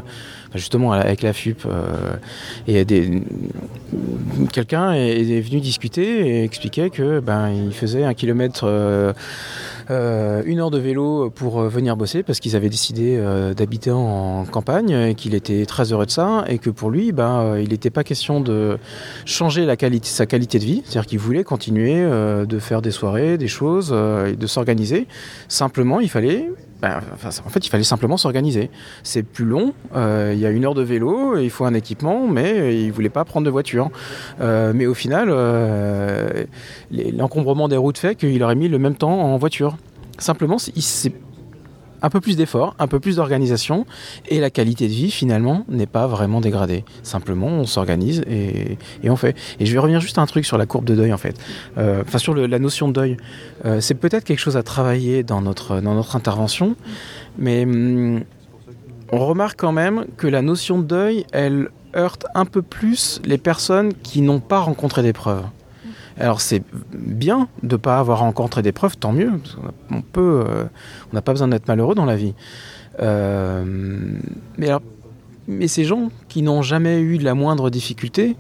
justement 0.56 0.92
avec 0.94 1.22
la 1.22 1.34
FUP 1.34 1.66
euh, 1.66 2.14
et 2.68 2.86
des- 2.86 3.22
quelqu'un 4.52 4.94
est, 4.94 5.42
venu 5.42 5.60
discuter 5.60 6.28
et 6.28 6.44
expliquait 6.44 6.90
que 6.90 7.20
ben 7.20 7.50
il 7.50 7.74
faisait 7.74 8.04
un 8.04 8.14
kilomètre 8.14 8.64
euh, 8.66 9.14
euh, 9.90 10.42
une 10.46 10.60
heure 10.60 10.72
de 10.72 10.78
vélo 10.78 11.30
pour 11.30 11.62
venir 11.62 11.96
bosser 11.96 12.24
parce 12.24 12.40
qu'ils 12.40 12.56
avaient 12.56 12.70
décidé 12.70 13.22
d'habiter 13.56 13.92
en 13.92 14.46
campagne 14.46 14.92
et 14.92 15.16
qu'il 15.16 15.34
était 15.36 15.66
très 15.66 15.92
heureux 15.94 16.06
de 16.06 16.12
ça 16.12 16.44
et 16.48 16.58
que 16.58 16.70
pour 16.70 16.90
lui 16.90 17.12
ben, 17.12 17.58
il 17.58 17.70
n'était 17.70 17.90
pas 17.90 18.04
question 18.04 18.42
de 18.42 18.78
changer 19.26 19.66
sa 20.04 20.26
qualité 20.26 20.60
de 20.60 20.66
vie, 20.66 20.82
c'est-à-dire 20.84 21.06
qu'il 21.06 21.20
voulait 21.20 21.44
continuer 21.44 22.04
de 22.04 22.60
faire 22.60 22.82
des 22.82 22.92
soirées, 22.92 23.38
des 23.38 23.48
choses 23.48 23.90
de 23.90 24.48
s'organiser. 24.48 25.08
Simplement, 25.48 26.00
il 26.00 26.10
fallait, 26.10 26.50
enfin, 26.84 27.30
en 27.46 27.50
fait, 27.50 27.66
il 27.66 27.70
fallait 27.70 27.84
simplement 27.84 28.18
s'organiser. 28.18 28.70
C'est 29.04 29.24
plus 29.24 29.46
long, 29.46 29.74
euh, 29.96 30.32
il 30.34 30.40
y 30.40 30.46
a 30.46 30.50
une 30.50 30.66
heure 30.66 30.76
de 30.76 30.82
vélo, 30.82 31.38
il 31.38 31.50
faut 31.50 31.66
un 31.66 31.74
équipement, 31.74 32.28
mais 32.28 32.84
il 32.84 32.92
voulait 32.92 33.10
pas 33.10 33.26
prendre 33.26 33.46
de 33.46 33.52
voiture. 33.52 33.90
Euh, 34.42 34.74
mais 34.76 34.86
au 34.86 34.94
final, 34.94 35.28
euh, 35.30 36.46
l'encombrement 36.92 37.68
des 37.68 37.78
routes 37.78 37.98
fait 37.98 38.16
qu'il 38.16 38.42
aurait 38.44 38.56
mis 38.56 38.68
le 38.68 38.80
même 38.80 38.96
temps 38.96 39.20
en 39.20 39.38
voiture. 39.38 39.78
Simplement, 40.20 40.58
il 40.76 40.82
s'est 40.82 41.14
un 42.02 42.10
peu 42.10 42.20
plus 42.20 42.38
d'effort, 42.38 42.76
un 42.80 42.88
peu 42.88 43.00
plus 43.00 43.18
d'organisation, 43.18 43.86
et 44.28 44.40
la 44.40 44.50
qualité 44.50 44.88
de 44.88 44.94
vie 44.94 45.12
finalement 45.12 45.66
n'est 45.70 45.88
pas 45.88 46.08
vraiment 46.08 46.42
dégradée. 46.42 46.84
Simplement, 47.04 47.48
on 47.48 47.66
s'organise 47.66 48.24
et, 48.30 48.78
on 49.10 49.16
fait. 49.16 49.36
Et 49.60 49.66
je 49.66 49.74
vais 49.74 49.80
revenir 49.80 50.02
juste 50.02 50.18
à 50.18 50.22
un 50.22 50.26
truc 50.26 50.46
sur 50.46 50.58
la 50.58 50.66
courbe 50.66 50.86
de 50.86 50.96
deuil 50.96 51.14
en 51.14 51.18
fait, 51.18 51.36
Euh, 51.78 52.04
enfin 52.06 52.18
sur 52.18 52.36
la 52.36 52.60
notion 52.60 52.88
de 52.88 52.94
deuil. 52.94 53.18
Euh, 53.66 53.82
c'est 53.82 53.96
peut-être 53.96 54.24
quelque 54.24 54.40
chose 54.40 54.58
à 54.58 54.64
travailler 54.64 55.24
dans 55.24 55.42
notre, 55.42 55.80
dans 55.82 55.96
notre 55.96 56.16
intervention, 56.16 56.76
mais 57.38 57.64
hum, 57.64 58.24
on 59.12 59.26
remarque 59.26 59.60
quand 59.60 59.72
même 59.72 60.06
que 60.18 60.28
la 60.28 60.42
notion 60.42 60.80
de 60.80 60.84
deuil, 60.84 61.26
elle 61.32 61.70
heurte 61.96 62.26
un 62.36 62.46
peu 62.46 62.62
plus 62.62 63.22
les 63.26 63.38
personnes 63.38 63.94
qui 63.94 64.22
n'ont 64.22 64.40
pas 64.40 64.60
rencontré 64.60 65.02
d'épreuves. 65.02 65.44
Alors 66.20 66.42
c'est 66.42 66.64
bien 66.94 67.48
de 67.64 67.76
ne 67.76 67.78
pas 67.78 68.00
avoir 68.00 68.20
rencontré 68.20 68.62
d'épreuves, 68.62 68.98
tant 68.98 69.12
mieux. 69.12 69.32
parce 69.38 69.58
On 69.92 70.02
peut, 70.02 70.44
euh, 70.48 70.66
on 71.12 71.16
n'a 71.16 71.22
pas 71.22 71.32
besoin 71.32 71.48
d'être 71.48 71.68
malheureux 71.68 71.96
dans 71.96 72.06
la 72.06 72.16
vie. 72.16 72.34
Euh, 73.02 73.64
mais, 74.58 74.68
alors, 74.68 74.82
mais 75.48 75.68
ces 75.68 75.84
gens 75.84 76.10
qui 76.28 76.42
n'ont 76.42 76.64
jamais 76.64 77.00
eu 77.00 77.18
la 77.18 77.36
moindre 77.36 77.70
difficulté, 77.70 78.36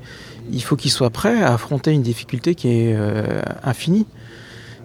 il 0.52 0.63
faut 0.63 0.76
qu'ils 0.76 0.92
soient 0.92 1.12
prêts 1.12 1.42
à 1.42 1.54
affronter 1.54 1.92
une 1.92 2.02
difficulté 2.02 2.56
qui 2.56 2.70
est 2.70 2.96
euh, 2.96 3.42
infinie. 3.63 4.08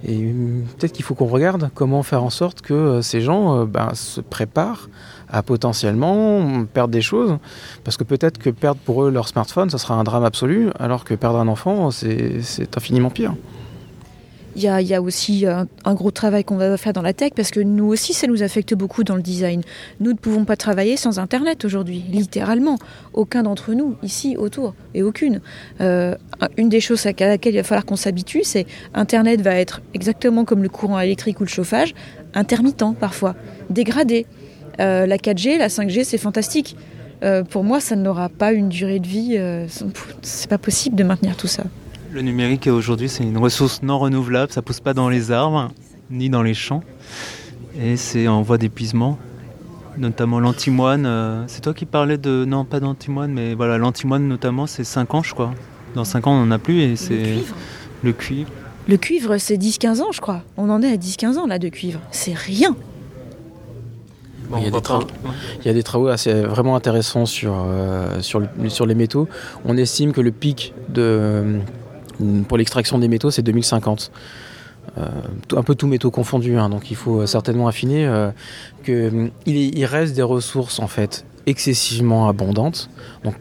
Et 0.04 0.34
peut-être 0.78 0.92
qu'il 0.92 1.04
faut 1.04 1.14
qu'on 1.14 1.26
regarde 1.26 1.70
comment 1.74 2.02
faire 2.02 2.24
en 2.24 2.30
sorte 2.30 2.60
que 2.60 3.00
ces 3.02 3.20
gens 3.20 3.64
ben, 3.66 3.94
se 3.94 4.20
préparent 4.20 4.88
à 5.32 5.42
potentiellement 5.42 6.64
perdre 6.66 6.92
des 6.92 7.00
choses. 7.00 7.38
Parce 7.84 7.96
que 7.96 8.04
peut-être 8.04 8.38
que 8.38 8.50
perdre 8.50 8.80
pour 8.84 9.04
eux 9.04 9.10
leur 9.10 9.26
smartphone, 9.26 9.70
ça 9.70 9.78
sera 9.78 9.94
un 9.94 10.04
drame 10.04 10.24
absolu, 10.24 10.68
alors 10.78 11.04
que 11.04 11.14
perdre 11.14 11.38
un 11.38 11.48
enfant, 11.48 11.90
c'est 11.90 12.76
infiniment 12.76 13.10
pire. 13.10 13.34
Il 14.54 14.62
y 14.62 14.94
a, 14.94 15.00
aussi 15.00 15.46
un, 15.46 15.66
un 15.86 15.94
gros 15.94 16.10
travail 16.10 16.44
qu'on 16.44 16.58
va 16.58 16.76
faire 16.76 16.92
dans 16.92 17.00
la 17.00 17.14
tech 17.14 17.32
parce 17.34 17.50
que 17.50 17.60
nous 17.60 17.86
aussi, 17.86 18.12
ça 18.12 18.26
nous 18.26 18.42
affecte 18.42 18.74
beaucoup 18.74 19.02
dans 19.02 19.16
le 19.16 19.22
design. 19.22 19.62
Nous 19.98 20.12
ne 20.12 20.16
pouvons 20.16 20.44
pas 20.44 20.56
travailler 20.56 20.98
sans 20.98 21.18
Internet 21.18 21.64
aujourd'hui, 21.64 22.04
littéralement. 22.10 22.76
Aucun 23.14 23.44
d'entre 23.44 23.72
nous, 23.72 23.96
ici, 24.02 24.36
autour, 24.36 24.74
et 24.92 25.02
aucune. 25.02 25.40
Euh, 25.80 26.14
une 26.58 26.68
des 26.68 26.80
choses 26.80 27.06
à 27.06 27.12
laquelle 27.18 27.54
il 27.54 27.56
va 27.56 27.62
falloir 27.62 27.86
qu'on 27.86 27.96
s'habitue, 27.96 28.42
c'est 28.44 28.66
Internet 28.92 29.40
va 29.40 29.54
être 29.54 29.80
exactement 29.94 30.44
comme 30.44 30.62
le 30.62 30.68
courant 30.68 31.00
électrique 31.00 31.40
ou 31.40 31.44
le 31.44 31.48
chauffage, 31.48 31.94
intermittent 32.34 32.84
parfois, 33.00 33.34
dégradé. 33.70 34.26
Euh, 34.80 35.06
la 35.06 35.16
4G, 35.16 35.58
la 35.58 35.68
5G, 35.68 36.04
c'est 36.04 36.18
fantastique. 36.18 36.76
Euh, 37.22 37.44
pour 37.44 37.64
moi, 37.64 37.80
ça 37.80 37.94
n'aura 37.96 38.28
pas 38.28 38.52
une 38.52 38.68
durée 38.68 38.98
de 38.98 39.06
vie. 39.06 39.36
euh, 39.38 39.66
c'est 40.22 40.50
pas 40.50 40.58
possible 40.58 40.96
de 40.96 41.04
maintenir 41.04 41.36
tout 41.36 41.46
ça. 41.46 41.64
Le 42.12 42.20
numérique 42.20 42.66
aujourd'hui 42.66 43.08
c'est 43.08 43.22
une 43.24 43.38
ressource 43.38 43.82
non 43.82 43.98
renouvelable, 43.98 44.52
ça 44.52 44.60
pousse 44.60 44.80
pas 44.80 44.92
dans 44.92 45.08
les 45.08 45.30
arbres 45.30 45.70
ni 46.10 46.28
dans 46.28 46.42
les 46.42 46.52
champs 46.52 46.82
et 47.80 47.96
c'est 47.96 48.28
en 48.28 48.42
voie 48.42 48.58
d'épuisement. 48.58 49.18
Notamment 49.96 50.38
l'antimoine, 50.38 51.44
c'est 51.46 51.62
toi 51.62 51.72
qui 51.72 51.86
parlais 51.86 52.18
de 52.18 52.44
non 52.46 52.66
pas 52.66 52.80
d'antimoine 52.80 53.32
mais 53.32 53.54
voilà 53.54 53.78
l'antimoine 53.78 54.28
notamment 54.28 54.66
c'est 54.66 54.84
5 54.84 55.14
ans 55.14 55.22
je 55.22 55.32
crois. 55.32 55.54
Dans 55.94 56.04
5 56.04 56.26
ans 56.26 56.32
on 56.32 56.44
n'en 56.44 56.50
a 56.50 56.58
plus 56.58 56.82
et 56.82 56.96
c'est 56.96 57.36
le 58.02 58.12
cuivre. 58.12 58.50
Le 58.88 58.96
cuivre, 58.96 59.38
c'est 59.38 59.56
10-15 59.56 60.00
ans, 60.00 60.12
je 60.12 60.20
crois. 60.20 60.42
On 60.56 60.68
en 60.68 60.82
est 60.82 60.90
à 60.92 60.96
10-15 60.96 61.38
ans, 61.38 61.46
là, 61.46 61.60
de 61.60 61.68
cuivre. 61.68 62.00
C'est 62.10 62.34
rien. 62.34 62.76
Bon, 64.52 64.58
Il 64.58 64.64
y 64.64 64.66
a 64.68 64.70
des 64.70 64.80
travaux. 64.80 65.04
pas- 65.06 65.28
ouais. 65.28 65.34
Il 65.60 65.66
y 65.66 65.70
a 65.70 65.74
des 65.74 65.82
travaux 65.82 66.08
assez 66.08 66.32
vraiment 66.42 66.76
intéressants 66.76 67.26
sur, 67.26 67.54
euh, 67.66 68.20
sur, 68.20 68.38
le- 68.40 68.48
sur 68.68 68.86
les 68.86 68.94
métaux. 68.94 69.28
On 69.64 69.76
estime 69.76 70.12
que 70.12 70.20
le 70.20 70.30
pic 70.30 70.74
de, 70.88 71.58
pour 72.48 72.58
l'extraction 72.58 72.98
des 72.98 73.08
métaux, 73.08 73.30
c'est 73.30 73.42
2050. 73.42 74.10
Euh, 74.98 75.06
tout- 75.48 75.56
un 75.58 75.62
peu 75.62 75.74
tous 75.74 75.86
métaux 75.86 76.10
confondus, 76.10 76.58
hein, 76.58 76.68
donc 76.68 76.90
il 76.90 76.96
faut 76.96 77.24
certainement 77.26 77.66
affiner 77.68 78.04
euh, 78.06 78.30
qu'il 78.84 79.30
il 79.46 79.84
reste 79.86 80.14
des 80.14 80.22
ressources 80.22 80.80
en 80.80 80.88
fait 80.88 81.24
excessivement 81.46 82.28
abondantes. 82.28 82.90
Donc 83.24 83.34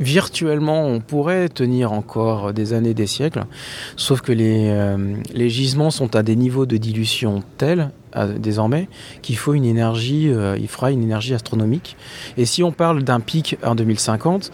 virtuellement, 0.00 0.86
on 0.86 1.00
pourrait 1.00 1.48
tenir 1.48 1.92
encore 1.92 2.52
des 2.52 2.72
années, 2.74 2.94
des 2.94 3.06
siècles, 3.06 3.44
sauf 3.96 4.20
que 4.20 4.32
les, 4.32 4.68
euh, 4.68 5.14
les 5.32 5.48
gisements 5.48 5.90
sont 5.90 6.14
à 6.16 6.22
des 6.22 6.36
niveaux 6.36 6.66
de 6.66 6.76
dilution 6.76 7.42
tels 7.58 7.90
désormais 8.38 8.88
qu'il 9.22 9.36
faut 9.36 9.54
une 9.54 9.64
énergie, 9.64 10.28
euh, 10.30 10.56
il 10.58 10.68
fera 10.68 10.90
une 10.90 11.02
énergie 11.02 11.34
astronomique. 11.34 11.96
Et 12.36 12.44
si 12.44 12.62
on 12.62 12.72
parle 12.72 13.02
d'un 13.02 13.20
pic 13.20 13.56
en 13.64 13.74
2050, 13.74 14.50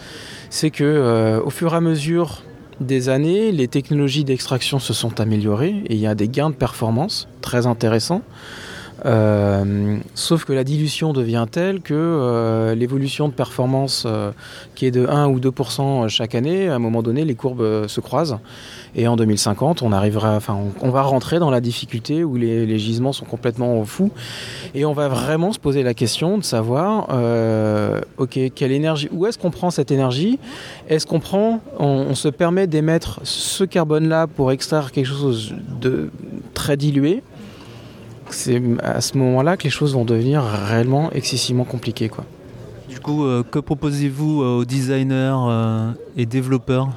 c'est 0.48 0.70
que 0.70 0.84
euh, 0.84 1.40
au 1.42 1.50
fur 1.50 1.72
et 1.74 1.76
à 1.76 1.80
mesure 1.80 2.42
des 2.80 3.08
années, 3.08 3.52
les 3.52 3.68
technologies 3.68 4.24
d'extraction 4.24 4.78
se 4.78 4.94
sont 4.94 5.20
améliorées 5.20 5.82
et 5.86 5.94
il 5.94 6.00
y 6.00 6.06
a 6.06 6.14
des 6.14 6.28
gains 6.28 6.50
de 6.50 6.54
performance 6.54 7.28
très 7.42 7.66
intéressants. 7.66 8.22
Euh, 9.06 9.96
sauf 10.14 10.44
que 10.44 10.52
la 10.52 10.62
dilution 10.62 11.14
devient 11.14 11.46
telle 11.50 11.80
que 11.80 12.74
l'évolution 12.76 13.28
de 13.28 13.34
performance 13.34 14.06
qui 14.74 14.86
est 14.86 14.90
de 14.90 15.06
1 15.06 15.28
ou 15.28 15.40
2% 15.40 16.08
chaque 16.08 16.34
année, 16.34 16.68
à 16.68 16.74
un 16.74 16.78
moment 16.78 17.02
donné, 17.02 17.24
les 17.24 17.34
courbes 17.34 17.86
se 17.86 18.00
croisent. 18.00 18.40
Et 18.96 19.06
en 19.06 19.16
2050, 19.16 19.82
on 19.82 19.92
arrivera, 19.92 20.36
enfin, 20.36 20.58
on, 20.80 20.90
va 20.90 21.02
rentrer 21.02 21.38
dans 21.38 21.50
la 21.50 21.60
difficulté 21.60 22.24
où 22.24 22.36
les, 22.36 22.78
gisements 22.78 23.12
sont 23.12 23.24
complètement 23.24 23.84
fous. 23.84 24.10
Et 24.74 24.84
on 24.84 24.92
va 24.92 25.08
vraiment 25.08 25.52
se 25.52 25.58
poser 25.58 25.82
la 25.82 25.94
question 25.94 26.38
de 26.38 26.44
savoir, 26.44 27.08
euh, 27.12 28.00
ok, 28.18 28.38
quelle 28.54 28.72
énergie, 28.72 29.08
où 29.12 29.26
est-ce 29.26 29.38
qu'on 29.38 29.50
prend 29.50 29.70
cette 29.70 29.90
énergie? 29.90 30.38
Est-ce 30.88 31.06
qu'on 31.06 31.20
prend, 31.20 31.60
on, 31.78 32.14
se 32.14 32.28
permet 32.28 32.66
d'émettre 32.66 33.20
ce 33.22 33.64
carbone-là 33.64 34.26
pour 34.26 34.50
extraire 34.50 34.90
quelque 34.90 35.06
chose 35.06 35.54
de 35.80 36.10
très 36.54 36.76
dilué? 36.76 37.22
C'est 38.30 38.62
à 38.82 39.00
ce 39.00 39.16
moment-là 39.18 39.56
que 39.56 39.64
les 39.64 39.70
choses 39.70 39.94
vont 39.94 40.04
devenir 40.04 40.42
réellement 40.42 41.10
excessivement 41.12 41.64
compliquées. 41.64 42.08
Quoi. 42.08 42.24
Du 42.88 43.00
coup, 43.00 43.24
euh, 43.24 43.42
que 43.48 43.58
proposez-vous 43.58 44.42
euh, 44.42 44.58
aux 44.58 44.64
designers 44.64 45.36
et 46.16 46.26
développeurs? 46.26 46.90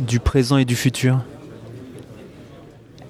Du 0.00 0.20
présent 0.20 0.56
et 0.56 0.64
du 0.64 0.76
futur 0.76 1.20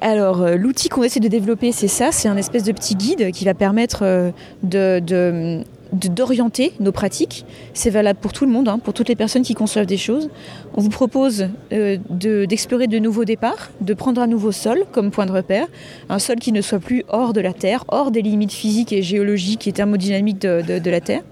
Alors, 0.00 0.42
euh, 0.42 0.56
l'outil 0.56 0.88
qu'on 0.88 1.02
essaie 1.02 1.20
de 1.20 1.28
développer, 1.28 1.72
c'est 1.72 1.88
ça, 1.88 2.10
c'est 2.12 2.28
un 2.28 2.36
espèce 2.36 2.64
de 2.64 2.72
petit 2.72 2.94
guide 2.94 3.30
qui 3.32 3.44
va 3.44 3.54
permettre 3.54 4.00
euh, 4.02 4.30
de, 4.62 5.62
d'orienter 5.92 6.72
nos 6.80 6.92
pratiques. 6.92 7.44
C'est 7.74 7.90
valable 7.90 8.18
pour 8.20 8.32
tout 8.32 8.46
le 8.46 8.52
monde, 8.52 8.68
hein, 8.68 8.78
pour 8.78 8.94
toutes 8.94 9.08
les 9.08 9.16
personnes 9.16 9.42
qui 9.42 9.54
conçoivent 9.54 9.86
des 9.86 9.96
choses. 9.96 10.30
On 10.74 10.80
vous 10.80 10.88
propose 10.88 11.48
euh, 11.72 11.98
de- 12.08 12.44
d'explorer 12.44 12.86
de 12.86 12.98
nouveaux 12.98 13.24
départs, 13.24 13.70
de 13.80 13.92
prendre 13.94 14.20
un 14.20 14.26
nouveau 14.26 14.52
sol 14.52 14.84
comme 14.92 15.10
point 15.10 15.26
de 15.26 15.32
repère, 15.32 15.66
un 16.08 16.18
sol 16.18 16.36
qui 16.36 16.52
ne 16.52 16.60
soit 16.62 16.78
plus 16.80 17.04
hors 17.08 17.32
de 17.32 17.40
la 17.40 17.52
Terre, 17.52 17.84
hors 17.88 18.10
des 18.10 18.22
limites 18.22 18.52
physiques 18.52 18.92
et 18.92 19.02
géologiques 19.02 19.66
et 19.68 19.72
thermodynamiques 19.72 20.38
de 20.40 20.90
la 20.90 21.00
Terre. 21.00 21.22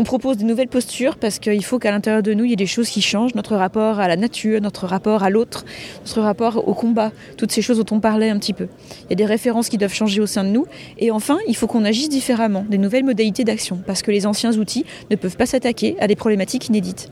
On 0.00 0.04
propose 0.04 0.36
de 0.36 0.44
nouvelles 0.44 0.68
postures 0.68 1.16
parce 1.16 1.40
qu'il 1.40 1.64
faut 1.64 1.80
qu'à 1.80 1.90
l'intérieur 1.90 2.22
de 2.22 2.32
nous, 2.32 2.44
il 2.44 2.50
y 2.50 2.52
ait 2.52 2.56
des 2.56 2.66
choses 2.66 2.88
qui 2.88 3.02
changent, 3.02 3.34
notre 3.34 3.56
rapport 3.56 3.98
à 3.98 4.06
la 4.06 4.14
nature, 4.16 4.60
notre 4.60 4.86
rapport 4.86 5.24
à 5.24 5.28
l'autre, 5.30 5.64
notre 6.04 6.20
rapport 6.20 6.68
au 6.68 6.72
combat, 6.72 7.10
toutes 7.36 7.50
ces 7.50 7.62
choses 7.62 7.78
dont 7.78 7.96
on 7.96 7.98
parlait 8.00 8.30
un 8.30 8.38
petit 8.38 8.52
peu. 8.52 8.68
Il 9.06 9.10
y 9.10 9.12
a 9.14 9.16
des 9.16 9.26
références 9.26 9.68
qui 9.68 9.76
doivent 9.76 9.92
changer 9.92 10.20
au 10.20 10.26
sein 10.26 10.44
de 10.44 10.50
nous. 10.50 10.66
Et 10.98 11.10
enfin, 11.10 11.38
il 11.48 11.56
faut 11.56 11.66
qu'on 11.66 11.84
agisse 11.84 12.08
différemment, 12.08 12.64
des 12.70 12.78
nouvelles 12.78 13.04
modalités 13.04 13.42
d'action, 13.42 13.82
parce 13.86 14.02
que 14.02 14.12
les 14.12 14.24
anciens 14.24 14.56
outils 14.56 14.84
ne 15.10 15.16
peuvent 15.16 15.36
pas 15.36 15.46
s'attaquer 15.46 15.96
à 15.98 16.06
des 16.06 16.16
problématiques 16.16 16.68
inédites. 16.68 17.08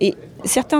Et 0.00 0.14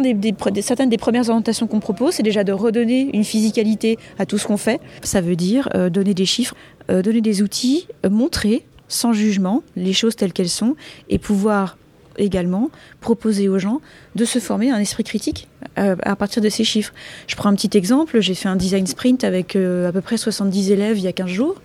des, 0.03 0.15
des- 0.15 0.33
des- 0.33 0.63
certaines 0.63 0.89
des 0.89 0.97
premières 0.97 1.29
orientations 1.29 1.67
qu'on 1.67 1.81
propose, 1.81 2.15
c'est 2.15 2.23
déjà 2.23 2.45
de 2.45 2.53
redonner 2.53 3.11
une 3.13 3.25
physicalité 3.25 3.99
à 4.19 4.25
tout 4.27 4.39
ce 4.39 4.47
qu'on 4.47 4.57
fait. 4.57 4.81
Ça 5.03 5.21
veut 5.21 5.37
dire 5.37 5.69
euh, 5.75 5.91
donner 5.91 6.15
des 6.15 6.27
chiffres, 6.27 6.55
euh, 6.91 7.03
donner 7.03 7.21
des 7.21 7.43
outils, 7.43 7.87
euh, 8.05 8.11
montrer 8.11 8.65
sans 8.93 9.13
jugement 9.13 9.63
les 9.77 9.93
choses 9.93 10.17
telles 10.17 10.33
qu'elles 10.33 10.49
sont 10.49 10.77
et 11.09 11.19
pouvoir 11.19 11.77
également 12.19 12.71
proposer 13.01 13.49
aux 13.49 13.59
gens 13.59 13.81
de 14.15 14.25
se 14.25 14.39
former 14.39 14.71
un 14.71 14.79
esprit 14.79 15.05
critique 15.05 15.49
euh, 15.79 15.97
à 16.03 16.17
partir 16.17 16.43
de 16.43 16.49
ces 16.49 16.65
chiffres. 16.65 16.93
Je 17.27 17.37
prends 17.37 17.49
un 17.49 17.55
petit 17.55 17.77
exemple, 17.77 18.21
j'ai 18.21 18.35
fait 18.35 18.49
un 18.49 18.57
design 18.57 18.87
sprint 18.87 19.25
avec 19.25 19.57
euh, 19.57 19.89
à 19.89 19.93
peu 19.93 20.01
près 20.01 20.17
70 20.17 20.71
élèves 20.71 20.99
il 20.99 21.05
y 21.05 21.09
a 21.09 21.13
15 21.13 21.29
jours. 21.29 21.61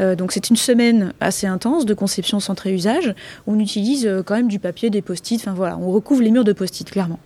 Euh, 0.00 0.14
donc 0.16 0.32
c'est 0.32 0.50
une 0.50 0.56
semaine 0.56 1.12
assez 1.20 1.46
intense 1.46 1.86
de 1.86 1.94
conception 1.94 2.40
centrée 2.40 2.72
usage. 2.72 3.14
On 3.46 3.58
utilise 3.58 4.10
quand 4.26 4.34
même 4.36 4.48
du 4.48 4.58
papier, 4.58 4.90
des 4.90 5.02
post-it, 5.02 5.40
enfin 5.40 5.54
voilà, 5.54 5.78
on 5.78 5.90
recouvre 5.90 6.22
les 6.22 6.30
murs 6.30 6.44
de 6.44 6.52
post-it 6.52 6.90
clairement. 6.90 7.18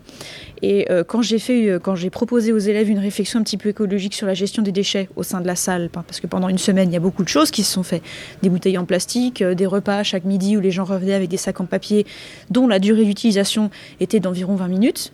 Et 0.60 0.88
quand 1.06 1.22
j'ai 1.22 1.38
fait, 1.38 1.78
quand 1.80 1.94
j'ai 1.94 2.10
proposé 2.10 2.50
aux 2.52 2.58
élèves 2.58 2.90
une 2.90 2.98
réflexion 2.98 3.38
un 3.38 3.44
petit 3.44 3.56
peu 3.56 3.68
écologique 3.68 4.12
sur 4.14 4.26
la 4.26 4.34
gestion 4.34 4.60
des 4.62 4.72
déchets 4.72 5.08
au 5.14 5.22
sein 5.22 5.40
de 5.40 5.46
la 5.46 5.54
salle, 5.54 5.88
pa- 5.88 6.02
parce 6.04 6.18
que 6.18 6.26
pendant 6.26 6.48
une 6.48 6.58
semaine 6.58 6.90
il 6.90 6.94
y 6.94 6.96
a 6.96 7.00
beaucoup 7.00 7.22
de 7.22 7.28
choses 7.28 7.52
qui 7.52 7.62
se 7.62 7.72
sont 7.72 7.84
faites, 7.84 8.02
des 8.42 8.48
bouteilles 8.48 8.76
en 8.78 8.84
plastique, 8.84 9.42
des 9.44 9.66
repas 9.66 10.02
chaque 10.02 10.24
midi 10.24 10.56
où 10.56 10.60
les 10.60 10.72
gens 10.72 10.82
revenaient 10.84 11.14
avec 11.14 11.28
des 11.28 11.36
sacs 11.36 11.60
en 11.60 11.66
papier 11.66 12.06
dont 12.50 12.66
la 12.66 12.80
durée 12.80 13.04
d'utilisation 13.04 13.70
était 14.00 14.18
d'environ 14.18 14.56
20 14.56 14.66
minutes. 14.66 15.12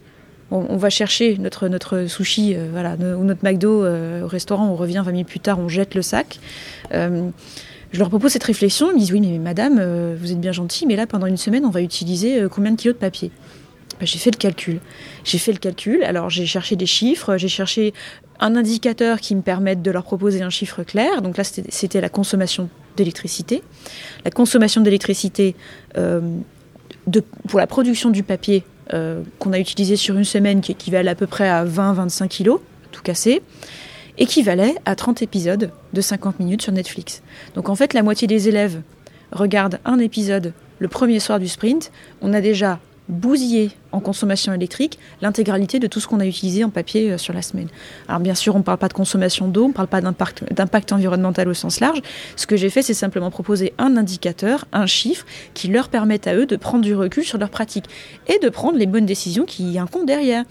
On, 0.51 0.76
va 0.76 0.90
chercher 0.90 1.38
notre, 1.38 1.68
notre 1.68 2.07
sushi 2.07 2.55
euh, 2.55 2.68
voilà, 2.70 2.95
ou 2.95 3.24
notre 3.24 3.45
McDo 3.45 3.84
euh, 3.84 4.22
au 4.22 4.28
restaurant, 4.28 4.68
on 4.68 4.76
revient 4.76 5.03
20 5.05 5.11
minutes 5.11 5.28
plus 5.28 5.40
tard, 5.40 5.59
on 5.59 5.68
jette 5.68 5.95
le 5.95 6.03
sac. 6.03 6.38
Euh, 6.92 7.30
je 7.92 7.99
leur 7.99 8.09
propose 8.09 8.32
cette 8.32 8.45
réflexion, 8.45 8.90
ils 8.90 8.95
me 8.95 8.99
disent 8.99 9.12
oui 9.12 9.20
mais 9.20 9.38
madame, 9.38 9.82
vous 10.16 10.32
êtes 10.32 10.40
bien 10.40 10.53
gentille, 10.53 10.86
mais 10.86 10.97
là 10.97 11.07
pendant 11.07 11.26
une 11.26 11.36
semaine 11.36 11.64
on 11.64 11.70
va 11.70 11.80
utiliser 11.80 12.45
combien 12.51 12.72
de 12.72 12.76
kilos 12.76 12.95
de 12.95 13.01
papier? 13.01 13.30
Ben, 14.01 14.07
J'ai 14.07 14.18
fait 14.18 14.32
le 14.32 14.36
calcul. 14.36 14.80
J'ai 15.24 15.38
fait 15.38 15.53
le 15.53 15.59
calcul, 15.59 16.03
alors 16.05 16.28
j'ai 16.28 16.47
cherché 16.47 16.76
des 16.76 16.86
chiffres, 16.86 17.36
j'ai 17.36 17.49
cherché 17.49 17.95
un 18.40 18.57
indicateur 18.57 19.20
qui 19.20 19.34
me 19.34 19.42
permette 19.42 19.80
de 19.80 19.90
leur 19.90 20.03
proposer 20.03 20.42
un 20.42 20.51
chiffre 20.51 20.82
clair. 20.82 21.22
Donc 21.22 21.36
là 21.36 21.45
c'était 21.45 22.01
la 22.01 22.09
consommation 22.09 22.68
d'électricité. 22.97 23.62
La 24.24 24.30
consommation 24.30 24.82
d'électricité 24.82 25.55
pour 25.95 27.61
la 27.61 27.66
production 27.66 28.11
du 28.11 28.22
papier 28.24 28.64
qu'on 28.91 29.53
a 29.53 29.59
utilisé 29.59 29.97
sur 29.97 30.16
une 30.16 30.24
semaine, 30.24 30.61
qui 30.61 30.72
équivalait 30.72 31.11
à 31.11 31.14
peu 31.14 31.26
près 31.26 31.49
à 31.49 31.64
20-25 31.64 32.28
kilos, 32.28 32.61
tout 32.93 33.03
cassé, 33.03 33.43
équivalait 34.18 34.74
à 34.85 34.95
30 34.95 35.22
épisodes 35.22 35.70
de 35.93 36.01
50 36.01 36.39
minutes 36.39 36.62
sur 36.62 36.72
Netflix. 36.72 37.22
Donc 37.55 37.68
en 37.68 37.74
fait, 37.74 37.95
la 37.95 38.03
moitié 38.03 38.28
des 38.28 38.49
élèves 38.49 38.80
regardent 39.32 39.80
un 39.85 39.99
épisode 39.99 40.53
le 40.78 40.89
premier 40.89 41.20
soir 41.20 41.39
du 41.39 41.49
sprint. 41.49 41.91
On 42.20 42.32
a 42.32 42.41
déjà 42.41 42.78
bousillé 43.09 43.70
en 43.92 44.00
consommation 44.00 44.52
électrique 44.52 44.98
l'intégralité 45.20 45.78
de 45.78 45.86
tout 45.86 46.00
ce 46.00 46.07
qu'on 46.07 46.20
a 46.20 46.26
utilisé 46.26 46.64
en 46.64 46.70
papier 46.70 47.12
euh, 47.12 47.18
sur 47.18 47.34
la 47.34 47.42
semaine. 47.42 47.68
Alors 48.09 48.20
bien 48.20 48.34
sûr, 48.34 48.55
on 48.55 48.59
ne 48.59 48.64
parle 48.64 48.78
pas 48.78 48.88
de 48.88 48.94
consommation 48.94 49.48
d'eau, 49.48 49.64
on 49.64 49.68
ne 49.68 49.72
parle 49.72 49.88
pas 49.88 50.00
d'impact 50.00 50.92
environnemental 50.92 51.48
au 51.48 51.55
sens 51.55 51.80
large. 51.80 52.00
Ce 52.36 52.46
que 52.46 52.57
j'ai 52.57 52.70
fait, 52.70 52.82
c'est 52.82 52.94
simplement 52.94 53.30
proposer 53.30 53.74
un 53.78 53.96
indicateur, 53.96 54.66
un 54.72 54.86
chiffre, 54.86 55.26
qui 55.52 55.68
leur 55.68 55.88
permette 55.88 56.26
à 56.26 56.34
eux 56.34 56.46
de 56.46 56.57
prendre 56.57 56.82
du 56.82 56.94
recul 56.94 57.24
sur 57.24 57.38
leur 57.38 57.50
pratique 57.50 57.84
et 58.26 58.38
de 58.38 58.48
prendre 58.48 58.78
les 58.78 58.86
bonnes 58.86 59.07
décisions 59.07 59.44
qui 59.44 59.72
y 59.72 59.78
incombe 59.78 60.07
derrière 60.07 60.44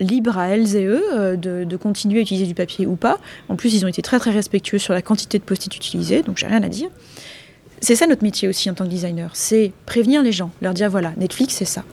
libre 0.00 0.38
à 0.38 0.48
elles 0.48 0.76
et 0.76 0.84
eux 0.84 1.02
euh, 1.14 1.36
de, 1.36 1.64
de 1.64 1.76
continuer 1.76 2.20
à 2.20 2.22
utiliser 2.22 2.46
du 2.46 2.54
papier 2.54 2.86
ou 2.86 2.96
pas. 2.96 3.18
En 3.48 3.56
plus, 3.56 3.74
ils 3.74 3.84
ont 3.84 3.88
été 3.88 4.02
très 4.02 4.18
très 4.18 4.30
respectueux 4.30 4.78
sur 4.78 4.94
la 4.94 5.02
quantité 5.02 5.38
de 5.38 5.44
post-it 5.44 5.74
utilisés, 5.74 6.22
donc 6.22 6.36
j'ai 6.36 6.46
rien 6.46 6.62
à 6.62 6.68
dire. 6.68 6.88
C'est 7.80 7.94
ça 7.94 8.06
notre 8.06 8.22
métier 8.22 8.48
aussi 8.48 8.68
en 8.70 8.74
tant 8.74 8.84
que 8.84 8.90
designer, 8.90 9.30
c'est 9.34 9.72
prévenir 9.86 10.22
les 10.22 10.32
gens, 10.32 10.50
leur 10.60 10.74
dire 10.74 10.90
voilà, 10.90 11.12
Netflix 11.16 11.54
c'est 11.54 11.64
ça. 11.64 11.84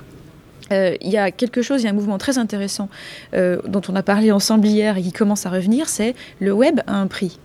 Euh, 0.71 0.95
Il 1.01 1.11
y 1.11 1.17
a 1.17 1.31
quelque 1.31 1.61
chose, 1.61 1.81
il 1.81 1.85
y 1.85 1.87
a 1.87 1.91
un 1.91 1.93
mouvement 1.93 2.17
très 2.17 2.37
intéressant 2.37 2.89
euh, 3.33 3.59
dont 3.67 3.81
on 3.87 3.95
a 3.95 4.03
parlé 4.03 4.31
ensemble 4.31 4.67
hier 4.67 4.97
et 4.97 5.01
qui 5.01 5.11
commence 5.11 5.45
à 5.45 5.49
revenir, 5.49 5.87
c'est 5.89 6.15
le 6.39 6.53
web 6.53 6.81
a 6.87 6.95
un 6.95 7.07
prix. 7.07 7.39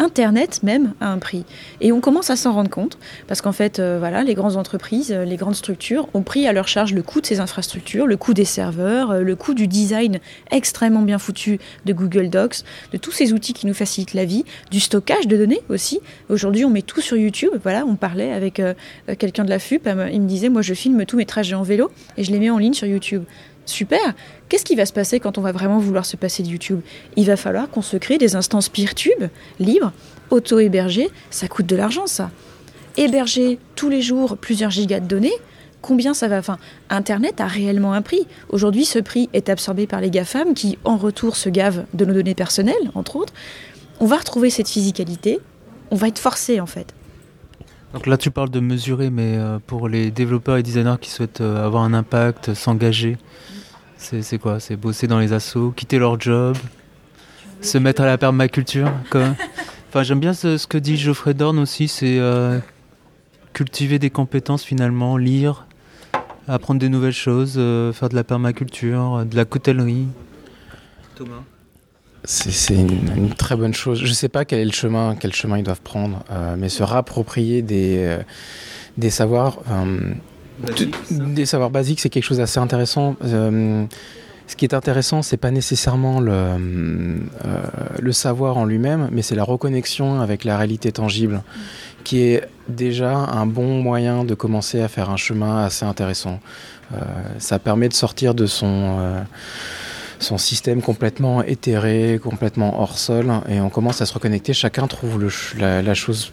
Internet 0.00 0.62
même 0.62 0.94
a 1.00 1.08
un 1.08 1.18
prix. 1.18 1.44
Et 1.82 1.92
on 1.92 2.00
commence 2.00 2.30
à 2.30 2.36
s'en 2.36 2.54
rendre 2.54 2.70
compte, 2.70 2.98
parce 3.28 3.42
qu'en 3.42 3.52
fait, 3.52 3.78
euh, 3.78 3.98
voilà, 3.98 4.24
les 4.24 4.32
grandes 4.32 4.56
entreprises, 4.56 5.12
euh, 5.12 5.26
les 5.26 5.36
grandes 5.36 5.54
structures 5.54 6.08
ont 6.14 6.22
pris 6.22 6.48
à 6.48 6.54
leur 6.54 6.68
charge 6.68 6.94
le 6.94 7.02
coût 7.02 7.20
de 7.20 7.26
ces 7.26 7.38
infrastructures, 7.38 8.06
le 8.06 8.16
coût 8.16 8.32
des 8.32 8.46
serveurs, 8.46 9.10
euh, 9.10 9.20
le 9.20 9.36
coût 9.36 9.52
du 9.52 9.68
design 9.68 10.18
extrêmement 10.50 11.02
bien 11.02 11.18
foutu 11.18 11.58
de 11.84 11.92
Google 11.92 12.30
Docs, 12.30 12.62
de 12.92 12.96
tous 12.96 13.12
ces 13.12 13.34
outils 13.34 13.52
qui 13.52 13.66
nous 13.66 13.74
facilitent 13.74 14.14
la 14.14 14.24
vie, 14.24 14.46
du 14.70 14.80
stockage 14.80 15.26
de 15.26 15.36
données 15.36 15.60
aussi. 15.68 16.00
Aujourd'hui, 16.30 16.64
on 16.64 16.70
met 16.70 16.82
tout 16.82 17.02
sur 17.02 17.18
YouTube. 17.18 17.50
Voilà, 17.62 17.84
on 17.84 17.96
parlait 17.96 18.32
avec 18.32 18.62
quelqu'un 19.18 19.44
de 19.44 19.50
la 19.50 19.58
FUP, 19.58 19.86
il 20.12 20.22
me 20.22 20.26
disait, 20.26 20.48
moi 20.48 20.62
je 20.62 20.72
filme 20.72 21.04
tous 21.04 21.18
mes 21.18 21.26
trajets 21.26 21.54
en 21.54 21.62
vélo 21.62 21.90
et 22.16 22.24
je 22.24 22.32
les 22.32 22.38
mets 22.38 22.50
en 22.50 22.58
ligne 22.58 22.72
sur 22.72 22.86
YouTube. 22.86 23.24
Super. 23.70 24.14
Qu'est-ce 24.48 24.64
qui 24.64 24.74
va 24.74 24.84
se 24.84 24.92
passer 24.92 25.20
quand 25.20 25.38
on 25.38 25.40
va 25.40 25.52
vraiment 25.52 25.78
vouloir 25.78 26.04
se 26.04 26.16
passer 26.16 26.42
de 26.42 26.48
YouTube? 26.48 26.80
Il 27.16 27.26
va 27.26 27.36
falloir 27.36 27.70
qu'on 27.70 27.82
se 27.82 27.96
crée 27.96 28.18
des 28.18 28.34
instances 28.34 28.68
PeerTube 28.68 29.28
libres, 29.60 29.92
auto-hébergées. 30.30 31.08
Ça 31.30 31.46
coûte 31.46 31.66
de 31.66 31.76
l'argent, 31.76 32.06
ça. 32.06 32.30
Héberger 32.96 33.58
tous 33.76 33.88
les 33.88 34.02
jours 34.02 34.36
plusieurs 34.36 34.70
gigas 34.70 34.98
de 34.98 35.06
données, 35.06 35.32
combien 35.80 36.14
ça 36.14 36.26
va 36.26 36.38
Enfin, 36.38 36.58
Internet 36.90 37.40
a 37.40 37.46
réellement 37.46 37.92
un 37.92 38.02
prix. 38.02 38.26
Aujourd'hui, 38.48 38.84
ce 38.84 38.98
prix 38.98 39.28
est 39.32 39.48
absorbé 39.48 39.86
par 39.86 40.00
les 40.00 40.10
GAFAM 40.10 40.54
qui, 40.54 40.76
en 40.84 40.96
retour, 40.96 41.36
se 41.36 41.48
gavent 41.48 41.84
de 41.94 42.04
nos 42.04 42.14
données 42.14 42.34
personnelles, 42.34 42.90
entre 42.94 43.16
autres. 43.16 43.32
On 44.00 44.06
va 44.06 44.16
retrouver 44.16 44.50
cette 44.50 44.68
physicalité. 44.68 45.38
On 45.92 45.96
va 45.96 46.08
être 46.08 46.18
forcé, 46.18 46.60
en 46.60 46.66
fait. 46.66 46.92
Donc 47.92 48.06
là, 48.06 48.16
tu 48.16 48.30
parles 48.30 48.50
de 48.50 48.60
mesurer, 48.60 49.10
mais 49.10 49.36
euh, 49.36 49.58
pour 49.64 49.88
les 49.88 50.10
développeurs 50.10 50.56
et 50.56 50.62
designers 50.62 50.96
qui 51.00 51.10
souhaitent 51.10 51.40
euh, 51.40 51.64
avoir 51.64 51.82
un 51.82 51.92
impact, 51.92 52.54
s'engager, 52.54 53.18
c'est 54.00 54.38
quoi? 54.38 54.60
C'est 54.60 54.76
bosser 54.76 55.06
dans 55.06 55.18
les 55.18 55.32
assos, 55.32 55.72
quitter 55.76 55.98
leur 55.98 56.18
job, 56.20 56.56
se 57.60 57.78
mettre 57.78 58.02
à 58.02 58.06
la 58.06 58.18
permaculture 58.18 58.90
quoi? 59.10 59.34
Enfin, 59.88 60.04
j'aime 60.04 60.20
bien 60.20 60.34
ce, 60.34 60.56
ce 60.56 60.68
que 60.68 60.78
dit 60.78 60.96
Geoffrey 60.96 61.34
Dorn 61.34 61.58
aussi, 61.58 61.88
c'est 61.88 62.20
euh, 62.20 62.60
cultiver 63.52 63.98
des 63.98 64.08
compétences 64.10 64.62
finalement, 64.62 65.16
lire, 65.16 65.66
apprendre 66.46 66.78
des 66.78 66.88
nouvelles 66.88 67.12
choses, 67.12 67.54
euh, 67.56 67.92
faire 67.92 68.08
de 68.08 68.14
la 68.14 68.22
permaculture, 68.22 69.24
de 69.26 69.34
la 69.34 69.44
coutellerie. 69.44 70.06
Thomas? 71.16 71.42
C'est 72.22 72.52
c'est 72.52 72.74
une, 72.74 73.16
une 73.16 73.34
très 73.34 73.56
bonne 73.56 73.74
chose. 73.74 73.98
Je 73.98 74.06
ne 74.06 74.12
sais 74.12 74.28
pas 74.28 74.44
quel 74.44 74.60
est 74.60 74.64
le 74.64 74.70
chemin, 74.72 75.16
quel 75.18 75.32
chemin 75.32 75.58
ils 75.58 75.64
doivent 75.64 75.80
prendre, 75.80 76.22
euh, 76.30 76.54
mais 76.56 76.68
se 76.68 76.84
rapproprier 76.84 77.62
des, 77.62 77.96
euh, 77.98 78.22
des 78.96 79.10
savoirs, 79.10 79.58
des 81.10 81.46
savoirs 81.46 81.70
basiques, 81.70 82.00
c'est 82.00 82.10
quelque 82.10 82.24
chose 82.24 82.38
d'assez 82.38 82.58
intéressant. 82.58 83.16
Euh, 83.24 83.84
ce 84.46 84.56
qui 84.56 84.64
est 84.64 84.74
intéressant, 84.74 85.22
c'est 85.22 85.36
pas 85.36 85.52
nécessairement 85.52 86.18
le, 86.18 86.32
euh, 86.32 87.28
le 88.00 88.12
savoir 88.12 88.58
en 88.58 88.64
lui-même, 88.64 89.08
mais 89.12 89.22
c'est 89.22 89.36
la 89.36 89.44
reconnexion 89.44 90.20
avec 90.20 90.42
la 90.44 90.58
réalité 90.58 90.90
tangible, 90.90 91.42
qui 92.02 92.22
est 92.22 92.48
déjà 92.68 93.12
un 93.16 93.46
bon 93.46 93.80
moyen 93.80 94.24
de 94.24 94.34
commencer 94.34 94.80
à 94.82 94.88
faire 94.88 95.08
un 95.08 95.16
chemin 95.16 95.64
assez 95.64 95.84
intéressant. 95.84 96.40
Euh, 96.92 96.98
ça 97.38 97.60
permet 97.60 97.88
de 97.88 97.94
sortir 97.94 98.34
de 98.34 98.46
son 98.46 98.98
euh, 98.98 99.22
son 100.18 100.36
système 100.36 100.82
complètement 100.82 101.42
éthéré, 101.42 102.20
complètement 102.22 102.80
hors 102.80 102.98
sol, 102.98 103.32
et 103.48 103.60
on 103.60 103.70
commence 103.70 104.02
à 104.02 104.06
se 104.06 104.12
reconnecter. 104.12 104.52
Chacun 104.52 104.86
trouve 104.86 105.20
le 105.20 105.28
la, 105.58 105.80
la 105.80 105.94
chose 105.94 106.32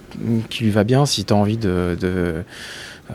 qui 0.50 0.64
lui 0.64 0.72
va 0.72 0.84
bien. 0.84 1.06
Si 1.06 1.24
tu 1.24 1.34
as 1.34 1.38
envie 1.38 1.58
de, 1.58 1.98
de, 2.00 2.44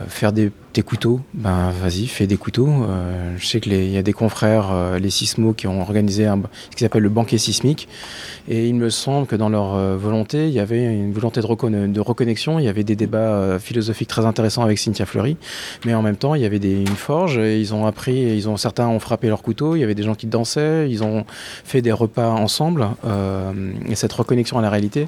faire 0.07 0.31
des, 0.33 0.51
couteaux, 0.81 1.21
ben 1.35 1.69
vas-y, 1.69 2.07
fais 2.07 2.25
des 2.25 2.37
couteaux. 2.37 2.67
Euh, 2.67 3.35
je 3.37 3.45
sais 3.45 3.59
qu'il 3.59 3.73
y 3.73 3.97
a 3.97 4.01
des 4.01 4.13
confrères, 4.13 4.71
euh, 4.71 4.97
les 4.97 5.11
sismos, 5.11 5.53
qui 5.55 5.67
ont 5.67 5.81
organisé 5.81 6.25
un, 6.25 6.41
ce 6.71 6.75
qui 6.75 6.83
s'appelle 6.83 7.03
le 7.03 7.09
banquet 7.09 7.37
sismique. 7.37 7.87
Et 8.47 8.67
il 8.67 8.75
me 8.75 8.89
semble 8.89 9.27
que 9.27 9.35
dans 9.35 9.49
leur 9.49 9.77
volonté, 9.97 10.47
il 10.47 10.53
y 10.53 10.59
avait 10.59 10.83
une 10.83 11.13
volonté 11.13 11.41
de, 11.41 11.87
de, 11.87 11.99
reconnexion. 11.99 12.57
Il 12.57 12.65
y 12.65 12.67
avait 12.67 12.83
des 12.83 12.95
débats 12.95 13.59
philosophiques 13.59 14.07
très 14.07 14.25
intéressants 14.25 14.63
avec 14.63 14.79
Cynthia 14.79 15.05
Fleury. 15.05 15.37
Mais 15.85 15.93
en 15.93 16.01
même 16.01 16.17
temps, 16.17 16.33
il 16.33 16.41
y 16.41 16.45
avait 16.45 16.59
des, 16.59 16.81
une 16.81 16.87
forge. 16.87 17.35
Ils 17.35 17.73
ont 17.73 17.85
appris, 17.85 18.35
ils 18.35 18.49
ont, 18.49 18.57
certains 18.57 18.87
ont 18.87 18.99
frappé 18.99 19.27
leurs 19.27 19.43
couteaux. 19.43 19.75
Il 19.75 19.79
y 19.79 19.83
avait 19.83 19.95
des 19.95 20.03
gens 20.03 20.15
qui 20.15 20.25
dansaient. 20.25 20.89
Ils 20.89 21.03
ont 21.03 21.25
fait 21.63 21.81
des 21.81 21.91
repas 21.91 22.29
ensemble. 22.29 22.87
et 23.87 23.95
cette 23.95 24.13
reconnexion 24.13 24.57
à 24.57 24.61
la 24.61 24.69
réalité, 24.71 25.07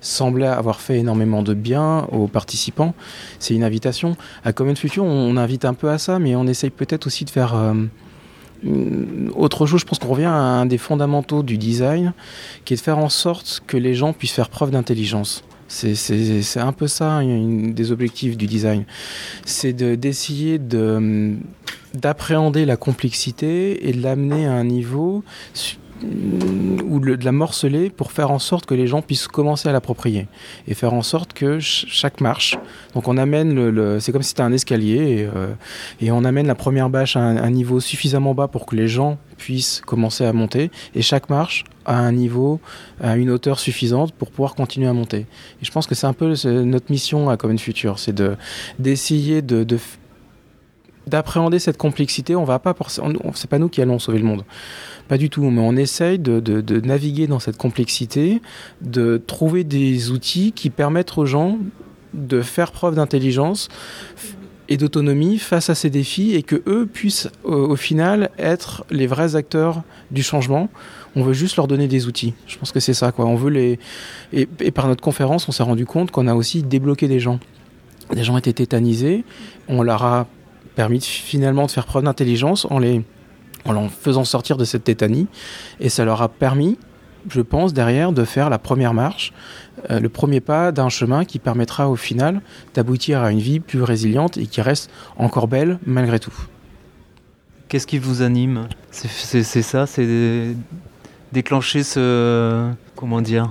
semblait 0.00 0.46
avoir 0.46 0.80
fait 0.80 0.98
énormément 0.98 1.42
de 1.42 1.54
bien 1.54 2.06
aux 2.12 2.26
participants. 2.26 2.94
C'est 3.38 3.54
une 3.54 3.64
invitation. 3.64 4.16
À 4.44 4.52
Common 4.52 4.74
Future, 4.74 5.04
on, 5.04 5.36
invite 5.36 5.64
un 5.64 5.74
peu 5.74 5.90
à 5.90 5.98
ça, 5.98 6.18
mais 6.18 6.36
on 6.36 6.46
essaye 6.46 6.70
peut-être 6.70 7.06
aussi 7.06 7.24
de 7.24 7.30
faire 7.30 7.54
euh, 7.54 7.74
autre 9.34 9.66
chose. 9.66 9.80
Je 9.80 9.86
pense 9.86 9.98
qu'on 9.98 10.08
revient 10.08 10.24
à 10.24 10.34
un 10.34 10.66
des 10.66 10.78
fondamentaux 10.78 11.42
du 11.42 11.58
design, 11.58 12.12
qui 12.64 12.74
est 12.74 12.76
de 12.76 12.82
faire 12.82 12.98
en 12.98 13.08
sorte 13.08 13.62
que 13.66 13.76
les 13.76 13.94
gens 13.94 14.12
puissent 14.12 14.32
faire 14.32 14.48
preuve 14.48 14.70
d'intelligence. 14.70 15.44
C'est 15.68 16.60
un 16.60 16.72
peu 16.72 16.86
ça, 16.86 17.22
une 17.22 17.74
des 17.74 17.90
objectifs 17.90 18.36
du 18.36 18.46
design. 18.46 18.84
C'est 19.44 19.72
d'essayer 19.72 20.58
de, 20.58 21.36
d'appréhender 21.94 22.64
la 22.64 22.76
complexité 22.76 23.88
et 23.88 23.92
de 23.92 24.00
l'amener 24.00 24.46
à 24.46 24.52
un 24.52 24.64
niveau 24.64 25.24
ou 26.02 27.00
de 27.00 27.24
la 27.24 27.32
morceler 27.32 27.90
pour 27.90 28.12
faire 28.12 28.30
en 28.30 28.38
sorte 28.38 28.66
que 28.66 28.74
les 28.74 28.86
gens 28.86 29.02
puissent 29.02 29.28
commencer 29.28 29.68
à 29.68 29.72
l'approprier 29.72 30.28
et 30.68 30.74
faire 30.74 30.92
en 30.92 31.02
sorte 31.02 31.32
que 31.32 31.58
chaque 31.60 32.20
marche, 32.20 32.56
donc 32.94 33.08
on 33.08 33.16
amène 33.16 33.54
le, 33.54 34.00
c'est 34.00 34.12
comme 34.12 34.22
si 34.22 34.30
c'était 34.30 34.42
un 34.42 34.52
escalier 34.52 35.28
euh, 35.34 35.54
et, 36.00 36.10
on 36.10 36.24
amène 36.24 36.46
la 36.46 36.54
première 36.54 36.90
bâche 36.90 37.16
à 37.16 37.20
un, 37.20 37.50
niveau 37.50 37.80
suffisamment 37.80 38.34
bas 38.34 38.48
pour 38.48 38.66
que 38.66 38.76
les 38.76 38.88
gens 38.88 39.18
puissent 39.38 39.82
commencer 39.86 40.24
à 40.24 40.32
monter 40.32 40.70
et 40.94 41.02
chaque 41.02 41.30
marche 41.30 41.64
à 41.84 41.98
un 41.98 42.12
niveau, 42.12 42.60
à 43.00 43.16
une 43.16 43.30
hauteur 43.30 43.58
suffisante 43.58 44.12
pour 44.12 44.30
pouvoir 44.30 44.54
continuer 44.54 44.88
à 44.88 44.92
monter. 44.92 45.26
Et 45.62 45.64
je 45.64 45.70
pense 45.70 45.86
que 45.86 45.94
c'est 45.94 46.06
un 46.06 46.12
peu 46.12 46.34
notre 46.44 46.90
mission 46.90 47.30
à 47.30 47.36
Common 47.36 47.58
Future, 47.58 47.98
c'est 47.98 48.12
de 48.12 48.36
d'essayer 48.78 49.42
de, 49.42 49.64
d'appréhender 51.06 51.58
cette 51.58 51.76
complexité. 51.76 52.34
On 52.36 52.44
va 52.44 52.58
pas, 52.58 52.74
c'est 53.34 53.50
pas 53.50 53.58
nous 53.58 53.68
qui 53.68 53.80
allons 53.80 53.98
sauver 53.98 54.18
le 54.18 54.24
monde. 54.24 54.44
Pas 55.08 55.18
du 55.18 55.30
tout, 55.30 55.44
mais 55.50 55.60
on 55.60 55.76
essaye 55.76 56.18
de, 56.18 56.80
naviguer 56.80 57.26
dans 57.26 57.38
cette 57.38 57.56
complexité, 57.56 58.42
de 58.80 59.22
trouver 59.24 59.64
des 59.64 60.10
outils 60.10 60.52
qui 60.52 60.70
permettent 60.70 61.16
aux 61.16 61.26
gens 61.26 61.58
de 62.14 62.40
faire 62.40 62.72
preuve 62.72 62.94
d'intelligence 62.94 63.68
et 64.68 64.76
d'autonomie 64.76 65.38
face 65.38 65.70
à 65.70 65.74
ces 65.74 65.90
défis 65.90 66.34
et 66.34 66.42
que 66.42 66.62
eux 66.66 66.88
puissent 66.92 67.28
au, 67.44 67.76
final 67.76 68.30
être 68.38 68.84
les 68.90 69.06
vrais 69.06 69.36
acteurs 69.36 69.82
du 70.10 70.22
changement. 70.22 70.70
On 71.14 71.22
veut 71.22 71.34
juste 71.34 71.56
leur 71.56 71.68
donner 71.68 71.88
des 71.88 72.06
outils. 72.06 72.34
Je 72.46 72.58
pense 72.58 72.72
que 72.72 72.80
c'est 72.80 72.94
ça 72.94 73.12
quoi. 73.12 73.26
On 73.26 73.36
veut 73.36 73.50
les 73.50 73.78
et, 74.32 74.48
et 74.60 74.70
par 74.70 74.88
notre 74.88 75.02
conférence, 75.02 75.48
on 75.48 75.52
s'est 75.52 75.62
rendu 75.62 75.86
compte 75.86 76.10
qu'on 76.10 76.26
a 76.26 76.34
aussi 76.34 76.62
débloqué 76.62 77.06
des 77.06 77.20
gens. 77.20 77.38
Des 78.12 78.24
gens 78.24 78.36
étaient 78.36 78.52
tétanisés. 78.52 79.24
On 79.68 79.82
leur 79.82 80.04
a 80.04 80.26
permis 80.76 81.00
finalement 81.00 81.66
de 81.66 81.70
faire 81.72 81.86
preuve 81.86 82.04
d'intelligence 82.04 82.66
en 82.70 82.78
les 82.78 83.02
en 83.64 83.88
faisant 83.88 84.24
sortir 84.24 84.56
de 84.56 84.64
cette 84.64 84.84
tétanie. 84.84 85.26
Et 85.80 85.88
ça 85.88 86.04
leur 86.04 86.22
a 86.22 86.28
permis, 86.28 86.78
je 87.28 87.40
pense, 87.40 87.72
derrière, 87.72 88.12
de 88.12 88.24
faire 88.24 88.48
la 88.48 88.58
première 88.58 88.94
marche, 88.94 89.32
euh, 89.90 89.98
le 89.98 90.08
premier 90.08 90.40
pas 90.40 90.70
d'un 90.70 90.88
chemin 90.88 91.24
qui 91.24 91.40
permettra 91.40 91.88
au 91.88 91.96
final 91.96 92.40
d'aboutir 92.74 93.22
à 93.22 93.32
une 93.32 93.40
vie 93.40 93.58
plus 93.58 93.82
résiliente 93.82 94.36
et 94.36 94.46
qui 94.46 94.60
reste 94.60 94.90
encore 95.16 95.48
belle 95.48 95.78
malgré 95.84 96.20
tout. 96.20 96.34
Qu'est-ce 97.68 97.86
qui 97.86 97.98
vous 97.98 98.22
anime? 98.22 98.68
C'est 98.92 99.08
ça, 99.62 99.86
c'est 99.86 100.54
déclencher 101.32 101.82
ce 101.82 102.70
comment 102.94 103.20
dire 103.20 103.50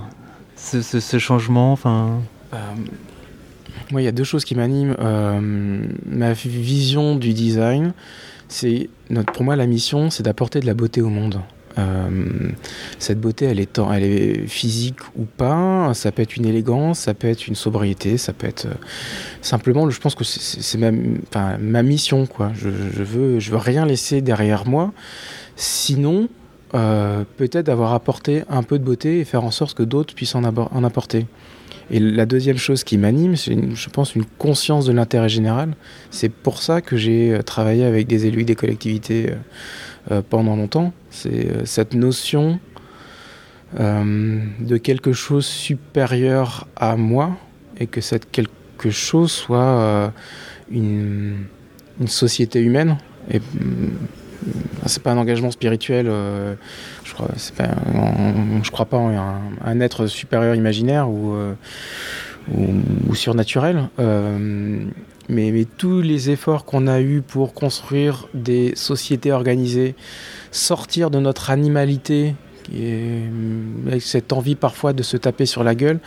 ce, 0.56 1.18
changement. 1.18 1.72
Enfin? 1.72 2.20
Euh, 2.54 2.56
moi, 3.90 4.02
il 4.02 4.04
y 4.04 4.08
a 4.08 4.12
deux 4.12 4.24
choses 4.24 4.44
qui 4.44 4.54
m'animent. 4.54 4.96
Euh, 5.00 5.80
ma 6.06 6.32
vision 6.32 7.16
du 7.16 7.32
design, 7.32 7.92
c'est 8.48 8.88
pour 9.32 9.44
moi 9.44 9.56
la 9.56 9.66
mission, 9.66 10.10
c'est 10.10 10.22
d'apporter 10.22 10.60
de 10.60 10.66
la 10.66 10.74
beauté 10.74 11.00
au 11.00 11.08
monde. 11.08 11.40
Euh, 11.78 12.08
cette 12.98 13.20
beauté, 13.20 13.44
elle 13.44 13.60
est, 13.60 14.46
physique 14.46 14.96
ou 15.14 15.24
pas, 15.24 15.92
ça 15.92 16.10
peut 16.10 16.22
être 16.22 16.36
une 16.36 16.46
élégance, 16.46 17.00
ça 17.00 17.12
peut 17.12 17.28
être 17.28 17.48
une 17.48 17.54
sobriété, 17.54 18.16
ça 18.16 18.32
peut 18.32 18.46
être 18.46 18.64
euh, 18.64 18.74
simplement, 19.42 19.88
je 19.90 20.00
pense 20.00 20.14
que 20.14 20.24
c'est 20.24 20.78
ma, 20.78 21.82
mission. 21.82 22.26
Je, 22.54 22.70
je, 22.70 23.02
veux, 23.02 23.56
rien 23.58 23.84
laisser 23.84 24.22
derrière 24.22 24.66
moi, 24.66 24.92
sinon 25.56 26.28
peut-être 27.38 27.66
d'avoir 27.66 27.94
apporté 27.94 28.42
un 28.50 28.62
peu 28.62 28.78
de 28.78 28.84
beauté 28.84 29.20
et 29.20 29.24
faire 29.24 29.44
en 29.44 29.50
sorte 29.50 29.74
que 29.74 29.82
d'autres 29.82 30.14
puissent 30.14 30.34
en, 30.34 30.44
en 30.44 30.84
apporter. 30.84 31.26
Et 31.90 32.00
la 32.00 32.26
deuxième 32.26 32.58
chose 32.58 32.82
qui 32.82 32.98
m'anime, 32.98 33.36
c'est, 33.36 33.56
je 33.74 33.88
pense, 33.90 34.14
une 34.14 34.24
conscience 34.24 34.86
de 34.86 34.92
l'intérêt 34.92 35.28
général. 35.28 35.74
C'est 36.10 36.30
pour 36.30 36.60
ça 36.60 36.80
que 36.80 36.96
j'ai 36.96 37.32
euh, 37.32 37.42
travaillé 37.42 37.84
avec 37.84 38.06
des 38.06 38.26
élus 38.26 38.44
des 38.44 38.56
collectivités 38.56 39.30
euh, 39.30 39.34
euh, 40.10 40.22
pendant 40.28 40.56
longtemps. 40.56 40.92
C'est 41.10 41.66
cette 41.66 41.94
notion 41.94 42.60
de 43.78 44.76
quelque 44.78 45.12
chose 45.12 45.44
supérieur 45.44 46.66
à 46.76 46.96
moi 46.96 47.36
et 47.78 47.86
que 47.86 48.00
cette 48.00 48.30
quelque 48.30 48.90
chose 48.90 49.32
soit 49.32 50.12
une, 50.70 51.44
une, 52.00 52.08
société 52.08 52.60
humaine. 52.60 52.96
Et 53.30 53.40
mm, 53.40 53.90
c'est 54.86 55.02
pas 55.02 55.12
un 55.12 55.18
engagement 55.18 55.50
spirituel 55.50 56.08
je 57.06 57.14
crois, 57.14 57.28
pas, 57.56 58.70
crois 58.70 58.86
pas 58.86 58.96
en 58.96 59.38
un, 59.64 59.80
être 59.80 60.06
supérieur 60.06 60.54
imaginaire 60.54 61.08
ou, 61.08 61.34
euh, 61.34 61.54
surnaturel. 63.14 63.88
Euh, 63.98 64.84
mais, 65.28 65.50
mais, 65.52 65.64
tous 65.64 66.00
les 66.00 66.30
efforts 66.30 66.64
qu'on 66.64 66.86
a 66.86 67.00
eus 67.00 67.22
pour 67.22 67.54
construire 67.54 68.28
des 68.34 68.72
sociétés 68.74 69.32
organisées, 69.32 69.94
sortir 70.50 71.10
de 71.10 71.18
notre 71.18 71.50
animalité 71.50 72.34
et 72.74 73.22
avec 73.86 74.02
cette 74.02 74.32
envie 74.32 74.54
parfois 74.54 74.92
de 74.92 75.02
se 75.02 75.16
taper 75.16 75.46
sur 75.46 75.64
la 75.64 75.74
gueule, 75.74 76.00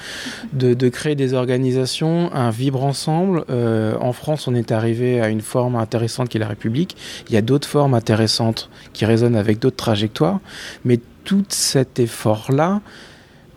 de, 0.53 0.89
créer 0.89 1.15
des 1.15 1.33
organisations, 1.33 2.33
un 2.33 2.49
vivre 2.49 2.83
ensemble. 2.83 3.45
Euh, 3.49 3.95
en 3.99 4.13
France, 4.13 4.47
on 4.47 4.55
est 4.55 4.71
arrivé 4.71 5.21
à 5.21 5.29
une 5.29 5.41
forme 5.41 5.75
intéressante 5.75 6.29
qui 6.29 6.37
est 6.37 6.39
la 6.39 6.47
République. 6.47 6.95
Il 7.27 7.35
y 7.35 7.37
a 7.37 7.41
d'autres 7.41 7.67
formes 7.67 7.93
intéressantes 7.93 8.69
qui 8.93 9.05
résonnent 9.05 9.35
avec 9.35 9.59
d'autres 9.59 9.77
trajectoires, 9.77 10.39
mais 10.85 10.99
tout 11.23 11.45
cet 11.49 11.99
effort-là 11.99 12.81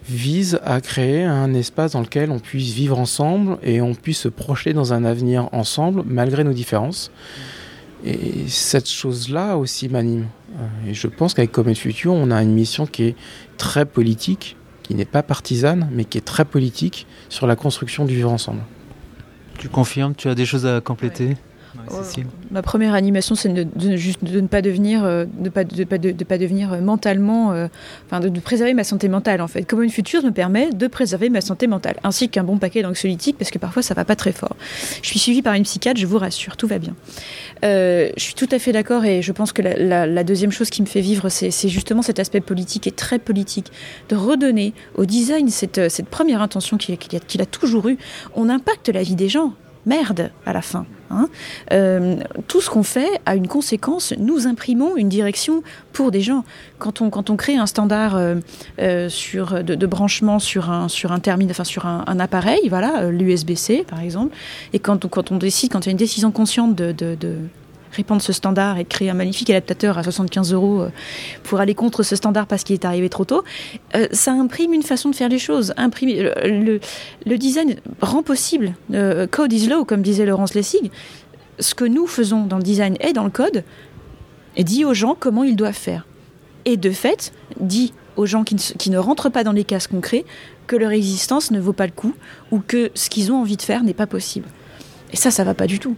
vise 0.09 0.61
à 0.64 0.80
créer 0.80 1.24
un 1.24 1.55
espace 1.55 1.92
dans 1.92 2.00
lequel 2.00 2.30
on 2.30 2.38
puisse 2.38 2.72
vivre 2.72 2.98
ensemble 2.98 3.59
et 3.62 3.80
on 3.80 3.94
puisse 3.94 4.18
se 4.18 4.28
projeter 4.28 4.72
dans 4.72 4.92
un 4.92 5.05
avenir 5.05 5.48
ensemble 5.53 6.03
malgré 6.07 6.44
nos 6.44 6.53
différences. 6.53 7.11
Et 8.05 8.48
cette 8.48 8.88
chose-là 8.88 9.57
aussi 9.57 9.88
m'anime. 9.88 10.26
Euh, 10.59 10.90
et 10.90 10.94
je 10.94 11.07
pense 11.07 11.34
qu'avec 11.34 11.53
Comet 11.53 11.74
Future, 11.74 12.12
on 12.12 12.30
a 12.30 12.42
une 12.42 12.53
mission 12.53 12.86
qui 12.86 13.05
est 13.05 13.16
très 13.57 13.86
politique, 13.86 14.57
qui 14.82 14.94
n'est 14.94 15.05
pas 15.05 15.22
partisane, 15.22 15.88
mais 15.92 16.05
qui 16.05 16.18
est 16.18 16.22
très 16.22 16.44
politique 16.44 17.07
sur 17.28 17.46
la 17.46 17.57
construction 17.57 18.05
du 18.05 18.14
vivre 18.14 18.30
ensemble. 18.30 18.62
Tu 19.59 19.68
confirmes 19.68 20.14
Tu 20.14 20.28
as 20.28 20.34
des 20.34 20.46
choses 20.46 20.66
à 20.66 20.80
compléter? 20.80 21.36
Ma 22.50 22.62
première 22.62 22.94
animation, 22.94 23.34
c'est 23.34 23.48
de, 23.48 23.96
juste 23.96 24.22
de 24.24 24.40
ne 24.40 24.46
pas 24.46 24.62
devenir, 24.62 25.04
euh, 25.04 25.24
de 25.38 25.48
pas, 25.48 25.64
de, 25.64 25.84
pas, 25.84 25.98
de, 25.98 26.12
pas 26.24 26.38
devenir 26.38 26.72
euh, 26.72 26.80
mentalement, 26.80 27.52
euh, 27.52 27.68
enfin 28.06 28.20
de, 28.20 28.40
préserver 28.40 28.74
ma 28.74 28.84
santé 28.84 29.08
mentale 29.08 29.40
en 29.40 29.48
fait. 29.48 29.64
Comment 29.64 29.82
une 29.82 29.90
future 29.90 30.22
me 30.22 30.30
permet 30.30 30.70
de 30.70 30.86
préserver 30.86 31.30
ma 31.30 31.40
santé 31.40 31.66
mentale, 31.66 31.96
ainsi 32.04 32.28
qu'un 32.28 32.44
bon 32.44 32.58
paquet 32.58 32.82
d'anxiolytiques, 32.82 33.38
parce 33.38 33.50
que 33.50 33.58
parfois 33.58 33.82
ça 33.82 33.94
va 33.94 34.04
pas 34.04 34.16
très 34.16 34.32
fort. 34.32 34.56
Je 35.02 35.08
suis 35.08 35.18
suivie 35.18 35.42
par 35.42 35.54
une 35.54 35.64
psychiatre, 35.64 35.98
je 35.98 36.06
vous 36.06 36.18
rassure, 36.18 36.56
tout 36.56 36.66
va 36.66 36.78
bien. 36.78 36.94
je 37.62 38.12
suis 38.16 38.34
tout 38.34 38.48
à 38.50 38.58
fait 38.58 38.72
d'accord 38.72 39.04
et 39.04 39.22
je 39.22 39.32
pense 39.32 39.52
que 39.52 39.62
la, 39.62 40.24
deuxième 40.24 40.52
chose 40.52 40.70
qui 40.70 40.82
me 40.82 40.86
fait 40.86 41.00
vivre, 41.00 41.28
c'est 41.28 41.68
justement 41.68 42.02
cet 42.02 42.18
aspect 42.18 42.40
politique 42.40 42.86
et 42.86 42.92
très 42.92 43.18
politique, 43.18 43.72
de 44.08 44.16
redonner 44.16 44.72
au 44.94 45.04
design 45.04 45.48
cette, 45.48 45.90
cette 45.90 46.06
première 46.06 46.42
intention 46.42 46.76
qu'il 46.76 46.94
a, 46.94 47.42
a 47.42 47.46
toujours 47.46 47.88
eue. 47.88 47.98
On 48.34 48.48
impacte 48.48 48.88
la 48.88 49.02
vie 49.02 49.16
des 49.16 49.28
gens 49.28 49.54
merde 49.86 50.30
à 50.46 50.52
la 50.52 50.62
fin. 50.62 50.86
Hein. 51.10 51.28
Euh, 51.72 52.16
tout 52.48 52.60
ce 52.60 52.70
qu'on 52.70 52.82
fait 52.82 53.20
a 53.26 53.34
une 53.34 53.48
conséquence. 53.48 54.14
Nous 54.18 54.46
imprimons 54.46 54.96
une 54.96 55.08
direction 55.08 55.62
pour 55.92 56.10
des 56.10 56.20
gens. 56.20 56.44
Quand 56.78 57.00
on, 57.00 57.10
quand 57.10 57.30
on 57.30 57.36
crée 57.36 57.56
un 57.56 57.66
standard 57.66 58.16
euh, 58.16 58.36
euh, 58.80 59.08
sur, 59.08 59.62
de, 59.62 59.86
branchement 59.86 60.38
sur 60.38 60.70
un, 60.70 60.88
sur 60.88 61.12
un 61.12 61.20
enfin 61.50 61.64
sur 61.64 61.86
un, 61.86 62.20
appareil, 62.20 62.68
voilà, 62.68 63.10
l'USB-C 63.10 63.84
par 63.88 64.00
exemple, 64.00 64.34
et 64.72 64.78
quand, 64.78 65.06
quand 65.08 65.32
on 65.32 65.36
décide, 65.36 65.72
quand 65.72 65.80
il 65.80 65.86
y 65.86 65.90
a 65.90 65.92
une 65.92 65.96
décision 65.96 66.30
consciente 66.30 66.74
de, 66.74 66.92
répandre 67.93 68.22
ce 68.22 68.32
standard 68.32 68.78
et 68.78 68.84
créer 68.84 69.11
un 69.11 69.14
magnifique 69.14 69.51
adaptateur 69.51 69.99
à 69.99 70.03
75 70.03 70.53
euros 70.53 70.86
pour 71.43 71.61
aller 71.61 71.74
contre 71.74 72.03
ce 72.03 72.16
standard 72.16 72.47
parce 72.47 72.64
qu'il 72.64 72.74
est 72.74 72.84
arrivé 72.84 73.09
trop 73.09 73.24
tôt, 73.24 73.45
ça 74.12 74.32
imprime 74.32 74.72
une 74.72 74.82
façon 74.82 75.11
de 75.11 75.14
faire 75.14 75.28
les 75.28 75.38
choses. 75.38 75.74
Imprime, 75.76 76.11
le, 76.45 76.80
le 77.26 77.38
design 77.38 77.76
rend 78.01 78.22
possible, 78.22 78.74
code 79.30 79.53
is 79.53 79.66
law, 79.66 79.84
comme 79.84 80.03
disait 80.03 80.26
Laurence 80.26 80.55
Lessig, 80.55 80.90
ce 81.59 81.74
que 81.74 81.84
nous 81.84 82.07
faisons 82.07 82.47
dans 82.47 82.57
le 82.57 82.62
design 82.62 82.97
et 83.01 83.12
dans 83.12 83.24
le 83.24 83.30
code, 83.30 83.64
et 84.57 84.64
dit 84.64 84.84
aux 84.84 84.95
gens 84.95 85.16
comment 85.18 85.45
ils 85.45 85.57
doivent 85.57 85.74
faire. 85.74 86.07
Et 86.64 86.76
de 86.76 86.90
fait, 86.90 87.32
dit 87.61 87.93
aux 88.16 88.26
gens 88.26 88.45
qui 88.45 88.55
ne, 88.55 88.61
qui 88.61 88.90
ne 88.90 88.99
rentrent 88.99 89.30
pas 89.30 89.45
dans 89.45 89.53
les 89.53 89.64
cases 89.64 89.86
concrets 89.86 90.24
que 90.66 90.76
leur 90.76 90.90
existence 90.90 91.51
ne 91.51 91.61
vaut 91.61 91.72
pas 91.72 91.86
le 91.86 91.93
coup 91.93 92.14
ou 92.51 92.61
que 92.61 92.90
ce 92.95 93.11
qu'ils 93.11 93.32
ont 93.32 93.40
envie 93.40 93.57
de 93.57 93.62
faire 93.62 93.82
n'est 93.82 93.95
pas 93.95 94.07
possible. 94.07 94.47
Et 95.12 95.16
ça, 95.16 95.30
ça 95.30 95.45
va 95.45 95.55
pas 95.55 95.66
du 95.66 95.78
tout. 95.78 95.97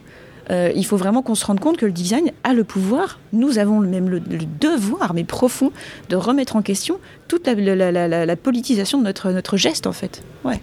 Euh, 0.51 0.71
il 0.75 0.85
faut 0.85 0.97
vraiment 0.97 1.23
qu'on 1.23 1.35
se 1.35 1.45
rende 1.47 1.61
compte 1.61 1.77
que 1.77 1.87
le 1.87 1.93
design 1.93 2.31
a 2.43 2.53
le 2.53 2.65
pouvoir, 2.65 3.19
nous 3.33 3.59
avons 3.59 3.81
même 3.81 4.09
le, 4.09 4.21
devoir, 4.21 5.15
mais 5.15 5.25
profond, 5.25 5.73
de 6.09 6.17
remettre 6.17 6.57
en 6.57 6.63
question 6.63 6.99
toute 7.29 7.47
la, 7.47 8.37
politisation 8.37 8.99
de 8.99 9.05
notre, 9.05 9.31
notre 9.31 9.57
geste, 9.57 9.87
en 9.87 9.93
fait. 9.93 10.23
Ouais. 10.45 10.61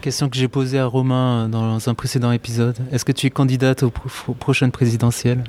Question 0.00 0.28
que 0.28 0.36
j'ai 0.36 0.48
posée 0.48 0.78
à 0.78 0.86
Romain 0.86 1.48
dans 1.48 1.88
un 1.88 1.94
précédent 1.94 2.32
épisode. 2.32 2.76
Est-ce 2.92 3.04
que 3.04 3.12
tu 3.12 3.26
es 3.26 3.30
candidate 3.30 3.82
aux, 3.82 3.90
prochaines 3.90 4.72
présidentielles? 4.72 5.44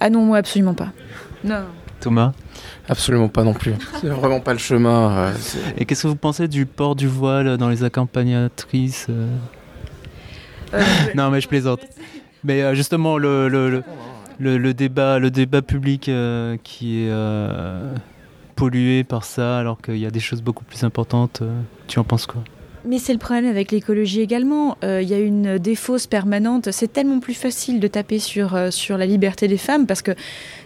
Ah 0.00 0.10
non, 0.10 0.24
moi 0.24 0.38
absolument 0.38 0.74
pas. 0.74 0.90
Non. 1.44 1.64
Thomas? 2.00 2.32
Absolument 2.88 3.28
pas 3.28 3.44
non 3.44 3.54
plus. 3.54 3.74
C'est 4.00 4.08
vraiment 4.08 4.40
pas 4.40 4.52
le 4.52 4.58
chemin. 4.58 5.12
Euh, 5.12 5.32
Et 5.78 5.84
qu'est-ce 5.84 6.02
que 6.02 6.08
vous 6.08 6.16
pensez 6.16 6.48
du 6.48 6.66
port 6.66 6.96
du 6.96 7.06
voile 7.06 7.56
dans 7.56 7.68
les 7.68 7.84
accompagnatrices 7.84 9.06
euh? 9.08 9.28
Euh, 10.74 10.82
Non, 11.14 11.30
mais 11.30 11.40
je 11.40 11.48
plaisante. 11.48 11.80
Mais 12.44 12.74
justement, 12.74 13.18
le, 13.18 13.48
le, 13.48 13.82
le, 14.38 14.74
débat, 14.74 15.18
le 15.18 15.30
débat 15.30 15.62
public 15.62 16.10
qui 16.62 17.04
est 17.04 17.12
pollué 18.56 19.04
par 19.04 19.24
ça, 19.24 19.58
alors 19.58 19.80
qu'il 19.80 19.98
y 19.98 20.06
a 20.06 20.10
des 20.10 20.20
choses 20.20 20.42
beaucoup 20.42 20.64
plus 20.64 20.84
importantes, 20.84 21.42
tu 21.86 21.98
en 21.98 22.04
penses 22.04 22.26
quoi? 22.26 22.42
Mais 22.84 22.98
c'est 22.98 23.12
le 23.12 23.20
problème 23.20 23.46
avec 23.46 23.70
l'écologie 23.70 24.22
également. 24.22 24.76
Il 24.82 25.08
y 25.08 25.14
a 25.14 25.20
une 25.20 25.58
défausse 25.58 26.08
permanente. 26.08 26.72
C'est 26.72 26.92
tellement 26.92 27.20
plus 27.20 27.34
facile 27.34 27.78
de 27.78 27.86
taper 27.86 28.18
sur, 28.18 28.58
sur 28.72 28.98
la 28.98 29.06
liberté 29.06 29.46
des 29.46 29.56
femmes 29.56 29.86
parce 29.86 30.02
que 30.02 30.10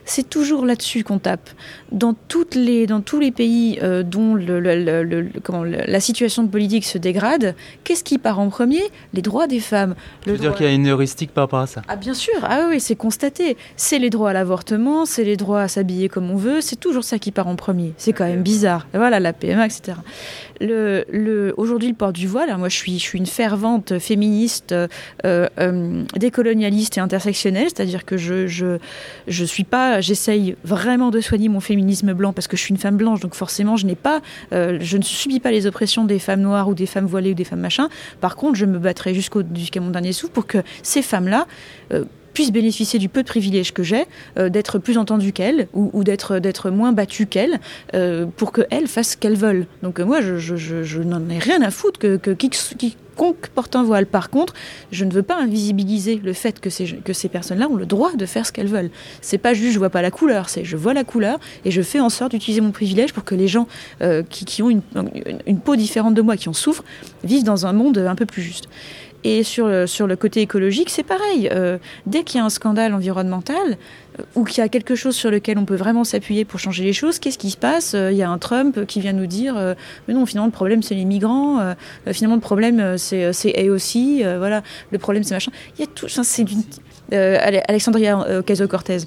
c'est 0.06 0.30
toujours 0.30 0.64
là-dessus 0.64 1.04
qu'on 1.04 1.18
tape. 1.18 1.50
Dans, 1.92 2.14
toutes 2.14 2.54
les, 2.54 2.86
dans 2.86 3.00
tous 3.00 3.20
les 3.20 3.32
pays 3.32 3.78
euh, 3.82 4.02
dont 4.02 4.34
le, 4.34 4.60
la 4.60 6.00
situation 6.00 6.46
politique 6.46 6.84
se 6.84 6.96
dégrade, 6.96 7.54
qu'est-ce 7.84 8.04
qui 8.04 8.18
part 8.18 8.38
en 8.38 8.48
premier? 8.48 8.82
Les 9.12 9.22
droits 9.22 9.46
des 9.46 9.60
femmes. 9.60 9.94
Tu 10.22 10.30
veux 10.30 10.38
dire 10.38 10.54
qu'il 10.54 10.64
y 10.64 10.68
a 10.68 10.72
une 10.72 10.88
heuristique 10.88 11.32
par 11.32 11.44
rapport 11.44 11.58
à 11.58 11.66
ça? 11.66 11.82
Ah 11.88 11.96
bien 11.96 12.14
sûr, 12.14 12.34
ah 12.42 12.66
oui, 12.70 12.80
c'est 12.80 12.94
constaté. 12.94 13.56
C'est 13.76 13.98
les 13.98 14.08
droits 14.10 14.30
à 14.30 14.32
l'avortement, 14.32 15.04
c'est 15.04 15.24
les 15.24 15.36
droits 15.36 15.62
à 15.62 15.68
s'habiller 15.68 16.08
comme 16.08 16.30
on 16.30 16.36
veut, 16.36 16.60
c'est 16.60 16.76
toujours 16.76 17.04
ça 17.04 17.18
qui 17.18 17.32
part 17.32 17.48
en 17.48 17.56
premier. 17.56 17.92
C'est 17.98 18.12
quand 18.12 18.26
même 18.26 18.42
bizarre. 18.42 18.86
voilà, 18.94 19.18
la 19.20 19.32
PMA, 19.32 19.66
etc. 19.66 19.98
Le, 20.60 21.04
le, 21.10 21.52
Aujourd'hui, 21.56 21.88
le 21.88 21.94
port 21.94 22.12
du 22.12 22.26
voile, 22.26 22.56
moi 22.56 22.68
je 22.68 22.76
suis, 22.76 22.98
je 22.98 23.02
suis 23.02 23.18
une 23.18 23.26
fervente 23.26 23.98
féministe, 23.98 24.72
euh, 24.72 24.86
euh, 25.24 26.04
décolonialiste 26.16 26.96
et 26.96 27.00
intersectionnelle, 27.00 27.66
c'est-à-dire 27.66 28.04
que 28.04 28.16
je, 28.16 28.46
je, 28.46 28.78
je 29.26 29.44
suis 29.44 29.64
pas 29.64 29.95
j'essaye 30.00 30.56
vraiment 30.64 31.10
de 31.10 31.20
soigner 31.20 31.48
mon 31.48 31.60
féminisme 31.60 32.12
blanc 32.12 32.32
parce 32.32 32.48
que 32.48 32.56
je 32.56 32.62
suis 32.62 32.70
une 32.70 32.80
femme 32.80 32.96
blanche, 32.96 33.20
donc 33.20 33.34
forcément, 33.34 33.76
je 33.76 33.86
n'ai 33.86 33.94
pas, 33.94 34.20
euh, 34.52 34.78
je 34.80 34.96
ne 34.96 35.02
subis 35.02 35.40
pas 35.40 35.50
les 35.50 35.66
oppressions 35.66 36.04
des 36.04 36.18
femmes 36.18 36.40
noires 36.40 36.68
ou 36.68 36.74
des 36.74 36.86
femmes 36.86 37.06
voilées 37.06 37.32
ou 37.32 37.34
des 37.34 37.44
femmes 37.44 37.60
machin. 37.60 37.88
Par 38.20 38.36
contre, 38.36 38.56
je 38.56 38.66
me 38.66 38.78
battrai 38.78 39.14
jusqu'à 39.14 39.80
mon 39.80 39.90
dernier 39.90 40.12
souffle 40.12 40.32
pour 40.32 40.46
que 40.46 40.58
ces 40.82 41.02
femmes-là 41.02 41.46
euh, 41.92 42.04
puissent 42.32 42.52
bénéficier 42.52 42.98
du 42.98 43.08
peu 43.08 43.22
de 43.22 43.28
privilèges 43.28 43.72
que 43.72 43.82
j'ai, 43.82 44.04
euh, 44.38 44.48
d'être 44.48 44.78
plus 44.78 44.98
entendues 44.98 45.32
qu'elles 45.32 45.68
ou, 45.72 46.04
d'être 46.04 46.38
d'être 46.38 46.70
moins 46.70 46.92
battues 46.92 47.26
qu'elles, 47.26 47.60
pour 48.36 48.52
qu'elles 48.52 48.86
fassent 48.86 49.12
ce 49.12 49.16
qu'elles 49.16 49.36
veulent. 49.36 49.66
Donc 49.82 50.00
moi, 50.00 50.20
je, 50.20 51.02
n'en 51.02 51.28
ai 51.30 51.38
rien 51.38 51.62
à 51.62 51.70
foutre 51.70 51.98
que, 51.98 52.32
qui, 52.32 52.96
quiconque 53.16 53.48
porte 53.48 53.74
un 53.76 53.82
voile. 53.82 54.06
Par 54.06 54.30
contre, 54.30 54.52
je 54.92 55.04
ne 55.04 55.12
veux 55.12 55.22
pas 55.22 55.36
invisibiliser 55.36 56.20
le 56.22 56.32
fait 56.32 56.60
que 56.60 56.70
ces, 56.70 56.86
que 56.86 57.12
ces 57.12 57.28
personnes-là 57.28 57.68
ont 57.68 57.76
le 57.76 57.86
droit 57.86 58.14
de 58.14 58.26
faire 58.26 58.46
ce 58.46 58.52
qu'elles 58.52 58.68
veulent. 58.68 58.90
C'est 59.22 59.38
pas 59.38 59.54
juste 59.54 59.72
je 59.72 59.78
vois 59.78 59.90
pas 59.90 60.02
la 60.02 60.10
couleur, 60.10 60.48
c'est 60.48 60.64
je 60.64 60.76
vois 60.76 60.94
la 60.94 61.04
couleur 61.04 61.38
et 61.64 61.70
je 61.70 61.82
fais 61.82 62.00
en 62.00 62.10
sorte 62.10 62.32
d'utiliser 62.32 62.60
mon 62.60 62.70
privilège 62.70 63.12
pour 63.12 63.24
que 63.24 63.34
les 63.34 63.48
gens 63.48 63.66
euh, 64.02 64.22
qui, 64.28 64.44
qui, 64.44 64.62
ont 64.62 64.70
une, 64.70 64.82
une, 65.46 65.58
peau 65.58 65.76
différente 65.76 66.14
de 66.14 66.22
moi, 66.22 66.36
qui 66.36 66.48
en 66.48 66.52
souffrent, 66.52 66.84
vivent 67.24 67.44
dans 67.44 67.66
un 67.66 67.72
monde 67.72 67.98
un 67.98 68.14
peu 68.14 68.26
plus 68.26 68.42
juste. 68.42 68.68
Et 69.28 69.42
sur 69.42 69.66
le, 69.66 69.88
sur 69.88 70.06
le 70.06 70.14
côté 70.14 70.40
écologique, 70.40 70.88
c'est 70.88 71.02
pareil. 71.02 71.48
Euh, 71.50 71.78
dès 72.06 72.22
qu'il 72.22 72.38
y 72.38 72.40
a 72.40 72.44
un 72.44 72.48
scandale 72.48 72.94
environnemental, 72.94 73.76
euh, 74.20 74.22
ou 74.36 74.44
qu'il 74.44 74.58
y 74.58 74.60
a 74.60 74.68
quelque 74.68 74.94
chose 74.94 75.16
sur 75.16 75.32
lequel 75.32 75.58
on 75.58 75.64
peut 75.64 75.74
vraiment 75.74 76.04
s'appuyer 76.04 76.44
pour 76.44 76.60
changer 76.60 76.84
les 76.84 76.92
choses, 76.92 77.18
qu'est-ce 77.18 77.36
qui 77.36 77.50
se 77.50 77.56
passe? 77.56 77.94
Il 77.94 78.16
y 78.16 78.22
a 78.22 78.30
un 78.30 78.38
Trump 78.38 78.86
qui 78.86 79.00
vient 79.00 79.12
nous 79.12 79.26
dire 79.26 79.56
mais 80.06 80.14
non, 80.14 80.26
finalement, 80.26 80.46
le 80.46 80.52
problème, 80.52 80.80
c'est 80.80 80.94
les 80.94 81.04
migrants, 81.04 81.74
finalement, 82.12 82.36
le 82.36 82.40
problème, 82.40 82.96
c'est 82.98 83.32
eux 83.66 83.72
aussi, 83.72 84.22
voilà, 84.22 84.62
le 84.92 84.98
problème, 84.98 85.24
c'est 85.24 85.34
machin. 85.34 85.50
Il 85.76 85.80
y 85.80 85.84
a 85.84 85.88
tout. 85.92 86.06
C'est. 86.08 86.44
Alexandria 87.68 88.38
Ocasio-Cortez 88.38 88.98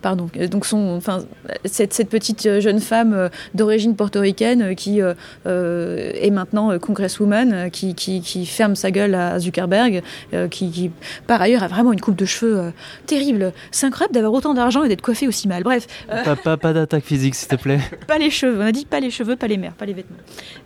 pardon, 0.00 0.28
euh, 0.36 0.48
donc 0.48 0.66
son, 0.66 0.96
enfin, 0.96 1.24
cette, 1.64 1.92
cette, 1.92 2.08
petite 2.08 2.46
euh, 2.46 2.60
jeune 2.60 2.80
femme 2.80 3.12
euh, 3.12 3.28
d'origine 3.54 3.96
portoricaine 3.96 4.74
qui 4.74 5.00
est 5.00 6.30
maintenant 6.30 6.78
congresswoman, 6.78 7.70
qui, 7.70 7.94
qui, 7.94 8.20
qui, 8.20 8.46
ferme 8.46 8.74
sa 8.74 8.90
gueule 8.90 9.14
à 9.14 9.38
Zuckerberg, 9.38 10.02
qui, 10.50 10.70
qui, 10.70 10.90
par 11.26 11.40
ailleurs 11.40 11.62
a 11.62 11.68
vraiment 11.68 11.92
une 11.92 12.00
coupe 12.00 12.16
de 12.16 12.24
cheveux 12.24 12.72
terrible. 13.06 13.52
C'est 13.70 13.86
incroyable 13.86 14.14
d'avoir 14.14 14.32
autant 14.32 14.54
d'argent 14.54 14.84
et 14.84 14.88
d'être 14.88 15.02
coiffé 15.02 15.26
aussi 15.28 15.48
mal. 15.48 15.62
Bref. 15.62 15.86
Pas, 16.08 16.36
pas, 16.36 16.56
pas 16.56 16.72
d'attaque 16.72 17.04
physique, 17.04 17.34
s'il 17.34 17.48
te 17.48 17.56
plaît. 17.56 17.80
pas 18.06 18.18
les 18.18 18.30
cheveux. 18.30 18.58
On 18.58 18.66
a 18.66 18.72
dit 18.72 18.86
pas 18.86 19.00
les 19.00 19.10
cheveux, 19.10 19.36
pas 19.36 19.46
les 19.46 19.56
mères, 19.56 19.74
pas 19.74 19.86
les 19.86 19.94
vêtements. 19.94 20.16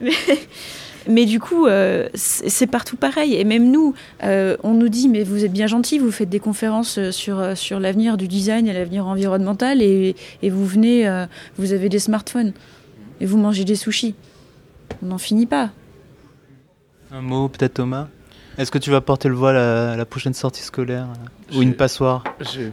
Mais 0.00 0.12
mais 1.08 1.24
du 1.26 1.40
coup, 1.40 1.66
euh, 1.66 2.08
c'est 2.14 2.66
partout 2.66 2.96
pareil. 2.96 3.34
Et 3.34 3.44
même 3.44 3.70
nous, 3.70 3.94
euh, 4.22 4.56
on 4.62 4.74
nous 4.74 4.88
dit, 4.88 5.08
mais 5.08 5.24
vous 5.24 5.44
êtes 5.44 5.52
bien 5.52 5.66
gentil, 5.66 5.98
vous 5.98 6.10
faites 6.10 6.28
des 6.28 6.40
conférences 6.40 6.98
euh, 6.98 7.10
sur, 7.10 7.56
sur 7.56 7.80
l'avenir 7.80 8.16
du 8.16 8.28
design 8.28 8.66
et 8.66 8.72
l'avenir 8.72 9.06
environnemental, 9.06 9.82
et, 9.82 10.14
et, 10.42 10.50
vous 10.50 10.66
venez, 10.66 11.08
vous 11.56 11.72
avez 11.72 11.88
des 11.88 11.98
smartphones, 11.98 12.52
et 13.20 13.26
vous 13.26 13.38
mangez 13.38 13.64
des 13.64 13.76
sushis. 13.76 14.14
On 15.02 15.06
n'en 15.06 15.18
finit 15.18 15.46
pas. 15.46 15.70
Un 17.10 17.22
mot, 17.22 17.48
peut-être 17.48 17.74
Thomas? 17.74 18.08
Est-ce 18.58 18.70
que 18.70 18.78
tu 18.78 18.90
vas 18.90 19.00
porter 19.00 19.28
le 19.28 19.34
voile 19.34 19.56
à 19.56 19.96
la 19.96 20.04
prochaine 20.04 20.34
sortie 20.34 20.62
scolaire 20.62 21.08
ou 21.54 21.62
une 21.62 21.74
passoire? 21.74 22.22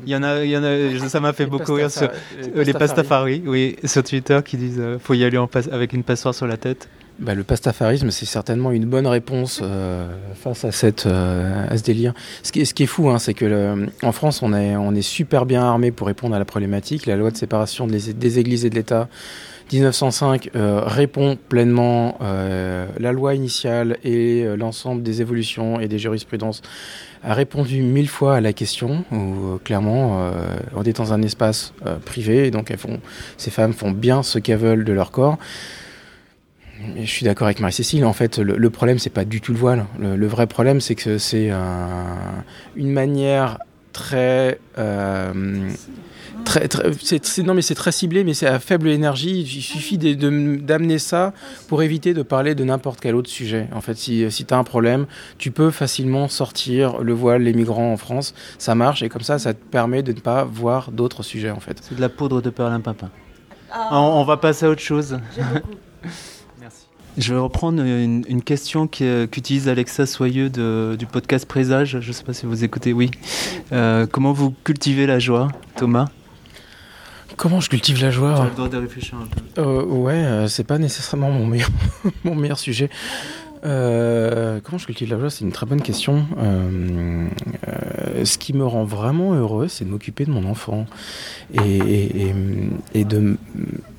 Il 0.05 0.09
y 0.11 0.15
en 0.15 0.23
a, 0.23 0.43
il 0.43 0.51
y 0.51 0.57
en 0.57 0.63
a. 0.63 1.07
Ça 1.07 1.21
m'a 1.21 1.31
fait 1.31 1.45
beaucoup 1.45 1.73
rire 1.73 1.89
sur 1.89 2.09
les 2.53 2.73
pastafari, 2.73 3.43
oui, 3.45 3.77
sur 3.85 4.03
Twitter 4.03 4.39
qui 4.43 4.57
disent 4.57 4.81
faut 4.99 5.13
y 5.13 5.23
aller 5.23 5.37
en 5.37 5.49
avec 5.71 5.93
une 5.93 6.03
passoire 6.03 6.35
sur 6.35 6.47
la 6.47 6.57
tête. 6.57 6.89
Bah, 7.19 7.35
le 7.35 7.43
pastafarisme, 7.43 8.11
c'est 8.11 8.25
certainement 8.25 8.71
une 8.71 8.85
bonne 8.85 9.07
réponse 9.07 9.59
euh, 9.61 10.07
face 10.35 10.63
à, 10.63 10.71
cette, 10.71 11.05
euh, 11.05 11.67
à 11.69 11.77
ce 11.77 11.83
délire. 11.83 12.13
Ce 12.43 12.53
qui, 12.53 12.65
ce 12.65 12.73
qui 12.73 12.83
est 12.83 12.87
fou, 12.87 13.09
hein, 13.09 13.19
c'est 13.19 13.33
que 13.33 13.87
en 14.03 14.13
France, 14.13 14.41
on 14.41 14.53
est, 14.53 14.77
on 14.77 14.95
est 14.95 15.01
super 15.01 15.45
bien 15.45 15.61
armé 15.61 15.91
pour 15.91 16.07
répondre 16.07 16.33
à 16.33 16.39
la 16.39 16.45
problématique. 16.45 17.05
La 17.07 17.17
loi 17.17 17.29
de 17.29 17.35
séparation 17.35 17.87
des, 17.87 18.39
églises 18.39 18.63
et 18.63 18.69
de 18.69 18.75
l'État 18.75 19.09
1905 19.73 20.51
euh, 20.55 20.81
répond 20.85 21.37
pleinement. 21.49 22.17
la 22.21 23.11
loi 23.11 23.35
initiale 23.35 23.97
et 24.05 24.45
l'ensemble 24.55 25.03
des 25.03 25.19
évolutions 25.19 25.81
et 25.81 25.89
des 25.89 25.99
jurisprudences 25.99 26.61
a 27.21 27.33
répondu 27.33 27.81
mille 27.81 28.07
fois 28.07 28.37
à 28.37 28.41
la 28.41 28.53
question. 28.53 29.03
Où 29.11 29.59
clairement, 29.65 30.31
on 30.73 30.83
est 30.83 30.95
dans 30.95 31.11
un 31.11 31.21
espace 31.21 31.73
privé, 32.05 32.49
donc 32.49 32.71
elles 32.71 32.77
font, 32.77 33.01
ces 33.35 33.51
femmes 33.51 33.73
font 33.73 33.91
bien 33.91 34.23
ce 34.23 34.39
qu'elles 34.39 34.57
veulent 34.57 34.85
de 34.85 34.93
leur 34.93 35.11
corps. 35.11 35.37
Je 36.97 37.09
suis 37.09 37.25
d'accord 37.25 37.47
avec 37.47 37.59
Marie-Cécile. 37.59 38.05
En 38.05 38.13
fait, 38.13 38.37
le, 38.39 38.69
problème, 38.69 38.99
c'est 38.99 39.09
pas 39.09 39.25
du 39.25 39.41
tout 39.41 39.53
le 39.53 39.59
voile. 39.59 39.85
Le, 39.99 40.27
vrai 40.27 40.47
problème, 40.47 40.81
c'est 40.81 40.95
que 40.95 41.17
c'est 41.17 41.51
une 42.75 42.91
manière 42.91 43.59
très, 43.93 44.59
euh, 44.77 45.69
très, 46.45 46.67
non 47.43 47.53
mais 47.53 47.61
c'est 47.61 47.75
très 47.75 47.91
ciblé, 47.91 48.23
mais 48.23 48.33
c'est 48.33 48.47
à 48.47 48.59
faible 48.59 48.89
énergie. 48.89 49.41
Il 49.41 49.61
suffit 49.61 49.97
d'amener 49.97 50.99
ça 50.99 51.33
pour 51.67 51.83
éviter 51.83 52.13
de 52.13 52.21
parler 52.21 52.55
de 52.55 52.63
n'importe 52.63 52.99
quel 52.99 53.15
autre 53.15 53.29
sujet. 53.29 53.67
En 53.73 53.81
fait, 53.81 53.95
si, 53.95 54.29
si 54.31 54.45
tu 54.45 54.53
as 54.53 54.57
un 54.57 54.63
problème, 54.63 55.05
tu 55.37 55.51
peux 55.51 55.71
facilement 55.71 56.27
sortir 56.27 56.99
le 56.99 57.13
voile, 57.13 57.43
les 57.43 57.53
migrants 57.53 57.91
en 57.91 57.97
France. 57.97 58.33
Ça 58.57 58.75
marche 58.75 59.03
et 59.03 59.09
comme 59.09 59.23
ça, 59.23 59.39
ça 59.39 59.53
te 59.53 59.63
permet 59.63 60.03
de 60.03 60.13
ne 60.13 60.19
pas 60.19 60.43
voir 60.43 60.91
d'autres 60.91 61.23
sujets. 61.23 61.51
En 61.51 61.59
fait. 61.59 61.79
C'est 61.81 61.95
de 61.95 62.01
la 62.01 62.09
poudre 62.09 62.41
de 62.41 62.49
perlimpinpin. 62.49 63.09
Ah. 63.71 63.89
On, 63.91 64.21
on 64.21 64.23
va 64.23 64.37
passer 64.37 64.65
à 64.65 64.69
autre 64.69 64.81
chose. 64.81 65.19
Je 67.19 67.33
vais 67.33 67.39
reprendre 67.39 67.83
une, 67.83 68.41
question 68.41 68.87
qu'utilise 68.87 69.67
Alexa 69.67 70.05
Soyeux 70.05 70.49
du 70.49 71.05
podcast 71.05 71.45
Présage. 71.45 71.99
Je 71.99 72.07
ne 72.07 72.13
sais 72.13 72.23
pas 72.23 72.31
si 72.31 72.45
vous 72.45 72.63
écoutez, 72.63 72.93
oui. 72.93 73.11
Euh, 73.73 74.07
comment 74.09 74.31
vous 74.31 74.55
cultivez 74.63 75.05
la 75.05 75.19
joie, 75.19 75.49
Thomas? 75.75 76.07
Comment 77.35 77.59
je 77.59 77.67
cultive 77.69 78.01
la 78.01 78.09
joie? 78.09 78.35
Tu 78.35 78.49
le 78.49 78.55
droit 78.55 78.69
de 78.69 78.77
réfléchir 78.77 79.17
un 79.17 79.25
peu. 79.25 79.61
Euh, 79.61 79.83
ouais, 79.83 80.13
euh, 80.13 80.47
c'est 80.47 80.63
pas 80.63 80.77
nécessairement 80.77 81.29
mon 81.29 81.45
meilleur, 81.45 81.69
mon 82.23 82.35
meilleur 82.35 82.57
sujet. 82.57 82.89
Euh, 83.65 84.59
comment 84.63 84.77
je 84.77 84.85
cultive 84.85 85.09
la 85.09 85.19
joie? 85.19 85.29
C'est 85.29 85.43
une 85.43 85.51
très 85.51 85.65
bonne 85.65 85.81
question. 85.81 86.25
Euh, 86.37 87.27
euh, 87.67 88.25
ce 88.25 88.37
qui 88.37 88.53
me 88.53 88.65
rend 88.65 88.85
vraiment 88.85 89.33
heureux, 89.33 89.67
c'est 89.67 89.85
de 89.85 89.89
m'occuper 89.89 90.25
de 90.25 90.31
mon 90.31 90.45
enfant 90.45 90.85
et, 91.53 92.31
et, 92.93 93.03
de, 93.03 93.37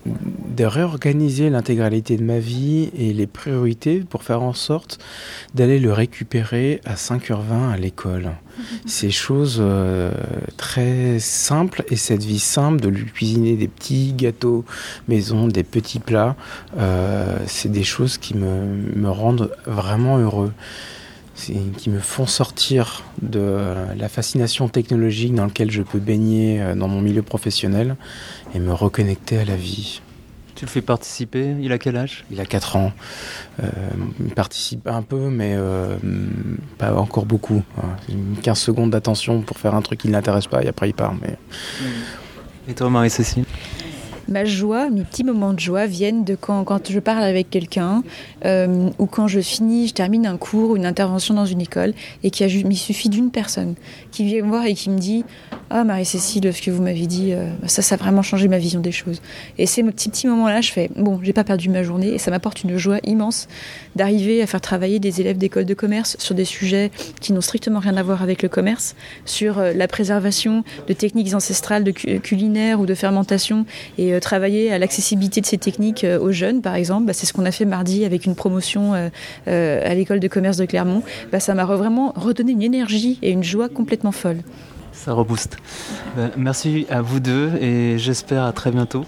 de, 0.06 0.64
réorganiser 0.64 1.48
l'intégralité 1.50 2.16
de 2.16 2.22
ma 2.22 2.38
vie 2.38 2.90
et 2.96 3.12
les 3.12 3.26
priorités 3.26 4.00
pour 4.00 4.22
faire 4.22 4.42
en 4.42 4.52
sorte 4.52 4.98
d'aller 5.54 5.78
le 5.78 5.92
récupérer 5.92 6.80
à 6.84 6.94
5h20 6.94 7.72
à 7.72 7.76
l'école. 7.76 8.32
Ces 8.84 9.10
choses 9.10 9.62
très 10.58 11.18
simples 11.18 11.82
et 11.88 11.96
cette 11.96 12.22
vie 12.22 12.38
simple 12.38 12.80
de 12.80 12.88
lui 12.88 13.06
cuisiner 13.06 13.56
des 13.56 13.68
petits 13.68 14.12
gâteaux 14.12 14.66
maison, 15.08 15.48
des 15.48 15.64
petits 15.64 15.98
plats, 15.98 16.36
c'est 17.46 17.72
des 17.72 17.84
choses 17.84 18.18
qui 18.18 18.36
me, 18.36 18.66
me 18.94 19.08
rendent 19.08 19.50
vraiment 19.64 20.18
heureux, 20.18 20.52
qui 21.76 21.90
me 21.90 22.00
font 22.00 22.26
sortir 22.26 23.02
de 23.22 23.74
la 23.96 24.08
fascination 24.08 24.68
technologique 24.68 25.34
dans 25.34 25.46
laquelle 25.46 25.70
je 25.70 25.82
peux 25.82 25.98
baigner 25.98 26.60
euh, 26.60 26.74
dans 26.74 26.88
mon 26.88 27.00
milieu 27.00 27.22
professionnel 27.22 27.96
et 28.54 28.58
me 28.58 28.72
reconnecter 28.72 29.38
à 29.38 29.44
la 29.44 29.56
vie. 29.56 30.00
Tu 30.54 30.66
le 30.66 30.70
fais 30.70 30.82
participer? 30.82 31.56
Il 31.60 31.72
a 31.72 31.78
quel 31.78 31.96
âge? 31.96 32.24
Il 32.30 32.38
a 32.38 32.44
4 32.44 32.76
ans. 32.76 32.92
Euh, 33.62 33.70
il 34.20 34.34
participe 34.34 34.86
un 34.86 35.00
peu, 35.00 35.30
mais 35.30 35.54
euh, 35.56 35.96
pas 36.76 36.94
encore 36.94 37.24
beaucoup. 37.24 37.62
15 38.42 38.58
secondes 38.58 38.90
d'attention 38.90 39.40
pour 39.40 39.56
faire 39.56 39.74
un 39.74 39.80
truc 39.80 40.00
qui 40.00 40.08
ne 40.08 40.12
l'intéresse 40.12 40.46
pas 40.46 40.62
et 40.62 40.68
après 40.68 40.90
il 40.90 40.94
part. 40.94 41.14
Mais... 41.22 41.38
Et 42.68 42.74
toi, 42.74 42.90
Marie-Cécile? 42.90 43.44
Ma 44.30 44.44
joie, 44.44 44.88
mes 44.90 45.02
petits 45.02 45.24
moments 45.24 45.52
de 45.52 45.60
joie 45.60 45.86
viennent 45.86 46.24
de 46.24 46.34
quand, 46.34 46.64
je 46.88 46.98
parle 47.00 47.24
avec 47.24 47.50
quelqu'un 47.50 48.02
euh, 48.44 48.88
ou 48.98 49.06
quand 49.06 49.28
je 49.28 49.40
finis, 49.40 49.88
je 49.88 49.94
termine 49.94 50.26
un 50.26 50.36
cours 50.36 50.70
ou 50.70 50.76
une 50.76 50.86
intervention 50.86 51.34
dans 51.34 51.46
une 51.46 51.60
école 51.60 51.92
et 52.22 52.30
qu'il 52.30 52.48
il 52.50 52.76
suffit 52.76 53.08
d'une 53.08 53.30
personne 53.30 53.74
qui 54.10 54.24
vient 54.24 54.42
me 54.42 54.48
voir 54.48 54.64
et 54.66 54.74
qui 54.74 54.90
me 54.90 54.98
dit 54.98 55.24
ah 55.70 55.84
Marie-Cécile, 55.84 56.52
ce 56.52 56.62
que 56.62 56.70
vous 56.70 56.82
m'avez 56.82 57.06
dit, 57.06 57.32
euh, 57.32 57.48
ça, 57.66 57.80
ça 57.82 57.94
a 57.94 57.98
vraiment 57.98 58.22
changé 58.22 58.48
ma 58.48 58.58
vision 58.58 58.80
des 58.80 58.90
choses. 58.90 59.22
Et 59.56 59.66
ces 59.66 59.82
petits 59.84 60.26
moments-là, 60.26 60.60
je 60.60 60.72
fais 60.72 60.90
bon, 60.96 61.20
j'ai 61.22 61.32
pas 61.32 61.44
perdu 61.44 61.68
ma 61.68 61.82
journée 61.82 62.08
et 62.08 62.18
ça 62.18 62.30
m'apporte 62.30 62.64
une 62.64 62.76
joie 62.76 62.98
immense 63.04 63.46
d'arriver 63.94 64.42
à 64.42 64.46
faire 64.46 64.60
travailler 64.60 64.98
des 64.98 65.20
élèves 65.20 65.38
d'école 65.38 65.66
de 65.66 65.74
commerce 65.74 66.16
sur 66.18 66.34
des 66.34 66.44
sujets 66.44 66.90
qui 67.20 67.32
n'ont 67.32 67.40
strictement 67.40 67.78
rien 67.78 67.96
à 67.96 68.02
voir 68.02 68.22
avec 68.22 68.42
le 68.42 68.48
commerce, 68.48 68.94
sur 69.24 69.58
euh, 69.58 69.72
la 69.72 69.88
préservation 69.88 70.64
de 70.88 70.92
techniques 70.92 71.34
ancestrales 71.34 71.84
de 71.84 71.90
culinaire 71.90 72.80
ou 72.80 72.86
de 72.86 72.94
fermentation 72.94 73.64
et 73.98 74.19
travailler 74.20 74.72
à 74.72 74.78
l'accessibilité 74.78 75.40
de 75.40 75.46
ces 75.46 75.58
techniques 75.58 76.06
aux 76.20 76.32
jeunes, 76.32 76.62
par 76.62 76.74
exemple. 76.74 77.06
Bah, 77.06 77.12
c'est 77.12 77.26
ce 77.26 77.32
qu'on 77.32 77.44
a 77.44 77.50
fait 77.50 77.64
mardi 77.64 78.04
avec 78.04 78.26
une 78.26 78.34
promotion 78.34 78.94
à 79.46 79.94
l'école 79.94 80.20
de 80.20 80.28
commerce 80.28 80.56
de 80.56 80.66
Clermont. 80.66 81.02
Bah, 81.32 81.40
ça 81.40 81.54
m'a 81.54 81.64
vraiment 81.64 82.12
redonné 82.16 82.52
une 82.52 82.62
énergie 82.62 83.18
et 83.22 83.30
une 83.30 83.44
joie 83.44 83.68
complètement 83.68 84.12
folle 84.12 84.38
ça 84.92 85.12
rebooste. 85.12 85.56
Merci 86.36 86.86
à 86.90 87.00
vous 87.00 87.20
deux 87.20 87.52
et 87.60 87.96
j'espère 87.96 88.44
à 88.44 88.52
très 88.52 88.70
bientôt. 88.70 89.04